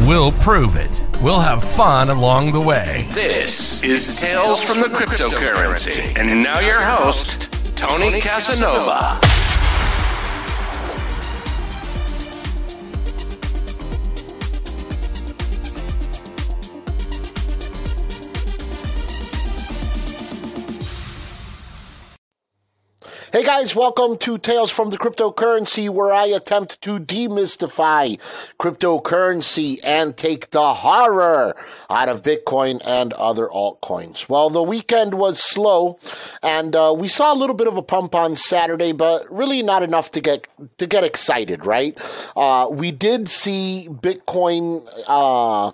We'll 0.05 0.33
prove 0.33 0.75
it. 0.75 1.01
We'll 1.23 1.39
have 1.39 1.63
fun 1.63 2.09
along 2.09 2.51
the 2.51 2.61
way. 2.61 3.07
This 3.13 3.85
is 3.85 4.19
Tales 4.19 4.65
from 4.65 4.81
the 4.81 4.89
Cryptocurrency. 4.89 6.19
And 6.19 6.43
now 6.43 6.59
your 6.59 6.83
host, 6.83 7.53
Tony 7.77 8.21
Casanova. 8.21 9.21
Hey 23.37 23.45
guys, 23.45 23.77
welcome 23.77 24.17
to 24.21 24.39
Tales 24.39 24.71
from 24.71 24.89
the 24.89 24.97
Cryptocurrency, 24.97 25.91
where 25.91 26.11
I 26.11 26.25
attempt 26.25 26.81
to 26.81 26.99
demystify 26.99 28.19
cryptocurrency 28.59 29.79
and 29.85 30.17
take 30.17 30.53
the 30.53 30.73
horror 30.73 31.55
out 31.91 32.09
of 32.09 32.23
Bitcoin 32.23 32.81
and 32.83 33.13
other 33.13 33.47
altcoins. 33.49 34.27
Well, 34.31 34.49
the 34.49 34.63
weekend 34.63 35.13
was 35.13 35.39
slow, 35.39 35.99
and 36.43 36.75
uh, 36.75 36.95
we 36.97 37.09
saw 37.09 37.35
a 37.35 37.37
little 37.37 37.55
bit 37.55 37.69
of 37.69 37.77
a 37.77 37.83
pump 37.83 38.15
on 38.15 38.37
Saturday, 38.37 38.93
but 38.93 39.31
really 39.31 39.63
not 39.63 39.83
enough 39.83 40.13
to 40.13 40.23
get 40.23 40.49
to 40.79 40.87
get 40.87 41.05
excited, 41.05 41.67
right? 41.67 41.95
Uh, 42.35 42.69
we 42.71 42.91
did 42.91 43.29
see 43.29 43.87
Bitcoin. 43.91 44.83
Uh, 45.07 45.73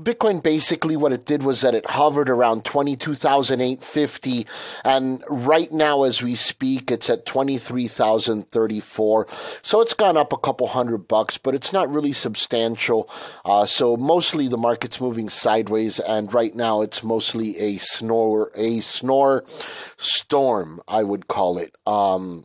Bitcoin 0.00 0.42
basically 0.42 0.96
what 0.96 1.12
it 1.12 1.24
did 1.24 1.44
was 1.44 1.60
that 1.60 1.76
it 1.76 1.88
hovered 1.88 2.28
around 2.28 2.64
22,850 2.64 4.44
and 4.84 5.22
right 5.28 5.72
now 5.72 6.02
as 6.02 6.20
we 6.20 6.34
speak 6.34 6.90
it's 6.90 7.08
at 7.08 7.24
23,034. 7.24 9.26
So 9.62 9.80
it's 9.80 9.94
gone 9.94 10.16
up 10.16 10.32
a 10.32 10.36
couple 10.36 10.66
hundred 10.66 11.06
bucks, 11.06 11.38
but 11.38 11.54
it's 11.54 11.72
not 11.72 11.92
really 11.92 12.12
substantial. 12.12 13.08
Uh, 13.44 13.66
so 13.66 13.96
mostly 13.96 14.48
the 14.48 14.58
market's 14.58 15.00
moving 15.00 15.28
sideways 15.28 16.00
and 16.00 16.34
right 16.34 16.56
now 16.56 16.82
it's 16.82 17.04
mostly 17.04 17.56
a 17.58 17.78
snore 17.78 18.50
a 18.56 18.80
snore 18.80 19.44
storm, 19.96 20.80
I 20.88 21.04
would 21.04 21.28
call 21.28 21.58
it. 21.58 21.72
Um, 21.86 22.42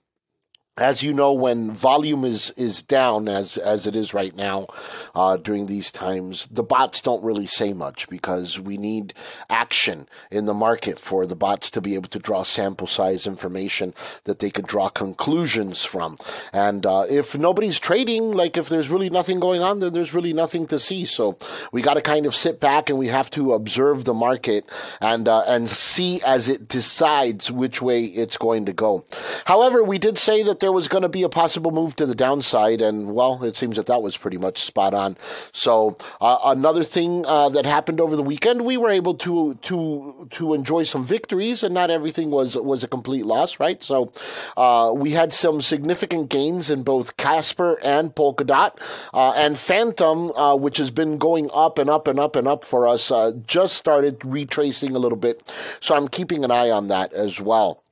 as 0.80 1.04
you 1.04 1.14
know, 1.14 1.34
when 1.34 1.72
volume 1.72 2.24
is, 2.24 2.52
is 2.52 2.82
down 2.82 3.28
as 3.28 3.58
as 3.58 3.86
it 3.86 3.96
is 3.96 4.14
right 4.14 4.36
now 4.36 4.68
uh, 5.14 5.38
during 5.38 5.66
these 5.66 5.92
times, 5.92 6.48
the 6.52 6.64
bots 6.64 7.02
don't 7.02 7.24
really 7.24 7.46
say 7.46 7.74
much 7.74 8.10
because 8.10 8.60
we 8.60 8.78
need 8.78 9.14
action 9.50 10.08
in 10.32 10.46
the 10.46 10.54
market 10.54 11.00
for 11.00 11.26
the 11.26 11.36
bots 11.36 11.70
to 11.72 11.82
be 11.82 11.96
able 11.96 12.10
to 12.10 12.20
draw 12.20 12.44
sample 12.44 12.88
size 12.88 13.28
information 13.28 13.94
that 14.24 14.40
they 14.40 14.50
could 14.50 14.68
draw 14.68 14.90
conclusions 14.90 15.86
from. 15.86 16.18
And 16.54 16.86
uh, 16.86 17.06
if 17.10 17.38
nobody's 17.38 17.80
trading, 17.80 18.32
like 18.32 18.58
if 18.58 18.70
there's 18.70 18.90
really 18.90 19.10
nothing 19.10 19.40
going 19.40 19.62
on, 19.62 19.80
then 19.80 19.94
there's 19.94 20.14
really 20.14 20.34
nothing 20.34 20.66
to 20.68 20.80
see. 20.80 21.06
So 21.06 21.38
we 21.72 21.82
got 21.82 21.96
to 21.96 22.02
kind 22.02 22.26
of 22.26 22.36
sit 22.36 22.60
back 22.60 22.90
and 22.90 22.98
we 22.98 23.08
have 23.08 23.30
to 23.32 23.54
observe 23.54 24.06
the 24.06 24.14
market 24.14 24.66
and 25.02 25.28
uh, 25.28 25.44
and 25.48 25.70
see 25.70 26.22
as 26.26 26.50
it 26.50 26.68
decides 26.68 27.52
which 27.52 27.82
way 27.82 28.06
it's 28.06 28.38
going 28.38 28.66
to 28.66 28.74
go. 28.74 29.06
However, 29.46 29.84
we 29.84 29.98
did 29.98 30.18
say 30.18 30.44
that 30.44 30.60
there 30.60 30.69
there 30.70 30.74
was 30.76 30.88
going 30.88 31.02
to 31.02 31.10
be 31.10 31.24
a 31.24 31.30
possible 31.30 31.72
move 31.72 31.96
to 31.96 32.06
the 32.06 32.14
downside, 32.14 32.80
and 32.80 33.16
well, 33.16 33.44
it 33.44 33.56
seems 33.56 33.78
that 33.78 33.88
that 33.88 34.04
was 34.04 34.16
pretty 34.16 34.38
much 34.38 34.62
spot 34.62 34.94
on. 34.94 35.18
So 35.52 35.98
uh, 36.22 36.38
another 36.46 36.84
thing 36.84 37.26
uh, 37.26 37.50
that 37.50 37.66
happened 37.66 38.00
over 38.00 38.16
the 38.16 38.22
weekend, 38.22 38.62
we 38.62 38.78
were 38.78 38.92
able 38.92 39.16
to 39.16 39.56
to 39.64 40.28
to 40.30 40.54
enjoy 40.54 40.84
some 40.84 41.04
victories, 41.04 41.64
and 41.64 41.74
not 41.74 41.90
everything 41.90 42.30
was 42.30 42.56
was 42.56 42.84
a 42.84 42.88
complete 42.88 43.26
loss, 43.26 43.60
right? 43.60 43.82
So 43.82 44.12
uh, 44.58 44.94
we 44.96 45.10
had 45.10 45.34
some 45.34 45.60
significant 45.60 46.30
gains 46.30 46.70
in 46.70 46.84
both 46.84 47.18
Casper 47.18 47.80
and 47.82 48.14
Polkadot, 48.14 48.80
uh, 49.12 49.34
and 49.36 49.58
Fantom, 49.58 50.30
uh, 50.34 50.56
which 50.56 50.78
has 50.78 50.92
been 50.92 51.18
going 51.18 51.50
up 51.52 51.80
and 51.80 51.90
up 51.90 52.08
and 52.08 52.20
up 52.20 52.36
and 52.36 52.48
up 52.48 52.64
for 52.64 52.88
us, 52.88 53.10
uh, 53.10 53.32
just 53.48 53.76
started 53.76 54.24
retracing 54.24 54.96
a 54.96 55.00
little 55.00 55.18
bit. 55.18 55.52
So 55.80 55.96
I'm 55.96 56.08
keeping 56.08 56.44
an 56.44 56.52
eye 56.52 56.70
on 56.70 56.90
that 56.90 57.12
as 57.14 57.42
well. 57.42 57.84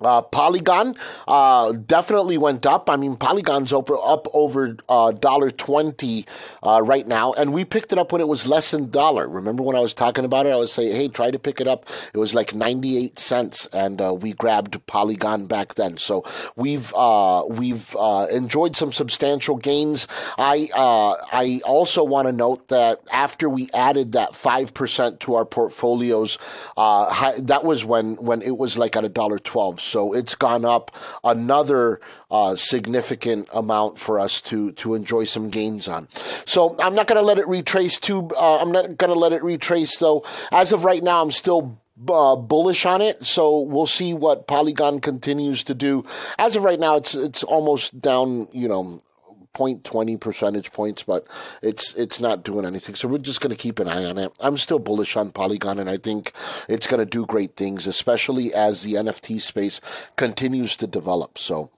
Uh, 0.00 0.22
Polygon 0.22 0.94
uh, 1.26 1.72
definitely 1.72 2.38
went 2.38 2.64
up. 2.64 2.88
I 2.88 2.96
mean, 2.96 3.16
Polygon's 3.16 3.72
up, 3.72 3.90
up 3.90 4.28
over 4.32 4.76
uh, 4.88 5.10
dollar 5.10 5.50
twenty 5.50 6.24
uh, 6.62 6.80
right 6.84 7.06
now, 7.06 7.32
and 7.32 7.52
we 7.52 7.64
picked 7.64 7.92
it 7.92 7.98
up 7.98 8.12
when 8.12 8.20
it 8.20 8.28
was 8.28 8.46
less 8.46 8.70
than 8.70 8.90
dollar. 8.90 9.28
Remember 9.28 9.64
when 9.64 9.74
I 9.74 9.80
was 9.80 9.94
talking 9.94 10.24
about 10.24 10.46
it? 10.46 10.50
I 10.50 10.56
was 10.56 10.72
saying, 10.72 10.94
"Hey, 10.94 11.08
try 11.08 11.32
to 11.32 11.38
pick 11.38 11.60
it 11.60 11.66
up." 11.66 11.88
It 12.14 12.18
was 12.18 12.32
like 12.32 12.54
ninety 12.54 12.96
eight 12.96 13.18
cents, 13.18 13.66
and 13.72 14.00
uh, 14.00 14.14
we 14.14 14.34
grabbed 14.34 14.86
Polygon 14.86 15.46
back 15.46 15.74
then. 15.74 15.96
So 15.96 16.24
we've 16.54 16.94
uh, 16.94 17.44
we've 17.48 17.96
enjoyed 18.30 18.76
some 18.76 18.92
substantial 18.92 19.56
gains. 19.56 20.06
I 20.38 20.68
I 21.32 21.60
also 21.64 22.04
want 22.04 22.28
to 22.28 22.32
note 22.32 22.68
that 22.68 23.00
after 23.12 23.48
we 23.48 23.68
added 23.74 24.12
that 24.12 24.36
five 24.36 24.74
percent 24.74 25.18
to 25.20 25.34
our 25.34 25.44
portfolios, 25.44 26.38
that 26.76 27.62
was 27.64 27.84
when 27.84 28.14
when 28.16 28.42
it 28.42 28.56
was 28.56 28.78
like 28.78 28.94
at 28.94 29.04
a 29.04 29.08
dollar 29.08 29.40
twelve. 29.40 29.80
So 29.88 30.12
it's 30.12 30.34
gone 30.34 30.64
up 30.64 30.94
another 31.24 32.00
uh, 32.30 32.56
significant 32.56 33.48
amount 33.52 33.98
for 33.98 34.20
us 34.20 34.40
to 34.42 34.72
to 34.72 34.94
enjoy 34.94 35.24
some 35.24 35.48
gains 35.48 35.88
on. 35.88 36.08
So 36.44 36.76
I'm 36.80 36.94
not 36.94 37.06
going 37.06 37.20
to 37.20 37.26
let 37.26 37.38
it 37.38 37.48
retrace 37.48 37.98
too. 37.98 38.28
Uh, 38.36 38.58
I'm 38.58 38.72
not 38.72 38.96
going 38.96 39.12
to 39.12 39.18
let 39.18 39.32
it 39.32 39.42
retrace 39.42 39.98
though. 39.98 40.24
As 40.52 40.72
of 40.72 40.84
right 40.84 41.02
now, 41.02 41.22
I'm 41.22 41.32
still 41.32 41.80
uh, 42.08 42.36
bullish 42.36 42.86
on 42.86 43.02
it. 43.02 43.24
So 43.26 43.60
we'll 43.60 43.86
see 43.86 44.14
what 44.14 44.46
Polygon 44.46 45.00
continues 45.00 45.64
to 45.64 45.74
do. 45.74 46.04
As 46.38 46.56
of 46.56 46.64
right 46.64 46.78
now, 46.78 46.96
it's 46.96 47.14
it's 47.14 47.42
almost 47.42 48.00
down. 48.00 48.48
You 48.52 48.68
know, 48.68 49.00
0.20 49.58 50.20
percentage 50.20 50.72
points, 50.72 51.02
but 51.02 51.26
it's 51.62 51.92
it's 51.94 52.20
not 52.20 52.44
doing 52.44 52.64
anything. 52.64 52.94
So 52.94 53.08
we're 53.08 53.18
just 53.18 53.40
going 53.40 53.54
to 53.54 53.60
keep 53.60 53.78
an 53.80 53.88
eye 53.88 54.04
on 54.04 54.18
it. 54.18 54.32
I'm 54.40 54.56
still 54.56 54.78
bullish 54.78 55.16
on 55.16 55.30
Polygon, 55.32 55.78
and 55.78 55.90
I 55.90 55.96
think 55.96 56.32
it's 56.68 56.86
going 56.86 57.00
to 57.00 57.06
do 57.06 57.26
great 57.26 57.56
things, 57.56 57.86
especially 57.86 58.54
as 58.54 58.82
the 58.82 58.94
NFT 58.94 59.40
space 59.40 59.80
continues 60.16 60.76
to 60.76 60.86
develop. 60.86 61.38
So 61.38 61.70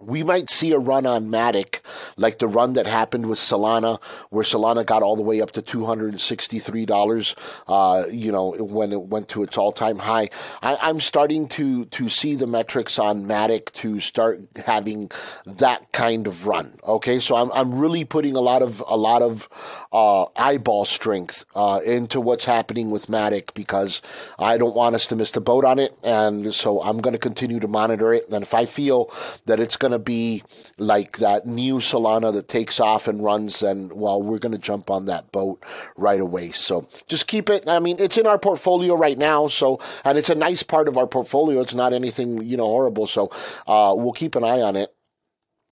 we 0.00 0.22
might 0.22 0.50
see 0.50 0.72
a 0.72 0.78
run 0.78 1.06
on 1.06 1.28
Matic, 1.28 1.80
like 2.16 2.38
the 2.38 2.48
run 2.48 2.74
that 2.74 2.86
happened 2.86 3.26
with 3.26 3.38
Solana, 3.38 4.02
where 4.30 4.44
Solana 4.44 4.84
got 4.84 5.02
all 5.02 5.16
the 5.16 5.22
way 5.22 5.40
up 5.40 5.52
to 5.52 5.62
two 5.62 5.84
hundred 5.84 6.12
and 6.12 6.20
sixty-three 6.20 6.86
dollars. 6.86 7.34
Uh, 7.66 8.04
you 8.10 8.30
know, 8.30 8.50
when 8.52 8.92
it 8.92 9.02
went 9.02 9.28
to 9.30 9.42
its 9.42 9.56
all-time 9.56 9.98
high. 9.98 10.28
I, 10.62 10.90
am 10.90 11.00
starting 11.00 11.48
to 11.48 11.86
to 11.86 12.08
see 12.08 12.36
the 12.36 12.46
metrics 12.46 12.98
on 12.98 13.24
Matic 13.24 13.72
to 13.72 14.00
start 14.00 14.40
having 14.64 15.10
that 15.46 15.92
kind 15.92 16.26
of 16.26 16.46
run. 16.46 16.78
Okay, 16.84 17.18
so 17.18 17.36
I'm 17.36 17.50
I'm 17.52 17.74
really 17.74 18.04
putting 18.04 18.36
a 18.36 18.40
lot 18.40 18.62
of 18.62 18.82
a 18.86 18.96
lot 18.96 19.22
of 19.22 19.48
uh, 19.92 20.26
eyeball 20.36 20.84
strength 20.84 21.44
uh, 21.54 21.80
into 21.84 22.20
what's 22.20 22.44
happening 22.44 22.90
with 22.90 23.06
Matic 23.06 23.54
because 23.54 24.02
I 24.38 24.58
don't 24.58 24.76
want 24.76 24.94
us 24.94 25.06
to 25.08 25.16
miss 25.16 25.30
the 25.30 25.40
boat 25.40 25.64
on 25.64 25.78
it, 25.78 25.96
and 26.02 26.54
so 26.54 26.82
I'm 26.82 26.98
going 26.98 27.12
to 27.12 27.18
continue 27.18 27.60
to 27.60 27.68
monitor 27.68 28.12
it. 28.12 28.28
And 28.28 28.42
if 28.42 28.54
I 28.54 28.66
feel 28.66 29.10
that 29.46 29.60
it's 29.60 29.76
going 29.86 29.98
to 29.98 30.04
be 30.04 30.42
like 30.78 31.18
that 31.18 31.46
new 31.46 31.76
Solana 31.76 32.32
that 32.32 32.48
takes 32.48 32.80
off 32.80 33.06
and 33.06 33.22
runs, 33.22 33.62
and 33.62 33.92
well, 33.92 34.20
we're 34.20 34.38
going 34.38 34.52
to 34.52 34.58
jump 34.58 34.90
on 34.90 35.06
that 35.06 35.30
boat 35.30 35.64
right 35.96 36.20
away. 36.20 36.50
So 36.50 36.88
just 37.06 37.28
keep 37.28 37.48
it. 37.48 37.68
I 37.68 37.78
mean, 37.78 37.96
it's 38.00 38.18
in 38.18 38.26
our 38.26 38.38
portfolio 38.38 38.96
right 38.96 39.16
now, 39.16 39.46
so 39.46 39.80
and 40.04 40.18
it's 40.18 40.30
a 40.30 40.34
nice 40.34 40.64
part 40.64 40.88
of 40.88 40.98
our 40.98 41.06
portfolio. 41.06 41.60
It's 41.60 41.74
not 41.74 41.92
anything 41.92 42.42
you 42.42 42.56
know 42.56 42.66
horrible, 42.66 43.06
so 43.06 43.30
uh, 43.68 43.94
we'll 43.96 44.12
keep 44.12 44.34
an 44.34 44.42
eye 44.42 44.60
on 44.60 44.74
it. 44.74 44.92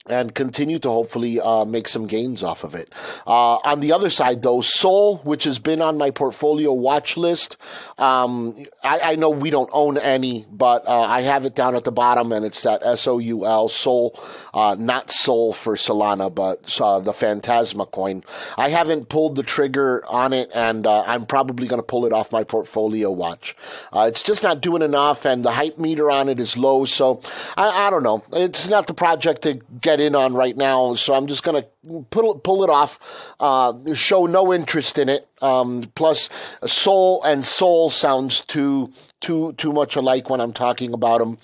And 0.07 0.35
continue 0.35 0.79
to 0.81 0.91
hopefully 0.91 1.41
uh, 1.41 1.65
make 1.65 1.89
some 1.89 2.07
gains 2.07 2.43
off 2.43 2.63
of 2.63 2.75
it. 2.75 2.93
Uh, 3.27 3.55
on 3.65 3.81
the 3.81 3.93
other 3.93 4.11
side, 4.11 4.43
though, 4.43 4.61
Soul, 4.61 5.17
which 5.19 5.45
has 5.45 5.59
been 5.59 5.81
on 5.81 5.97
my 5.97 6.11
portfolio 6.11 6.75
watch 6.75 7.17
list, 7.17 7.57
um, 7.97 8.55
I, 8.83 9.01
I, 9.01 9.15
know 9.15 9.31
we 9.31 9.49
don't 9.49 9.71
own 9.73 9.97
any, 9.97 10.45
but 10.53 10.87
uh, 10.87 11.01
I 11.01 11.23
have 11.23 11.47
it 11.47 11.55
down 11.55 11.75
at 11.75 11.85
the 11.85 11.93
bottom, 11.93 12.33
and 12.33 12.45
it's 12.45 12.63
that 12.65 12.85
S 12.85 13.07
O 13.07 13.17
U 13.19 13.47
L 13.47 13.71
Soul, 13.71 14.21
uh, 14.53 14.77
not 14.79 15.11
Sol 15.11 15.55
for 15.55 15.75
Solana, 15.75 16.35
but 16.35 16.79
uh, 16.83 17.01
the 17.01 17.15
Phantasma 17.15 17.87
coin. 17.87 18.25
I 18.59 18.69
haven't 18.69 19.09
pulled 19.09 19.37
the 19.37 19.43
trigger 19.43 20.05
on 20.07 20.35
it, 20.35 20.51
and 20.55 20.87
uh, 20.87 21.05
I'm 21.07 21.25
probably 21.25 21.67
going 21.67 21.81
to 21.81 21.87
pull 21.87 22.05
it 22.05 22.13
off 22.13 22.31
my 22.31 22.45
portfolio 22.45 23.11
watch. 23.11 23.57
it's 23.95 24.23
just 24.23 24.43
not 24.43 24.61
doing 24.61 24.83
enough, 24.83 25.25
and 25.25 25.43
the 25.43 25.53
hype 25.53 25.79
meter 25.79 26.11
on 26.11 26.29
it 26.29 26.39
is 26.39 26.59
low, 26.59 26.85
so 26.85 27.21
I, 27.57 27.87
I 27.87 27.91
don't 27.91 28.03
know. 28.03 28.23
It's 28.35 28.69
not 28.69 28.87
the 28.87 28.95
project 28.95 29.43
to 29.43 29.61
get 29.81 29.94
in 30.01 30.15
on 30.15 30.35
right 30.35 30.57
now, 30.57 30.95
so 30.95 31.15
I'm 31.15 31.27
just 31.27 31.43
going 31.43 31.63
to 31.63 32.03
pull, 32.11 32.39
pull 32.39 32.65
it 32.65 32.71
off, 32.71 32.99
uh, 33.41 33.73
show 33.95 34.27
no 34.27 34.53
interest 34.53 34.99
in 34.99 35.09
it. 35.09 35.29
Um, 35.43 35.91
plus, 35.95 36.31
soul 36.65 37.23
and 37.23 37.45
soul 37.45 37.91
sounds 37.91 38.41
too 38.41 38.91
too 39.21 39.53
too 39.55 39.73
much 39.73 39.95
alike 39.97 40.31
when 40.31 40.41
I'm 40.41 40.53
talking 40.53 40.95
about 40.95 41.19
them, 41.19 41.39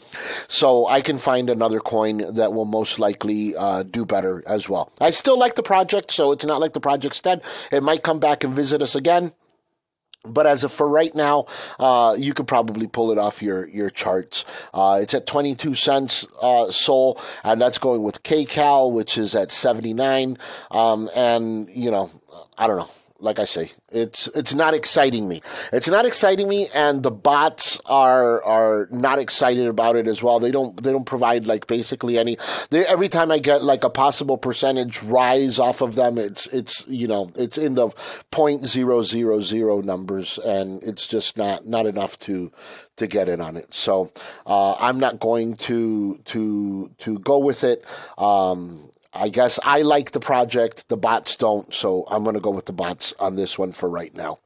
so 0.49 0.87
I 0.87 1.03
can 1.03 1.19
find 1.19 1.51
another 1.51 1.81
coin 1.81 2.35
that 2.35 2.53
will 2.53 2.65
most 2.65 2.99
likely 2.99 3.55
uh, 3.57 3.83
do 3.83 4.07
better 4.07 4.43
as 4.47 4.69
well. 4.69 4.93
I 5.01 5.11
still 5.11 5.39
like 5.39 5.55
the 5.55 5.63
project, 5.63 6.13
so 6.13 6.33
it's 6.33 6.45
not 6.45 6.61
like 6.61 6.73
the 6.73 6.81
project's 6.81 7.21
dead. 7.21 7.43
It 7.71 7.83
might 7.83 8.03
come 8.03 8.21
back 8.21 8.43
and 8.43 8.55
visit 8.55 8.81
us 8.81 8.95
again. 8.95 9.33
But 10.25 10.47
as 10.47 10.65
of 10.65 10.73
for 10.73 10.89
right 10.89 11.15
now, 11.15 11.47
uh, 11.79 12.15
you 12.19 12.35
could 12.35 12.47
probably 12.47 12.87
pull 12.87 13.11
it 13.11 13.19
off 13.19 13.43
your 13.43 13.67
your 13.69 13.89
charts. 13.89 14.45
Uh, 14.75 14.99
it's 15.01 15.15
at 15.15 15.27
22 15.27 15.75
cents 15.75 16.27
uh, 16.43 16.71
Soul, 16.71 17.21
and 17.43 17.61
that's 17.61 17.79
going 17.79 18.03
with 18.03 18.23
KCal, 18.23 18.93
which 18.93 19.17
is 19.17 19.35
at 19.35 19.51
79. 19.51 20.37
Um, 20.71 21.11
and 21.15 21.71
you 21.71 21.91
know, 21.91 22.11
I 22.59 22.67
don't 22.67 22.77
know 22.77 22.91
like 23.21 23.39
I 23.39 23.45
say, 23.45 23.71
it's 23.93 24.27
it's 24.29 24.55
not 24.55 24.75
exciting 24.75 25.29
me. 25.29 25.43
It's 25.73 25.89
not 25.89 26.07
exciting 26.07 26.49
me, 26.49 26.69
and 26.75 27.03
the 27.03 27.11
bots 27.11 27.81
are 27.87 28.43
are 28.45 28.89
not 28.91 29.19
excited 29.19 29.67
about 29.67 29.97
it 29.97 30.07
as 30.07 30.23
well. 30.23 30.41
They 30.41 30.51
don't 30.51 30.81
they 30.83 30.91
don't 30.91 31.05
provide 31.05 31.47
like 31.47 31.67
basically 31.67 32.19
any. 32.19 32.39
They, 32.71 32.87
every 32.87 33.09
time 33.09 33.31
I 33.31 33.39
get 33.39 33.63
like 33.63 33.85
a 33.85 33.91
possible 33.91 34.39
percentage 34.39 35.03
rise 35.03 35.59
off 35.59 35.81
of 35.81 35.95
them, 35.95 36.19
it's 36.19 36.47
it's 36.49 36.87
you 36.89 37.07
know 37.07 37.31
it's 37.37 37.59
in 37.59 37.75
the 37.75 37.91
point 38.31 38.67
zero 38.67 39.03
zero 39.03 39.41
zero 39.41 39.81
numbers, 39.81 40.39
and 40.39 40.83
it's 40.83 41.07
just 41.07 41.37
not 41.37 41.67
not 41.67 41.87
enough 41.87 42.19
to 42.21 42.51
to 42.97 43.07
get 43.07 43.29
in 43.29 43.41
on 43.41 43.57
it. 43.57 43.75
So 43.75 44.11
uh, 44.47 44.75
I'm 44.79 44.99
not 44.99 45.21
going 45.21 45.57
to 45.57 46.19
to 46.27 46.91
to 46.99 47.19
go 47.19 47.39
with 47.39 47.65
it. 47.65 47.85
Um, 48.19 48.90
I 49.13 49.29
guess 49.29 49.59
I 49.63 49.83
like 49.83 50.13
the 50.13 50.21
project. 50.21 50.89
The 50.89 50.97
bots 50.97 51.37
don't, 51.37 51.75
so 51.75 52.05
I'm 52.09 52.23
going 52.23 52.35
to 52.35 52.41
go 52.41 52.51
with 52.51 52.67
the 52.67 52.73
bots 52.73 53.13
on 53.19 53.37
this 53.37 53.59
one 53.59 53.73
for 53.73 53.89
right 53.89 54.15
now. 54.15 54.39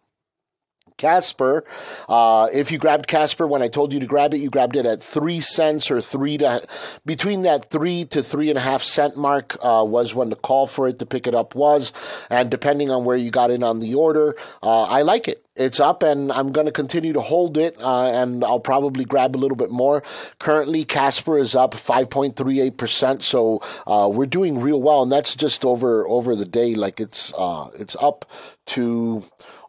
Casper. 0.96 1.64
Uh, 2.08 2.49
if 2.52 2.70
you 2.70 2.79
grabbed 2.79 3.06
Casper 3.06 3.46
when 3.46 3.62
I 3.62 3.69
told 3.69 3.93
you 3.93 4.00
to 4.00 4.06
grab 4.06 4.35
it, 4.35 4.38
you 4.38 4.50
grabbed 4.50 4.76
it 4.76 4.87
at 4.87 5.02
three 5.02 5.41
cents 5.41 5.91
or 5.91 6.00
three 6.00 6.38
to 6.38 6.67
between 7.05 7.43
that 7.43 7.70
three 7.70 8.05
to 8.06 8.23
three 8.23 8.49
and 8.49 8.58
a 8.58 8.62
half 8.62 8.82
cent 8.82 9.17
mark 9.17 9.56
uh, 9.62 9.85
was 9.87 10.14
when 10.14 10.31
the 10.31 10.37
call 10.37 10.67
for 10.67 10.88
it 10.88 10.99
to 11.00 11.06
pick 11.06 11.26
it 11.26 11.35
up 11.35 11.55
was, 11.55 11.93
and 12.31 12.50
depending 12.50 12.91
on 12.91 13.05
where 13.05 13.17
you 13.17 13.31
got 13.31 13.50
in 13.50 13.62
on 13.62 13.81
the 13.81 13.94
order, 13.94 14.37
uh, 14.62 14.82
I 14.82 15.02
like 15.02 15.29
it. 15.29 15.44
It's 15.56 15.79
up, 15.79 16.02
and 16.02 16.32
I'm 16.32 16.50
going 16.50 16.67
to 16.67 16.73
continue 16.73 17.12
to 17.12 17.20
hold 17.20 17.56
it, 17.56 17.81
uh, 17.81 18.06
and 18.11 18.43
I'll 18.43 18.58
probably 18.58 19.05
grab 19.05 19.37
a 19.37 19.38
little 19.38 19.56
bit 19.56 19.70
more. 19.70 20.02
Currently, 20.40 20.85
Casper 20.85 21.38
is 21.38 21.55
up 21.55 21.75
5.38 21.75 22.76
percent, 22.76 23.23
so 23.23 23.62
uh, 23.87 24.11
we're 24.12 24.26
doing 24.26 24.61
real 24.61 24.82
well, 24.82 25.05
and 25.05 25.12
that's 25.12 25.37
just 25.37 25.64
over 25.64 26.08
over 26.08 26.35
the 26.35 26.44
day. 26.44 26.75
Like 26.75 26.99
it's 26.99 27.32
uh, 27.38 27.69
it's 27.79 27.94
up 28.00 28.25
to 28.67 29.23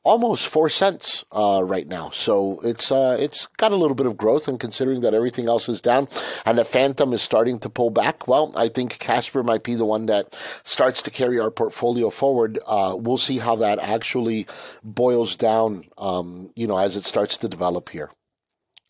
almost 0.06 0.48
four 0.48 0.70
cents 0.70 1.26
uh, 1.34 1.62
right 1.66 1.88
now. 1.88 2.12
So 2.12 2.62
it's 2.64 2.92
uh, 2.92 3.18
it's 3.20 3.48
got 3.58 3.74
a 3.74 3.76
little 3.76 3.96
bit 3.96 4.06
of 4.06 4.16
growth, 4.16 4.48
and 4.48 4.58
considering 4.58 5.02
that 5.02 5.14
everything 5.14 5.48
else 5.48 5.68
is 5.68 5.82
down, 5.82 6.08
and 6.46 6.58
the 6.58 6.64
Fantom 6.64 7.12
is 7.12 7.22
starting 7.22 7.60
to 7.60 7.70
pull 7.70 7.90
back, 7.90 8.28
well, 8.28 8.54
I 8.56 8.70
think 8.70 9.00
Casper 9.00 9.44
might 9.44 9.64
be 9.64 9.76
the 9.76 9.86
one 9.86 10.06
that 10.06 10.34
starts 10.64 11.02
to 11.04 11.12
carry 11.12 11.40
our 11.40 11.52
portfolio 11.52 12.10
forward. 12.10 12.60
Uh, 12.66 12.96
we'll 12.98 13.18
see 13.18 13.40
how 13.40 13.58
that 13.58 13.80
actually 13.80 14.48
boils 14.84 15.36
down, 15.36 15.86
um, 15.98 16.52
you 16.56 16.68
know, 16.68 16.78
as 16.78 16.96
it 16.96 17.04
starts 17.04 17.38
to 17.38 17.50
develop 17.50 17.90
here. 17.90 18.12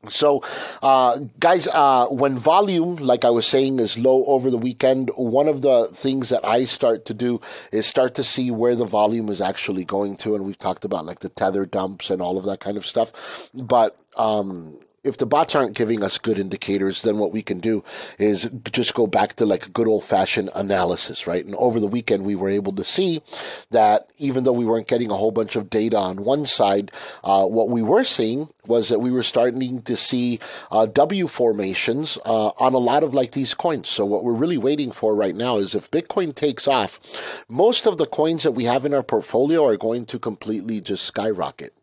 So, 0.10 0.44
uh, 0.82 1.20
guys, 1.40 1.68
uh, 1.68 2.08
when 2.08 2.38
volume, 2.38 2.98
like 2.98 3.26
I 3.26 3.30
was 3.30 3.46
saying, 3.46 3.80
is 3.80 3.98
low 3.98 4.26
over 4.26 4.50
the 4.50 4.58
weekend, 4.58 5.10
one 5.16 5.48
of 5.48 5.62
the 5.62 5.86
things 5.86 6.30
that 6.30 6.46
I 6.46 6.66
start 6.66 7.06
to 7.06 7.14
do 7.14 7.42
is 7.72 7.86
start 7.86 8.16
to 8.16 8.24
see 8.24 8.52
where 8.52 8.76
the 8.76 8.86
volume 8.86 9.30
is 9.30 9.42
actually 9.42 9.86
going 9.86 10.18
to. 10.18 10.36
And 10.36 10.46
we've 10.46 10.60
talked 10.60 10.86
about 10.86 11.06
like 11.06 11.20
the 11.20 11.30
tether 11.30 11.66
dumps 11.66 12.10
and 12.10 12.22
all 12.22 12.38
of 12.38 12.46
that 12.46 12.60
kind 12.60 12.78
of 12.78 12.86
stuff. 12.86 13.50
But, 13.54 13.96
um, 14.18 14.78
if 15.06 15.18
the 15.18 15.26
bots 15.26 15.56
aren't 15.56 15.76
giving 15.76 16.04
us 16.04 16.18
good 16.18 16.40
indicators, 16.40 17.04
then 17.04 17.20
what 17.20 17.32
we 17.32 17.44
can 17.44 17.60
do 17.60 17.84
is 18.18 18.50
just 18.72 18.96
go 18.96 19.06
back 19.06 19.36
to 19.36 19.46
like 19.46 19.68
a 19.68 19.70
good 19.70 19.88
old 19.88 20.04
fashioned 20.04 20.50
analysis, 20.56 21.28
right? 21.28 21.46
And 21.46 21.56
over 21.56 21.80
the 21.80 21.88
weekend, 21.88 22.26
we 22.26 22.36
were 22.36 22.50
able 22.50 22.74
to 22.74 22.84
see 22.84 23.22
that 23.70 24.08
even 24.18 24.44
though 24.44 24.52
we 24.52 24.66
weren't 24.66 24.88
getting 24.88 25.12
a 25.12 25.16
whole 25.16 25.32
bunch 25.32 25.56
of 25.56 25.70
data 25.70 25.98
on 25.98 26.26
one 26.26 26.48
side, 26.48 26.92
uh, 27.24 27.46
what 27.46 27.70
we 27.70 27.84
were 27.84 28.04
seeing 28.04 28.50
was 28.66 28.90
that 28.90 29.00
we 29.00 29.12
were 29.12 29.22
starting 29.22 29.84
to 29.84 29.96
see 29.96 30.40
uh, 30.72 30.88
W 30.88 31.28
formations 31.28 32.18
uh, 32.26 32.48
on 32.58 32.74
a 32.74 32.80
lot 32.80 33.04
of 33.04 33.14
like 33.14 33.32
these 33.32 33.54
coins. 33.54 33.88
So 33.88 34.06
what 34.06 34.24
we're 34.24 34.34
really 34.34 34.58
waiting 34.58 34.92
for 34.92 35.16
right 35.16 35.36
now 35.36 35.58
is 35.58 35.76
if 35.76 35.92
Bitcoin 35.92 36.34
takes 36.34 36.68
off, 36.68 37.00
most 37.48 37.86
of 37.86 38.00
the 38.00 38.08
coins 38.08 38.42
that 38.42 38.54
we 38.54 38.66
have 38.66 38.86
in 38.86 38.94
our 38.94 39.04
portfolio 39.04 39.66
are 39.68 39.78
going 39.78 40.08
to 40.08 40.18
completely 40.18 40.82
just 40.82 41.06
skyrocket 41.06 41.75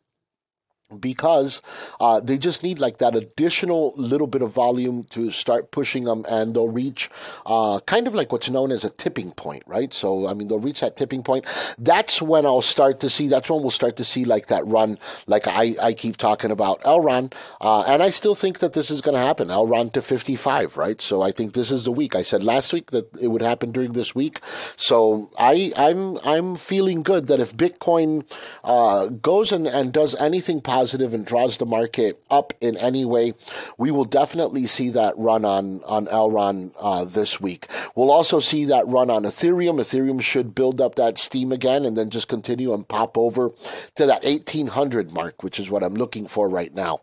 because 0.99 1.63
uh, 2.01 2.21
they 2.21 2.39
just 2.39 2.63
need 2.63 2.79
like 2.79 2.99
that 2.99 3.15
additional 3.15 3.93
little 3.97 4.27
bit 4.27 4.43
of 4.43 4.51
volume 4.51 5.05
to 5.11 5.31
start 5.31 5.71
pushing 5.71 6.05
them 6.05 6.25
and 6.29 6.55
they'll 6.55 6.69
reach 6.69 7.11
uh, 7.47 7.81
kind 7.81 8.07
of 8.07 8.15
like 8.15 8.33
what's 8.33 8.51
known 8.51 8.71
as 8.71 8.85
a 8.85 8.91
tipping 8.91 9.33
point 9.33 9.63
right? 9.67 9.93
So 9.93 10.27
i 10.27 10.35
mean 10.35 10.49
they'll 10.49 10.61
reach 10.61 10.81
that 10.81 10.97
tipping 10.97 11.23
point. 11.23 11.47
That's 11.79 12.21
when 12.21 12.47
i'll 12.47 12.63
start 12.63 13.01
to 13.01 13.11
see 13.11 13.29
that's 13.29 13.51
when 13.51 13.63
we'll 13.63 13.71
start 13.71 13.97
to 13.97 14.05
see 14.05 14.25
like 14.25 14.47
that 14.47 14.67
run 14.67 14.99
like 15.27 15.47
i, 15.47 15.75
I 15.81 15.93
keep 15.93 16.17
talking 16.17 16.51
about 16.51 16.83
Elrond 16.83 17.35
uh, 17.61 17.85
and 17.87 18.03
i 18.03 18.11
still 18.11 18.35
think 18.35 18.59
that 18.61 18.73
this 18.73 18.91
is 18.91 19.01
going 19.01 19.15
to 19.15 19.21
happen 19.21 19.49
Elrond 19.49 19.93
to 19.93 20.03
55 20.03 20.77
right? 20.77 21.01
So 21.01 21.23
i 21.23 21.33
think 21.33 21.53
this 21.53 21.71
is 21.71 21.85
the 21.85 21.93
week. 21.93 22.15
I 22.15 22.23
said 22.23 22.45
last 22.45 22.73
week 22.73 22.91
that 22.91 23.09
it 23.21 23.29
would 23.29 23.43
happen 23.43 23.73
during 23.73 23.93
this 23.93 24.15
week. 24.15 24.41
So 24.77 25.31
i 25.39 25.73
i'm 25.77 26.19
i'm 26.25 26.57
feeling 26.57 27.03
good 27.03 27.27
that 27.29 27.41
if 27.41 27.57
bitcoin 27.57 28.25
uh, 28.65 29.07
goes 29.07 29.53
and, 29.53 29.67
and 29.67 29.93
does 29.93 30.15
anything 30.17 30.61
positive 30.61 30.82
positive 30.83 31.15
and 31.15 31.25
draws 31.25 31.59
the 31.59 31.65
market 31.65 32.21
up 32.29 32.53
in 32.61 32.77
any 32.77 33.05
way, 33.05 33.33
we 33.79 33.93
will 33.93 34.05
definitely 34.05 34.67
see 34.67 34.89
that 34.91 35.17
run 35.17 35.45
on 35.45 35.81
on 35.85 36.07
Elrond 36.07 36.73
uh, 36.77 37.05
this 37.05 37.41
week. 37.41 37.69
We'll 37.95 38.11
also 38.11 38.41
see 38.41 38.65
that 38.65 38.89
run 38.89 39.09
on 39.09 39.23
Ethereum. 39.23 39.81
Ethereum 39.81 40.21
should 40.21 40.57
build 40.57 40.81
up 40.81 40.97
that 40.97 41.19
steam 41.19 41.53
again 41.53 41.85
and 41.85 41.97
then 41.97 42.11
just 42.11 42.27
continue 42.27 42.75
and 42.75 42.87
pop 42.87 43.17
over 43.17 43.53
to 43.95 44.07
that 44.07 44.25
1800 44.25 45.13
mark, 45.13 45.45
which 45.45 45.61
is 45.61 45.71
what 45.71 45.85
I'm 45.85 45.95
looking 45.95 46.27
for 46.27 46.49
right 46.49 46.75
now. 46.75 47.03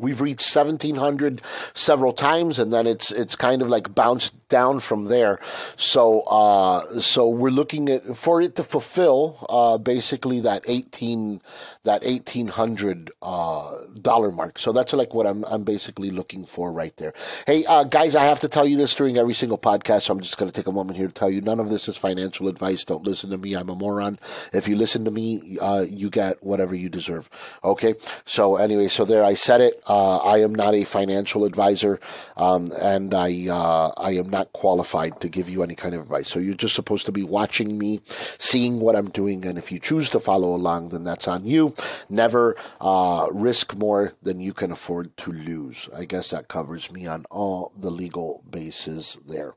We've 0.00 0.20
reached 0.20 0.54
1700 0.54 1.42
several 1.74 2.12
times, 2.12 2.58
and 2.58 2.72
then 2.72 2.86
it's 2.86 3.10
it's 3.10 3.36
kind 3.36 3.62
of 3.62 3.68
like 3.68 3.94
bounced 3.94 4.34
down 4.48 4.80
from 4.80 5.04
there. 5.04 5.38
So 5.76 6.20
uh, 6.22 7.00
so 7.00 7.28
we're 7.28 7.50
looking 7.50 7.88
at 7.88 8.16
for 8.16 8.40
it 8.40 8.56
to 8.56 8.64
fulfill 8.64 9.44
uh, 9.48 9.78
basically 9.78 10.40
that 10.40 10.64
18 10.66 11.42
that 11.84 12.02
1800 12.02 13.10
uh, 13.22 13.76
dollar 14.00 14.30
mark. 14.30 14.58
So 14.58 14.72
that's 14.72 14.92
like 14.92 15.14
what 15.14 15.26
I'm 15.26 15.44
I'm 15.44 15.64
basically 15.64 16.10
looking 16.10 16.44
for 16.44 16.72
right 16.72 16.96
there. 16.96 17.12
Hey 17.46 17.64
uh, 17.66 17.84
guys, 17.84 18.16
I 18.16 18.24
have 18.24 18.40
to 18.40 18.48
tell 18.48 18.66
you 18.66 18.76
this 18.76 18.94
during 18.94 19.18
every 19.18 19.34
single 19.34 19.58
podcast. 19.58 20.02
So 20.02 20.14
I'm 20.14 20.20
just 20.20 20.38
going 20.38 20.50
to 20.50 20.56
take 20.56 20.66
a 20.66 20.72
moment 20.72 20.96
here 20.96 21.08
to 21.08 21.14
tell 21.14 21.30
you 21.30 21.40
none 21.40 21.60
of 21.60 21.68
this 21.68 21.88
is 21.88 21.96
financial 21.96 22.48
advice. 22.48 22.84
Don't 22.84 23.04
listen 23.04 23.30
to 23.30 23.38
me. 23.38 23.54
I'm 23.54 23.68
a 23.68 23.74
moron. 23.74 24.18
If 24.52 24.68
you 24.68 24.76
listen 24.76 25.04
to 25.04 25.10
me, 25.10 25.58
uh, 25.60 25.84
you 25.88 26.10
get 26.10 26.42
whatever 26.42 26.74
you 26.74 26.88
deserve. 26.88 27.28
Okay. 27.62 27.94
So 28.24 28.56
anyway, 28.56 28.88
so 28.88 29.04
there 29.04 29.24
I 29.24 29.34
said 29.34 29.60
it. 29.60 29.82
Uh, 29.88 30.18
I 30.18 30.38
am 30.38 30.54
not 30.54 30.74
a 30.74 30.84
financial 30.84 31.44
advisor, 31.44 31.98
um, 32.36 32.72
and 32.80 33.14
I 33.14 33.48
uh, 33.48 33.92
I 33.96 34.12
am 34.12 34.28
not 34.28 34.52
qualified 34.52 35.20
to 35.20 35.28
give 35.28 35.48
you 35.48 35.62
any 35.62 35.74
kind 35.74 35.94
of 35.94 36.02
advice. 36.02 36.28
So 36.28 36.38
you're 36.38 36.54
just 36.54 36.74
supposed 36.74 37.06
to 37.06 37.12
be 37.12 37.24
watching 37.24 37.78
me, 37.78 38.00
seeing 38.38 38.80
what 38.80 38.96
I'm 38.96 39.10
doing, 39.10 39.44
and 39.44 39.58
if 39.58 39.72
you 39.72 39.78
choose 39.78 40.10
to 40.10 40.20
follow 40.20 40.54
along, 40.54 40.90
then 40.90 41.04
that's 41.04 41.26
on 41.26 41.46
you. 41.46 41.74
Never 42.08 42.56
uh, 42.80 43.28
risk 43.32 43.76
more 43.76 44.14
than 44.22 44.40
you 44.40 44.52
can 44.52 44.72
afford 44.72 45.16
to 45.18 45.32
lose. 45.32 45.88
I 45.96 46.04
guess 46.04 46.30
that 46.30 46.48
covers 46.48 46.92
me 46.92 47.06
on 47.06 47.24
all 47.30 47.72
the 47.76 47.90
legal 47.90 48.42
bases 48.50 49.18
there. 49.26 49.54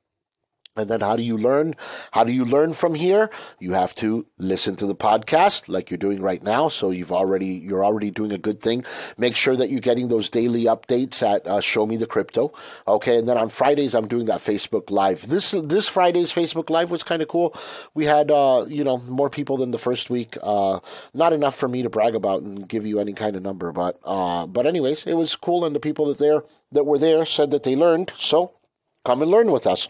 And 0.77 0.89
then 0.89 1.01
how 1.01 1.17
do 1.17 1.21
you 1.21 1.37
learn? 1.37 1.75
How 2.11 2.23
do 2.23 2.31
you 2.31 2.45
learn 2.45 2.71
from 2.71 2.93
here? 2.93 3.29
You 3.59 3.73
have 3.73 3.93
to 3.95 4.25
listen 4.37 4.77
to 4.77 4.85
the 4.85 4.95
podcast 4.95 5.67
like 5.67 5.91
you're 5.91 5.97
doing 5.97 6.21
right 6.21 6.41
now. 6.41 6.69
So 6.69 6.91
you've 6.91 7.11
already, 7.11 7.47
you're 7.47 7.83
already 7.83 8.09
doing 8.09 8.31
a 8.31 8.37
good 8.37 8.61
thing. 8.61 8.85
Make 9.17 9.35
sure 9.35 9.57
that 9.57 9.69
you're 9.69 9.81
getting 9.81 10.07
those 10.07 10.29
daily 10.29 10.65
updates 10.65 11.23
at 11.23 11.45
uh, 11.45 11.59
Show 11.59 11.85
Me 11.85 11.97
the 11.97 12.07
Crypto. 12.07 12.53
Okay. 12.87 13.17
And 13.17 13.27
then 13.27 13.37
on 13.37 13.49
Fridays, 13.49 13.93
I'm 13.93 14.07
doing 14.07 14.27
that 14.27 14.39
Facebook 14.39 14.89
Live. 14.89 15.27
This, 15.27 15.51
this 15.51 15.89
Friday's 15.89 16.31
Facebook 16.31 16.69
Live 16.69 16.89
was 16.89 17.03
kind 17.03 17.21
of 17.21 17.27
cool. 17.27 17.53
We 17.93 18.05
had, 18.05 18.31
uh, 18.31 18.65
you 18.69 18.85
know, 18.85 18.97
more 18.99 19.29
people 19.29 19.57
than 19.57 19.71
the 19.71 19.77
first 19.77 20.09
week. 20.09 20.37
Uh, 20.41 20.79
not 21.13 21.33
enough 21.33 21.55
for 21.55 21.67
me 21.67 21.81
to 21.83 21.89
brag 21.89 22.15
about 22.15 22.43
and 22.43 22.65
give 22.65 22.85
you 22.85 22.99
any 22.99 23.11
kind 23.11 23.35
of 23.35 23.43
number, 23.43 23.73
but, 23.73 23.99
uh, 24.05 24.45
but 24.47 24.65
anyways, 24.65 25.05
it 25.05 25.15
was 25.15 25.35
cool. 25.35 25.65
And 25.65 25.75
the 25.75 25.81
people 25.81 26.05
that 26.05 26.17
there, 26.17 26.43
that 26.71 26.85
were 26.85 26.97
there 26.97 27.25
said 27.25 27.51
that 27.51 27.63
they 27.63 27.75
learned. 27.75 28.13
So 28.17 28.53
come 29.03 29.21
and 29.21 29.29
learn 29.29 29.51
with 29.51 29.67
us. 29.67 29.89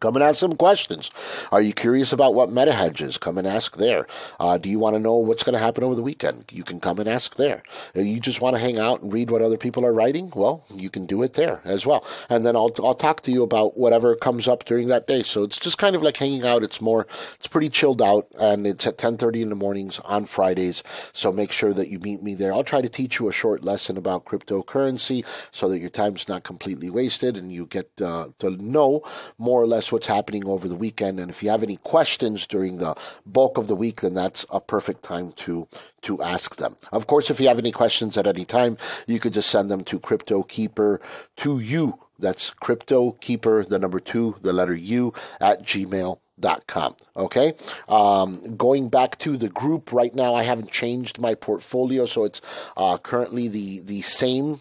Come 0.00 0.16
and 0.16 0.22
ask 0.22 0.38
some 0.38 0.54
questions. 0.54 1.10
Are 1.50 1.62
you 1.62 1.72
curious 1.72 2.12
about 2.12 2.34
what 2.34 2.52
meta 2.52 2.74
hedge 2.74 3.00
is? 3.00 3.16
Come 3.16 3.38
and 3.38 3.46
ask 3.46 3.78
there. 3.78 4.06
Uh, 4.38 4.58
do 4.58 4.68
you 4.68 4.78
want 4.78 4.94
to 4.96 5.00
know 5.00 5.16
what's 5.16 5.42
going 5.42 5.54
to 5.54 5.58
happen 5.58 5.82
over 5.82 5.94
the 5.94 6.02
weekend? 6.02 6.44
You 6.52 6.62
can 6.62 6.78
come 6.78 6.98
and 6.98 7.08
ask 7.08 7.36
there. 7.36 7.62
Uh, 7.96 8.02
you 8.02 8.20
just 8.20 8.42
want 8.42 8.54
to 8.54 8.60
hang 8.60 8.78
out 8.78 9.00
and 9.00 9.10
read 9.10 9.30
what 9.30 9.40
other 9.40 9.56
people 9.56 9.86
are 9.86 9.92
writing? 9.94 10.30
Well, 10.36 10.62
you 10.74 10.90
can 10.90 11.06
do 11.06 11.22
it 11.22 11.32
there 11.32 11.62
as 11.64 11.86
well. 11.86 12.04
And 12.28 12.44
then 12.44 12.54
I'll, 12.54 12.70
I'll 12.84 12.94
talk 12.94 13.22
to 13.22 13.32
you 13.32 13.42
about 13.42 13.78
whatever 13.78 14.14
comes 14.14 14.46
up 14.46 14.66
during 14.66 14.88
that 14.88 15.06
day. 15.06 15.22
So 15.22 15.42
it's 15.42 15.58
just 15.58 15.78
kind 15.78 15.96
of 15.96 16.02
like 16.02 16.18
hanging 16.18 16.44
out. 16.44 16.62
It's 16.62 16.82
more, 16.82 17.06
it's 17.36 17.48
pretty 17.48 17.70
chilled 17.70 18.02
out 18.02 18.28
and 18.38 18.66
it's 18.66 18.86
at 18.86 18.92
1030 18.92 19.40
in 19.40 19.48
the 19.48 19.54
mornings 19.54 20.00
on 20.00 20.26
Fridays. 20.26 20.82
So 21.14 21.32
make 21.32 21.50
sure 21.50 21.72
that 21.72 21.88
you 21.88 21.98
meet 21.98 22.22
me 22.22 22.34
there. 22.34 22.52
I'll 22.52 22.62
try 22.62 22.82
to 22.82 22.90
teach 22.90 23.18
you 23.18 23.28
a 23.28 23.32
short 23.32 23.64
lesson 23.64 23.96
about 23.96 24.26
cryptocurrency 24.26 25.24
so 25.50 25.66
that 25.70 25.78
your 25.78 25.88
time's 25.88 26.28
not 26.28 26.44
completely 26.44 26.90
wasted 26.90 27.38
and 27.38 27.50
you 27.50 27.64
get 27.64 27.90
uh, 28.02 28.26
to 28.40 28.50
know 28.50 29.02
more 29.38 29.62
or 29.62 29.66
less 29.66 29.77
what's 29.92 30.06
happening 30.06 30.46
over 30.46 30.68
the 30.68 30.76
weekend. 30.76 31.20
And 31.20 31.30
if 31.30 31.42
you 31.42 31.50
have 31.50 31.62
any 31.62 31.76
questions 31.78 32.46
during 32.46 32.78
the 32.78 32.94
bulk 33.24 33.58
of 33.58 33.66
the 33.66 33.76
week, 33.76 34.00
then 34.00 34.14
that's 34.14 34.44
a 34.50 34.60
perfect 34.60 35.02
time 35.02 35.32
to 35.32 35.66
to 36.02 36.22
ask 36.22 36.56
them. 36.56 36.76
Of 36.92 37.06
course, 37.06 37.30
if 37.30 37.40
you 37.40 37.48
have 37.48 37.58
any 37.58 37.72
questions 37.72 38.16
at 38.18 38.26
any 38.26 38.44
time, 38.44 38.76
you 39.06 39.18
could 39.18 39.34
just 39.34 39.50
send 39.50 39.70
them 39.70 39.84
to 39.84 39.98
Crypto 39.98 40.42
Keeper 40.42 41.00
to 41.36 41.60
you. 41.60 41.98
That's 42.18 42.50
Crypto 42.50 43.12
Keeper, 43.20 43.64
the 43.64 43.78
number 43.78 44.00
two, 44.00 44.34
the 44.42 44.52
letter 44.52 44.74
U 44.74 45.12
at 45.40 45.62
Gmail 45.62 46.18
dot 46.40 46.66
com. 46.66 46.94
Okay. 47.16 47.54
Um, 47.88 48.56
going 48.56 48.88
back 48.88 49.18
to 49.18 49.36
the 49.36 49.48
group 49.48 49.92
right 49.92 50.14
now, 50.14 50.34
I 50.34 50.44
haven't 50.44 50.70
changed 50.70 51.18
my 51.18 51.34
portfolio, 51.34 52.06
so 52.06 52.24
it's 52.24 52.40
uh, 52.76 52.98
currently 52.98 53.48
the 53.48 53.80
the 53.80 54.02
same 54.02 54.60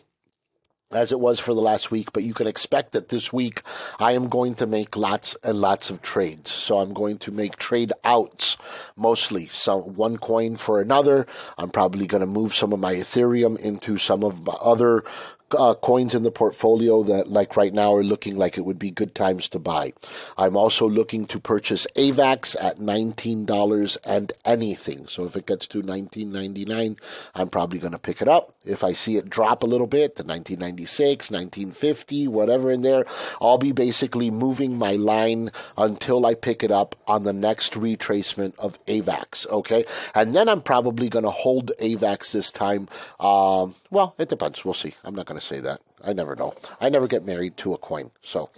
as 0.91 1.12
it 1.12 1.20
was 1.20 1.39
for 1.39 1.53
the 1.53 1.62
last 1.62 1.91
week, 1.91 2.13
but 2.13 2.24
you 2.24 2.34
can 2.34 2.48
expect 2.48 2.94
that 2.94 3.10
this 3.10 3.34
week 3.34 3.62
I 4.00 4.13
am 4.13 4.27
going 4.27 4.56
to 4.56 4.65
make 4.65 4.96
lots 4.96 5.36
and 5.44 5.60
lots 5.60 5.89
of 5.89 6.01
trades. 6.01 6.50
So 6.51 6.77
I'm 6.79 6.94
going 6.94 7.17
to 7.20 7.32
make 7.32 7.58
trade 7.58 7.91
outs 8.03 8.58
mostly. 8.96 9.48
So 9.48 9.79
one 9.82 10.17
coin 10.17 10.56
for 10.56 10.79
another. 10.79 11.27
I'm 11.58 11.70
probably 11.70 12.08
going 12.08 12.22
to 12.22 12.27
move 12.27 12.56
some 12.56 12.72
of 12.72 12.79
my 12.79 12.96
Ethereum 12.96 13.60
into 13.60 13.98
some 13.98 14.24
of 14.24 14.46
my 14.46 14.53
other 14.53 15.03
uh, 15.51 15.74
coins 15.75 16.13
in 16.13 16.24
the 16.24 16.32
portfolio 16.32 17.04
that, 17.04 17.30
like 17.30 17.56
right 17.56 17.74
now, 17.74 17.94
are 17.94 18.04
looking 18.04 18.36
like 18.36 18.58
it 18.58 18.66
would 18.66 18.80
be 18.80 18.92
good 18.92 19.16
times 19.16 19.48
to 19.50 19.60
buy. 19.60 19.94
I'm 20.38 20.58
also 20.58 20.88
looking 20.88 21.25
to 21.27 21.39
purchase 21.39 21.88
AVAX 21.96 22.56
at 22.60 22.80
$19 22.80 23.98
and 24.04 24.32
anything. 24.46 25.08
So 25.08 25.25
if 25.25 25.36
it 25.36 25.46
gets 25.46 25.68
to 25.68 25.82
$19.99, 25.82 26.98
I'm 27.36 27.50
probably 27.50 27.80
going 27.80 27.94
to 27.94 28.00
pick 28.00 28.22
it 28.22 28.27
up. 28.27 28.54
If 28.66 28.84
I 28.84 28.94
see 28.94 29.18
it 29.18 29.30
drop 29.30 29.63
a 29.63 29.68
little 29.68 29.88
bit 29.88 30.16
to 30.18 30.24
1996, 30.24 31.32
1950, 31.32 32.27
whatever 32.27 32.72
in 32.72 32.82
there, 32.82 33.06
I'll 33.42 33.58
be 33.58 33.72
basically 33.72 34.30
moving 34.32 34.77
my 34.77 34.94
line 34.94 35.51
until 35.77 36.25
I 36.25 36.34
pick 36.34 36.63
it 36.63 36.72
up 36.72 36.96
on 37.08 37.24
the 37.24 37.34
next 37.34 37.74
retracement 37.74 38.54
of 38.58 38.84
AVAX. 38.86 39.48
Okay. 39.48 39.86
And 40.13 40.36
then 40.36 40.50
I'm 40.50 40.62
probably 40.62 41.10
going 41.10 41.25
to 41.25 41.32
hold 41.32 41.72
AVAX 41.80 42.32
this 42.34 42.51
time. 42.51 42.89
Um, 43.20 43.75
well, 43.89 44.16
it 44.18 44.30
depends. 44.30 44.66
We'll 44.66 44.74
see. 44.74 44.96
I'm 45.04 45.16
not 45.16 45.25
going 45.25 45.37
to 45.39 45.46
say 45.46 45.60
that. 45.62 45.82
I 46.03 46.13
never 46.13 46.36
know. 46.36 46.53
I 46.79 46.89
never 46.89 47.08
get 47.08 47.25
married 47.25 47.58
to 47.58 47.74
a 47.74 47.77
coin. 47.77 48.12
So 48.22 48.50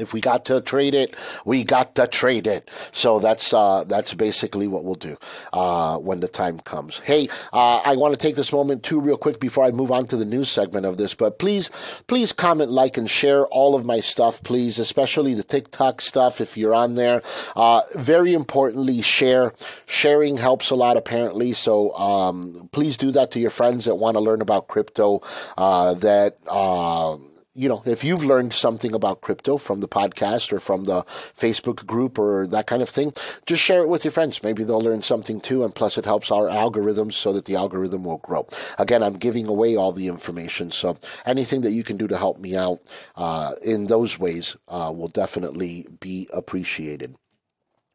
if 0.00 0.12
we 0.12 0.20
got 0.20 0.44
to 0.46 0.60
trade 0.60 0.94
it, 0.94 1.14
we 1.44 1.64
got 1.64 1.94
to 1.96 2.06
trade 2.06 2.46
it. 2.46 2.70
So 2.92 3.18
that's 3.18 3.52
uh, 3.52 3.84
that's 3.84 4.14
basically 4.14 4.66
what 4.66 4.84
we'll 4.84 4.94
do 4.94 5.16
uh, 5.52 5.98
when 5.98 6.20
the 6.20 6.28
time 6.28 6.60
comes. 6.60 6.98
Hey, 7.00 7.28
uh, 7.52 7.82
I 7.84 7.96
want 7.96 8.14
to 8.14 8.18
take 8.18 8.36
this 8.36 8.52
moment 8.52 8.82
too, 8.82 9.00
real 9.00 9.16
quick, 9.16 9.40
before 9.40 9.64
I 9.64 9.70
move 9.70 9.90
on 9.90 10.06
to 10.06 10.16
the 10.16 10.24
news 10.24 10.50
segment 10.50 10.86
of 10.86 10.96
this. 10.96 11.14
But 11.14 11.38
please, 11.38 11.70
please 12.06 12.32
comment, 12.32 12.70
like, 12.70 12.96
and 12.96 13.08
share 13.08 13.46
all 13.46 13.74
of 13.74 13.84
my 13.84 14.00
stuff, 14.00 14.42
please, 14.42 14.78
especially 14.78 15.34
the 15.34 15.42
TikTok 15.42 16.00
stuff 16.00 16.40
if 16.40 16.56
you're 16.56 16.74
on 16.74 16.94
there. 16.94 17.22
Uh, 17.56 17.82
very 17.94 18.34
importantly, 18.34 19.02
share. 19.02 19.52
Sharing 19.86 20.36
helps 20.36 20.70
a 20.70 20.74
lot, 20.74 20.96
apparently. 20.96 21.52
So 21.52 21.94
um, 21.96 22.68
please 22.72 22.96
do 22.96 23.10
that 23.12 23.32
to 23.32 23.40
your 23.40 23.50
friends 23.50 23.84
that 23.84 23.96
want 23.96 24.14
to 24.14 24.20
learn 24.20 24.40
about 24.40 24.68
crypto. 24.68 25.22
Uh, 25.56 25.94
that 25.94 26.38
uh, 26.46 27.16
you 27.54 27.68
know, 27.68 27.82
if 27.84 28.04
you've 28.04 28.24
learned 28.24 28.52
something 28.52 28.94
about 28.94 29.22
crypto 29.22 29.56
from 29.56 29.80
the 29.80 29.88
podcast 29.88 30.52
or 30.52 30.60
from 30.60 30.84
the 30.84 31.02
Facebook 31.02 31.84
group 31.84 32.18
or 32.18 32.46
that 32.46 32.66
kind 32.66 32.80
of 32.80 32.88
thing, 32.88 33.12
just 33.44 33.62
share 33.62 33.82
it 33.82 33.88
with 33.88 34.04
your 34.04 34.12
friends. 34.12 34.42
Maybe 34.42 34.62
they'll 34.62 34.80
learn 34.80 35.02
something 35.02 35.40
too. 35.40 35.64
And 35.64 35.74
plus, 35.74 35.98
it 35.98 36.04
helps 36.04 36.30
our 36.30 36.46
algorithms 36.46 37.14
so 37.14 37.32
that 37.32 37.46
the 37.46 37.56
algorithm 37.56 38.04
will 38.04 38.18
grow. 38.18 38.46
Again, 38.78 39.02
I'm 39.02 39.14
giving 39.14 39.46
away 39.46 39.76
all 39.76 39.92
the 39.92 40.06
information. 40.06 40.70
So 40.70 40.96
anything 41.26 41.62
that 41.62 41.72
you 41.72 41.82
can 41.82 41.96
do 41.96 42.06
to 42.06 42.16
help 42.16 42.38
me 42.38 42.56
out 42.56 42.80
uh, 43.16 43.54
in 43.62 43.88
those 43.88 44.18
ways 44.18 44.56
uh, 44.68 44.92
will 44.94 45.08
definitely 45.08 45.86
be 45.98 46.28
appreciated. 46.32 47.16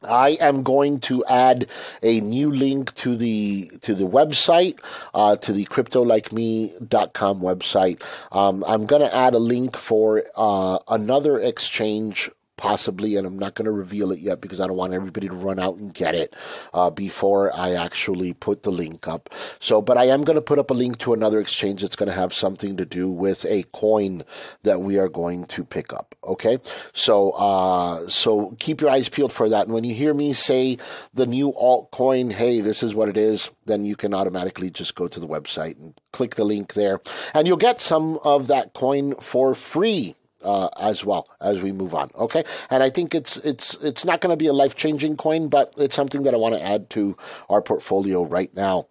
I 0.05 0.37
am 0.39 0.63
going 0.63 0.99
to 1.01 1.23
add 1.25 1.67
a 2.01 2.21
new 2.21 2.51
link 2.51 2.93
to 2.95 3.15
the 3.15 3.71
to 3.81 3.95
the 3.95 4.05
website, 4.05 4.79
uh, 5.13 5.35
to 5.37 5.53
the 5.53 5.65
cryptolikeme.com 5.65 7.41
website. 7.41 8.01
Um, 8.31 8.63
I'm 8.67 8.85
going 8.85 9.01
to 9.01 9.13
add 9.13 9.35
a 9.35 9.39
link 9.39 9.75
for 9.77 10.23
uh, 10.35 10.79
another 10.87 11.39
exchange 11.39 12.29
possibly, 12.57 13.15
and 13.15 13.27
I'm 13.27 13.39
not 13.39 13.55
going 13.55 13.65
to 13.65 13.71
reveal 13.71 14.11
it 14.11 14.19
yet 14.19 14.41
because 14.41 14.59
I 14.59 14.67
don't 14.67 14.77
want 14.77 14.93
everybody 14.93 15.27
to 15.27 15.35
run 15.35 15.59
out 15.59 15.77
and 15.77 15.93
get 15.93 16.15
it 16.15 16.35
uh, 16.73 16.89
before 16.89 17.55
I 17.55 17.73
actually 17.73 18.33
put 18.33 18.63
the 18.63 18.71
link 18.71 19.07
up. 19.07 19.29
So, 19.59 19.81
but 19.81 19.97
I 19.97 20.05
am 20.05 20.23
going 20.23 20.35
to 20.35 20.41
put 20.41 20.59
up 20.59 20.71
a 20.71 20.73
link 20.73 20.97
to 20.99 21.13
another 21.13 21.39
exchange 21.39 21.81
that's 21.81 21.95
going 21.95 22.09
to 22.09 22.15
have 22.15 22.33
something 22.33 22.77
to 22.77 22.85
do 22.85 23.09
with 23.09 23.45
a 23.45 23.63
coin 23.73 24.23
that 24.63 24.81
we 24.81 24.97
are 24.97 25.09
going 25.09 25.45
to 25.47 25.63
pick 25.63 25.93
up. 25.93 26.15
Okay, 26.23 26.59
so 26.93 27.31
uh, 27.31 28.07
so 28.07 28.55
keep 28.59 28.81
your 28.81 28.89
eyes 28.89 29.09
peeled 29.09 29.33
for 29.33 29.49
that. 29.49 29.65
And 29.65 29.73
when 29.73 29.83
you 29.83 29.93
hear 29.93 30.13
me 30.13 30.33
say 30.33 30.77
the 31.13 31.25
new 31.25 31.51
altcoin, 31.53 32.31
hey, 32.31 32.61
this 32.61 32.83
is 32.83 32.95
what 32.95 33.09
it 33.09 33.17
is, 33.17 33.51
then 33.65 33.85
you 33.85 33.95
can 33.95 34.13
automatically 34.13 34.69
just 34.69 34.95
go 34.95 35.07
to 35.07 35.19
the 35.19 35.27
website 35.27 35.77
and 35.79 35.93
click 36.11 36.35
the 36.35 36.45
link 36.45 36.73
there, 36.73 36.99
and 37.33 37.47
you'll 37.47 37.57
get 37.57 37.81
some 37.81 38.19
of 38.23 38.47
that 38.47 38.73
coin 38.73 39.15
for 39.15 39.53
free 39.53 40.15
uh, 40.45 40.69
as 40.79 41.03
well 41.03 41.27
as 41.41 41.61
we 41.61 41.71
move 41.71 41.93
on. 41.93 42.09
Okay, 42.15 42.43
and 42.69 42.81
I 42.81 42.89
think 42.89 43.13
it's 43.13 43.37
it's 43.37 43.73
it's 43.83 44.05
not 44.05 44.21
going 44.21 44.31
to 44.31 44.37
be 44.37 44.47
a 44.47 44.53
life 44.53 44.75
changing 44.75 45.17
coin, 45.17 45.49
but 45.49 45.73
it's 45.77 45.95
something 45.95 46.23
that 46.23 46.33
I 46.33 46.37
want 46.37 46.55
to 46.55 46.63
add 46.63 46.89
to 46.91 47.17
our 47.49 47.61
portfolio 47.61 48.23
right 48.23 48.53
now 48.55 48.87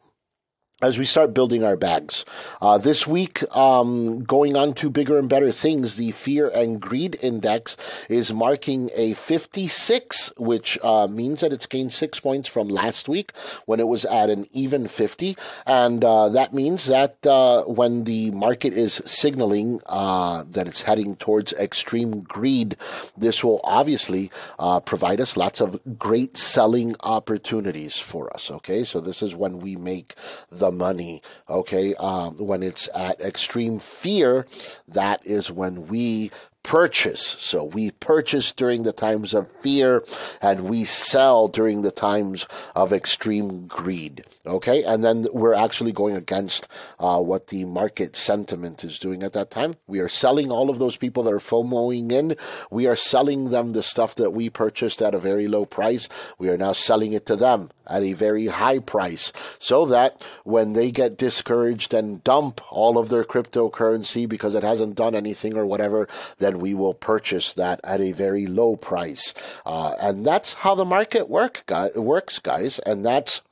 as 0.84 0.98
we 0.98 1.04
start 1.06 1.32
building 1.32 1.64
our 1.64 1.76
bags. 1.76 2.26
Uh, 2.60 2.76
this 2.76 3.06
week, 3.06 3.42
um, 3.56 4.22
going 4.24 4.54
on 4.54 4.74
to 4.74 4.90
bigger 4.90 5.18
and 5.18 5.30
better 5.30 5.50
things, 5.50 5.96
the 5.96 6.10
Fear 6.10 6.50
and 6.50 6.78
Greed 6.78 7.18
Index 7.22 7.78
is 8.10 8.34
marking 8.34 8.90
a 8.94 9.14
56, 9.14 10.32
which 10.36 10.78
uh, 10.82 11.06
means 11.08 11.40
that 11.40 11.54
it's 11.54 11.66
gained 11.66 11.94
six 11.94 12.20
points 12.20 12.50
from 12.50 12.68
last 12.68 13.08
week 13.08 13.32
when 13.64 13.80
it 13.80 13.88
was 13.88 14.04
at 14.04 14.28
an 14.28 14.46
even 14.52 14.86
50. 14.86 15.38
And 15.64 16.04
uh, 16.04 16.28
that 16.28 16.52
means 16.52 16.84
that 16.86 17.26
uh, 17.26 17.62
when 17.62 18.04
the 18.04 18.30
market 18.32 18.74
is 18.74 19.00
signaling 19.06 19.80
uh, 19.86 20.44
that 20.50 20.68
it's 20.68 20.82
heading 20.82 21.16
towards 21.16 21.54
extreme 21.54 22.20
greed, 22.20 22.76
this 23.16 23.42
will 23.42 23.62
obviously 23.64 24.30
uh, 24.58 24.80
provide 24.80 25.22
us 25.22 25.34
lots 25.34 25.62
of 25.62 25.80
great 25.98 26.36
selling 26.36 26.94
opportunities 27.00 27.98
for 27.98 28.30
us. 28.34 28.50
Okay, 28.50 28.84
so 28.84 29.00
this 29.00 29.22
is 29.22 29.34
when 29.34 29.60
we 29.60 29.76
make 29.76 30.14
the 30.50 30.73
money. 30.76 31.22
Okay, 31.48 31.94
um, 31.96 32.38
when 32.38 32.62
it's 32.62 32.88
at 32.94 33.20
extreme 33.20 33.78
fear, 33.78 34.46
that 34.88 35.24
is 35.26 35.50
when 35.50 35.86
we 35.88 36.30
purchase. 36.64 37.21
So 37.21 37.62
we 37.62 37.92
purchase 37.92 38.50
during 38.50 38.83
the 38.83 38.92
times 38.92 39.35
of 39.35 39.47
fear 39.62 40.02
and 40.40 40.64
we 40.64 40.83
sell 40.83 41.47
during 41.47 41.83
the 41.83 41.92
times 41.92 42.49
of 42.75 42.92
extreme 42.92 43.68
greed. 43.68 44.25
Okay. 44.47 44.83
And 44.83 45.04
then 45.04 45.26
we're 45.33 45.54
actually 45.54 45.92
going 45.92 46.16
against 46.16 46.66
uh, 46.99 47.21
what 47.21 47.49
the 47.49 47.64
market 47.66 48.16
sentiment 48.16 48.83
is 48.83 48.99
doing 48.99 49.23
at 49.23 49.35
that 49.35 49.50
time. 49.50 49.76
We 49.87 50.00
are 50.00 50.09
selling 50.09 50.50
all 50.50 50.71
of 50.71 50.78
those 50.78 50.97
people 50.97 51.23
that 51.25 51.35
are 51.35 51.38
FOMOing 51.38 52.11
in. 52.11 52.37
We 52.71 52.87
are 52.87 52.97
selling 52.97 53.50
them 53.50 53.73
the 53.73 53.83
stuff 53.83 54.16
that 54.16 54.33
we 54.33 54.50
purchased 54.50 55.02
at 55.02 55.14
a 55.14 55.18
very 55.18 55.47
low 55.47 55.66
price. 55.66 56.09
We 56.38 56.49
are 56.49 56.56
now 56.56 56.73
selling 56.73 57.12
it 57.12 57.26
to 57.26 57.37
them 57.37 57.71
at 57.87 58.02
a 58.02 58.14
very 58.14 58.47
high 58.47 58.78
price 58.78 59.33
so 59.59 59.87
that 59.87 60.25
when 60.44 60.73
they 60.73 60.90
get 60.90 61.18
discouraged 61.18 61.92
and 61.92 62.25
dump 62.25 62.61
all 62.71 62.99
of 62.99 63.09
their 63.09 63.25
cryptocurrency 63.25 64.28
because 64.28 64.54
it 64.54 64.62
hasn't 64.62 64.94
done 64.94 65.14
anything 65.14 65.56
or 65.56 65.66
whatever, 65.66 66.09
then 66.38 66.53
and 66.54 66.62
we 66.62 66.73
will 66.73 66.94
purchase 66.94 67.52
that 67.54 67.80
at 67.82 68.00
a 68.00 68.12
very 68.12 68.46
low 68.46 68.76
price. 68.76 69.34
Uh, 69.66 69.94
and 70.00 70.25
that's 70.25 70.54
how 70.54 70.75
the 70.75 70.84
market 70.84 71.28
work, 71.28 71.64
works, 71.96 72.38
guys. 72.38 72.78
And 72.78 73.04
that's 73.04 73.42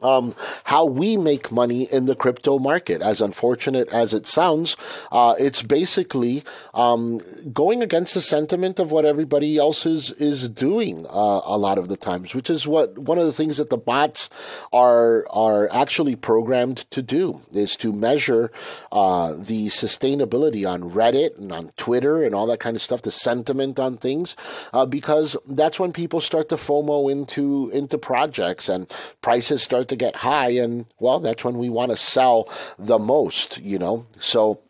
um, 0.00 0.34
how 0.64 0.84
we 0.84 1.16
make 1.16 1.50
money 1.50 1.84
in 1.84 2.06
the 2.06 2.14
crypto 2.14 2.58
market. 2.58 3.02
As 3.02 3.20
unfortunate 3.20 3.88
as 3.88 4.14
it 4.14 4.26
sounds, 4.26 4.76
uh, 5.10 5.34
it's 5.38 5.62
basically 5.62 6.44
um, 6.74 7.20
going 7.52 7.82
against 7.82 8.14
the 8.14 8.20
sentiment 8.20 8.78
of 8.78 8.92
what 8.92 9.04
everybody 9.04 9.58
else 9.58 9.86
is 9.86 10.12
is 10.12 10.48
doing 10.48 11.04
uh, 11.06 11.40
a 11.44 11.58
lot 11.58 11.78
of 11.78 11.88
the 11.88 11.96
times, 11.96 12.34
which 12.34 12.48
is 12.48 12.66
what 12.66 12.96
one 12.98 13.18
of 13.18 13.26
the 13.26 13.32
things 13.32 13.56
that 13.56 13.70
the 13.70 13.76
bots 13.76 14.30
are 14.72 15.26
are 15.30 15.68
actually 15.72 16.14
programmed 16.14 16.88
to 16.90 17.02
do 17.02 17.40
is 17.52 17.76
to 17.76 17.92
measure 17.92 18.52
uh, 18.92 19.32
the 19.32 19.66
sustainability 19.66 20.68
on 20.68 20.82
Reddit 20.82 21.38
and 21.38 21.52
on 21.52 21.70
Twitter 21.76 22.22
and 22.22 22.34
all 22.34 22.46
that 22.46 22.60
kind 22.60 22.76
of 22.76 22.82
stuff, 22.82 23.02
the 23.02 23.10
sentiment 23.10 23.80
on 23.80 23.96
things, 23.96 24.36
uh, 24.72 24.86
because 24.86 25.36
that's 25.48 25.80
when 25.80 25.92
people 25.92 26.20
start 26.20 26.48
to 26.50 26.56
FOMO 26.56 27.10
into 27.10 27.70
into 27.70 27.98
projects 27.98 28.68
and 28.68 28.94
prices 29.22 29.62
start 29.62 29.87
to 29.88 29.96
get 29.96 30.16
high, 30.16 30.50
and 30.50 30.86
well, 30.98 31.20
that's 31.20 31.44
when 31.44 31.58
we 31.58 31.68
want 31.68 31.90
to 31.90 31.96
sell 31.96 32.48
the 32.78 32.98
most, 32.98 33.58
you 33.58 33.78
know. 33.78 34.06
So 34.18 34.60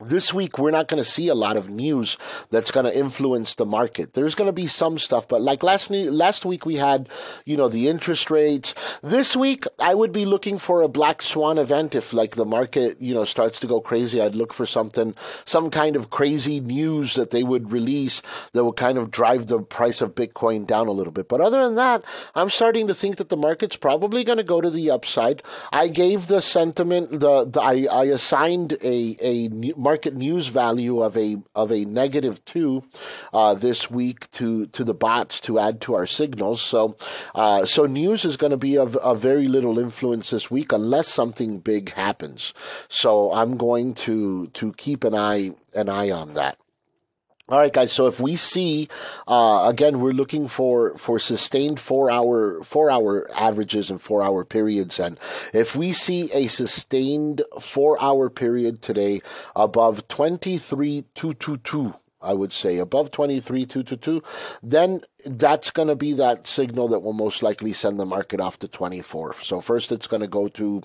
this 0.00 0.32
week 0.32 0.58
we're 0.58 0.70
not 0.70 0.88
going 0.88 1.02
to 1.02 1.08
see 1.08 1.28
a 1.28 1.34
lot 1.34 1.56
of 1.56 1.68
news 1.68 2.16
that's 2.50 2.70
going 2.70 2.86
to 2.86 2.96
influence 2.96 3.54
the 3.54 3.66
market. 3.66 4.14
There's 4.14 4.34
going 4.34 4.48
to 4.48 4.52
be 4.52 4.66
some 4.66 4.98
stuff, 4.98 5.28
but 5.28 5.42
like 5.42 5.62
last 5.62 5.90
last 5.90 6.44
week 6.44 6.64
we 6.66 6.76
had, 6.76 7.08
you 7.44 7.56
know, 7.56 7.68
the 7.68 7.88
interest 7.88 8.30
rates. 8.30 8.74
This 9.02 9.36
week 9.36 9.64
I 9.78 9.94
would 9.94 10.12
be 10.12 10.24
looking 10.24 10.58
for 10.58 10.82
a 10.82 10.88
black 10.88 11.22
swan 11.22 11.58
event 11.58 11.94
if 11.94 12.12
like 12.12 12.36
the 12.36 12.44
market, 12.44 13.00
you 13.00 13.14
know, 13.14 13.24
starts 13.24 13.60
to 13.60 13.66
go 13.66 13.80
crazy. 13.80 14.20
I'd 14.20 14.34
look 14.34 14.52
for 14.52 14.66
something, 14.66 15.14
some 15.44 15.70
kind 15.70 15.96
of 15.96 16.10
crazy 16.10 16.60
news 16.60 17.14
that 17.14 17.30
they 17.30 17.42
would 17.42 17.72
release 17.72 18.22
that 18.52 18.64
would 18.64 18.76
kind 18.76 18.98
of 18.98 19.10
drive 19.10 19.46
the 19.46 19.60
price 19.60 20.00
of 20.00 20.14
Bitcoin 20.14 20.66
down 20.66 20.86
a 20.86 20.92
little 20.92 21.12
bit. 21.12 21.28
But 21.28 21.40
other 21.40 21.62
than 21.62 21.74
that, 21.76 22.04
I'm 22.34 22.50
starting 22.50 22.86
to 22.86 22.94
think 22.94 23.16
that 23.16 23.28
the 23.28 23.36
market's 23.36 23.76
probably 23.76 24.24
going 24.24 24.38
to 24.38 24.44
go 24.44 24.60
to 24.60 24.70
the 24.70 24.90
upside. 24.90 25.42
I 25.72 25.88
gave 25.88 26.26
the 26.26 26.40
sentiment 26.40 27.20
the, 27.20 27.44
the 27.44 27.60
I, 27.60 27.86
I 27.90 28.04
assigned 28.04 28.78
a 28.82 29.16
a 29.20 29.48
market 29.76 29.89
news 30.14 30.48
value 30.48 31.00
of 31.00 31.16
a 31.16 31.36
of 31.54 31.72
a 31.72 31.84
negative 31.84 32.44
two 32.44 32.84
uh, 33.32 33.54
this 33.54 33.90
week 33.90 34.30
to 34.32 34.66
to 34.66 34.84
the 34.84 34.94
bots 34.94 35.40
to 35.40 35.58
add 35.58 35.80
to 35.82 35.94
our 35.94 36.06
signals. 36.06 36.62
So 36.62 36.96
uh, 37.34 37.64
so 37.64 37.86
news 37.86 38.24
is 38.24 38.36
going 38.36 38.52
to 38.52 38.56
be 38.56 38.76
of, 38.76 38.96
of 38.96 39.18
very 39.20 39.48
little 39.48 39.78
influence 39.78 40.30
this 40.30 40.50
week 40.50 40.72
unless 40.72 41.08
something 41.08 41.58
big 41.58 41.92
happens. 41.92 42.54
So 42.88 43.32
I'm 43.32 43.56
going 43.56 43.94
to 44.06 44.46
to 44.48 44.72
keep 44.74 45.04
an 45.04 45.14
eye 45.14 45.50
an 45.74 45.88
eye 45.88 46.10
on 46.10 46.34
that. 46.34 46.59
All 47.50 47.58
right, 47.58 47.72
guys. 47.72 47.92
So 47.92 48.06
if 48.06 48.20
we 48.20 48.36
see, 48.36 48.88
uh, 49.26 49.66
again, 49.68 49.98
we're 49.98 50.12
looking 50.12 50.46
for 50.46 50.96
for 50.96 51.18
sustained 51.18 51.80
four 51.80 52.08
hour 52.08 52.62
four 52.62 52.92
hour 52.92 53.28
averages 53.34 53.90
and 53.90 54.00
four 54.00 54.22
hour 54.22 54.44
periods, 54.44 55.00
and 55.00 55.18
if 55.52 55.74
we 55.74 55.90
see 55.90 56.30
a 56.32 56.46
sustained 56.46 57.42
four 57.60 58.00
hour 58.00 58.30
period 58.30 58.82
today 58.82 59.20
above 59.56 60.06
twenty 60.06 60.58
three 60.58 61.06
two 61.16 61.34
two 61.34 61.56
two. 61.56 61.92
I 62.22 62.34
would 62.34 62.52
say 62.52 62.76
above 62.76 63.10
23,222, 63.12 64.22
then 64.62 65.00
that's 65.24 65.70
going 65.70 65.88
to 65.88 65.96
be 65.96 66.12
that 66.14 66.46
signal 66.46 66.88
that 66.88 67.00
will 67.00 67.12
most 67.12 67.42
likely 67.42 67.72
send 67.72 67.98
the 67.98 68.04
market 68.04 68.40
off 68.40 68.58
to 68.60 68.68
24. 68.68 69.34
So 69.42 69.60
first 69.60 69.92
it's 69.92 70.06
going 70.06 70.22
to 70.22 70.28
go 70.28 70.48
to 70.48 70.82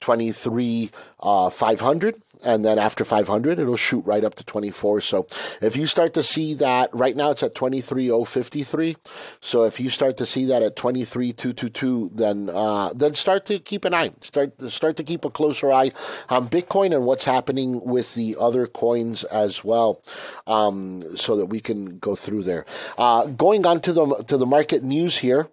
23 0.00 0.90
uh, 1.20 1.50
500 1.50 2.16
and 2.44 2.64
then 2.64 2.78
after 2.78 3.04
500 3.04 3.58
it'll 3.58 3.76
shoot 3.76 4.04
right 4.04 4.24
up 4.24 4.34
to 4.36 4.44
24. 4.44 5.00
So 5.00 5.26
if 5.60 5.76
you 5.76 5.86
start 5.86 6.14
to 6.14 6.22
see 6.22 6.54
that 6.54 6.90
right 6.94 7.16
now 7.16 7.30
it's 7.30 7.42
at 7.42 7.54
23053. 7.54 8.96
So 9.40 9.64
if 9.64 9.80
you 9.80 9.88
start 9.88 10.16
to 10.18 10.26
see 10.26 10.44
that 10.46 10.62
at 10.62 10.76
23222 10.76 12.10
then 12.14 12.50
uh, 12.50 12.92
then 12.94 13.14
start 13.14 13.46
to 13.46 13.58
keep 13.58 13.84
an 13.84 13.94
eye. 13.94 14.12
Start 14.20 14.52
start 14.70 14.96
to 14.96 15.04
keep 15.04 15.24
a 15.24 15.30
closer 15.30 15.72
eye 15.72 15.92
on 16.28 16.48
Bitcoin 16.48 16.94
and 16.94 17.04
what's 17.04 17.24
happening 17.24 17.84
with 17.84 18.14
the 18.14 18.36
other 18.38 18.66
coins 18.66 19.24
as 19.24 19.64
well. 19.64 20.02
Um, 20.46 21.16
so 21.16 21.36
that 21.36 21.46
we 21.46 21.60
can 21.60 21.98
go 21.98 22.14
through 22.14 22.42
there. 22.42 22.66
Uh, 22.98 23.26
going 23.26 23.66
on 23.66 23.73
on 23.74 23.80
to 23.82 23.92
the 23.92 24.06
to 24.28 24.36
the 24.36 24.46
market 24.46 24.82
news 24.82 25.18
here. 25.18 25.48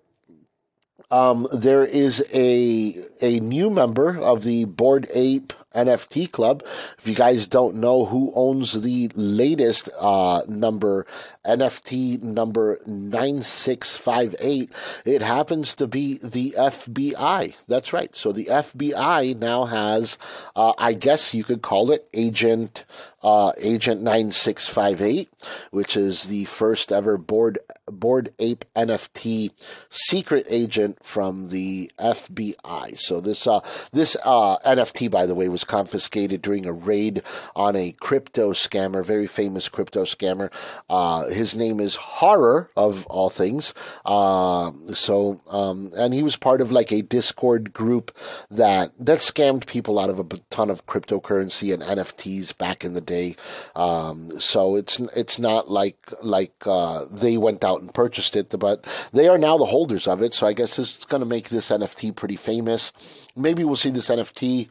Um, 1.10 1.48
there 1.52 1.84
is 1.84 2.24
a 2.34 2.96
a 3.22 3.40
new 3.40 3.70
member 3.70 4.20
of 4.20 4.44
the 4.44 4.66
Bored 4.66 5.08
Ape 5.14 5.52
NFT 5.76 6.32
Club. 6.32 6.64
If 6.98 7.08
you 7.08 7.16
guys 7.16 7.48
don't 7.48 7.76
know 7.76 8.06
who 8.06 8.32
owns 8.36 8.82
the 8.82 9.10
latest 9.16 9.90
uh, 10.00 10.44
number, 10.48 11.06
NFT 11.46 12.22
number 12.22 12.80
9658, 12.86 14.72
it 15.06 15.22
happens 15.22 15.76
to 15.76 15.88
be 15.88 16.20
the 16.24 16.56
FBI. 16.58 17.56
That's 17.68 17.94
right. 17.94 18.16
So 18.16 18.32
the 18.32 18.46
FBI 18.46 19.38
now 19.38 19.66
has, 19.66 20.18
uh, 20.56 20.74
I 20.78 20.94
guess 20.94 21.34
you 21.34 21.44
could 21.44 21.62
call 21.62 21.92
it 21.92 22.08
Agent 22.14 22.86
uh, 23.24 23.52
Agent 23.58 24.02
9658, 24.02 25.30
which 25.72 25.96
is 25.96 26.24
the 26.24 26.46
first 26.46 26.92
ever 26.92 27.18
board 27.18 27.60
bored 27.86 28.34
ape 28.40 28.64
NFT 28.76 29.52
secret 29.90 30.46
agent 30.50 31.04
from 31.04 31.50
the 31.50 31.92
FBI. 32.00 32.98
So 32.98 33.22
this 33.22 33.46
uh, 33.46 33.60
this 33.92 34.18
uh, 34.24 34.58
NFT, 34.60 35.12
by 35.12 35.26
the 35.26 35.36
way, 35.36 35.50
was 35.50 35.64
confiscated 35.64 36.42
during 36.42 36.66
a 36.66 36.74
raid 36.74 37.22
on 37.56 37.76
a 37.76 37.92
crypto 37.94 38.54
scammer, 38.54 39.06
very 39.06 39.28
famous 39.28 39.70
crypto 39.70 40.04
scammer. 40.04 40.52
Uh, 40.90 41.30
his 41.32 41.56
name 41.56 41.80
is 41.80 41.96
Horror, 41.96 42.70
of 42.76 43.06
all 43.08 43.30
things. 43.30 43.74
Uh, 44.06 44.72
so, 44.94 45.42
um, 45.48 45.92
and 45.96 46.14
he 46.14 46.24
was 46.24 46.36
part 46.36 46.62
of 46.62 46.72
like 46.72 46.92
a 46.92 47.02
Discord 47.02 47.74
group 47.74 48.16
that 48.50 48.92
that 49.00 49.20
scammed 49.20 49.66
people 49.66 50.00
out 50.00 50.10
of 50.10 50.20
a 50.20 50.24
ton 50.50 50.70
of 50.70 50.86
cryptocurrency 50.86 51.74
and 51.74 51.84
NFTs 51.84 52.58
back 52.58 52.84
in 52.84 52.94
the 52.94 53.02
day. 53.02 53.36
Um, 53.76 54.40
so 54.40 54.76
it's 54.76 55.00
it's 55.16 55.40
not 55.40 55.70
like 55.70 55.98
like 56.22 56.54
uh, 56.66 57.06
they 57.12 57.38
went 57.38 57.64
out 57.64 57.82
and 57.82 57.94
purchased 57.94 58.36
it, 58.36 58.54
but 58.60 58.86
they 59.14 59.28
are 59.28 59.38
now 59.38 59.58
the 59.58 59.66
holders 59.66 60.08
of 60.08 60.22
it. 60.22 60.34
So 60.34 60.48
I 60.48 60.54
guess 60.54 60.78
it's 60.80 61.06
going 61.06 61.22
to 61.22 61.26
make 61.26 61.50
this 61.50 61.70
NFT 61.70 62.16
pretty 62.16 62.36
famous. 62.36 62.92
Maybe 63.36 63.64
we'll 63.64 63.76
see 63.76 63.92
this 63.92 64.10
NFT 64.10 64.70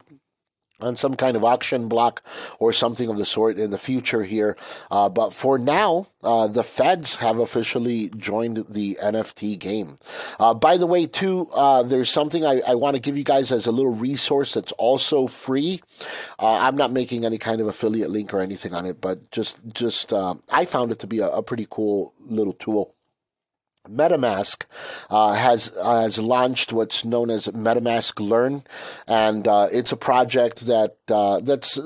on 0.83 0.95
some 0.95 1.15
kind 1.15 1.35
of 1.35 1.43
auction 1.43 1.87
block 1.87 2.23
or 2.59 2.73
something 2.73 3.09
of 3.09 3.17
the 3.17 3.25
sort 3.25 3.57
in 3.57 3.71
the 3.71 3.77
future 3.77 4.23
here. 4.23 4.57
Uh, 4.89 5.09
but 5.09 5.31
for 5.31 5.57
now, 5.57 6.07
uh, 6.23 6.47
the 6.47 6.63
feds 6.63 7.15
have 7.17 7.37
officially 7.37 8.09
joined 8.09 8.65
the 8.69 8.97
NFT 9.01 9.57
game. 9.59 9.99
Uh, 10.39 10.53
by 10.53 10.77
the 10.77 10.87
way, 10.87 11.05
too, 11.05 11.47
uh, 11.53 11.83
there's 11.83 12.09
something 12.09 12.45
I, 12.45 12.61
I 12.61 12.75
want 12.75 12.95
to 12.95 12.99
give 12.99 13.17
you 13.17 13.23
guys 13.23 13.51
as 13.51 13.67
a 13.67 13.71
little 13.71 13.93
resource 13.93 14.53
that's 14.53 14.71
also 14.73 15.27
free. 15.27 15.81
Uh, 16.39 16.57
I'm 16.57 16.75
not 16.75 16.91
making 16.91 17.25
any 17.25 17.37
kind 17.37 17.61
of 17.61 17.67
affiliate 17.67 18.09
link 18.09 18.33
or 18.33 18.39
anything 18.41 18.73
on 18.73 18.85
it, 18.85 19.01
but 19.01 19.31
just 19.31 19.59
just 19.73 20.13
uh, 20.13 20.35
I 20.49 20.65
found 20.65 20.91
it 20.91 20.99
to 20.99 21.07
be 21.07 21.19
a, 21.19 21.29
a 21.29 21.43
pretty 21.43 21.67
cool 21.69 22.13
little 22.19 22.53
tool. 22.53 22.95
MetaMask 23.87 24.65
uh, 25.09 25.33
has 25.33 25.73
uh, 25.79 26.01
has 26.01 26.19
launched 26.19 26.71
what's 26.71 27.03
known 27.03 27.29
as 27.29 27.47
MetaMask 27.47 28.19
Learn, 28.19 28.63
and 29.07 29.47
uh, 29.47 29.67
it's 29.71 29.91
a 29.91 29.97
project 29.97 30.67
that 30.67 30.97
uh, 31.09 31.39
that's 31.39 31.79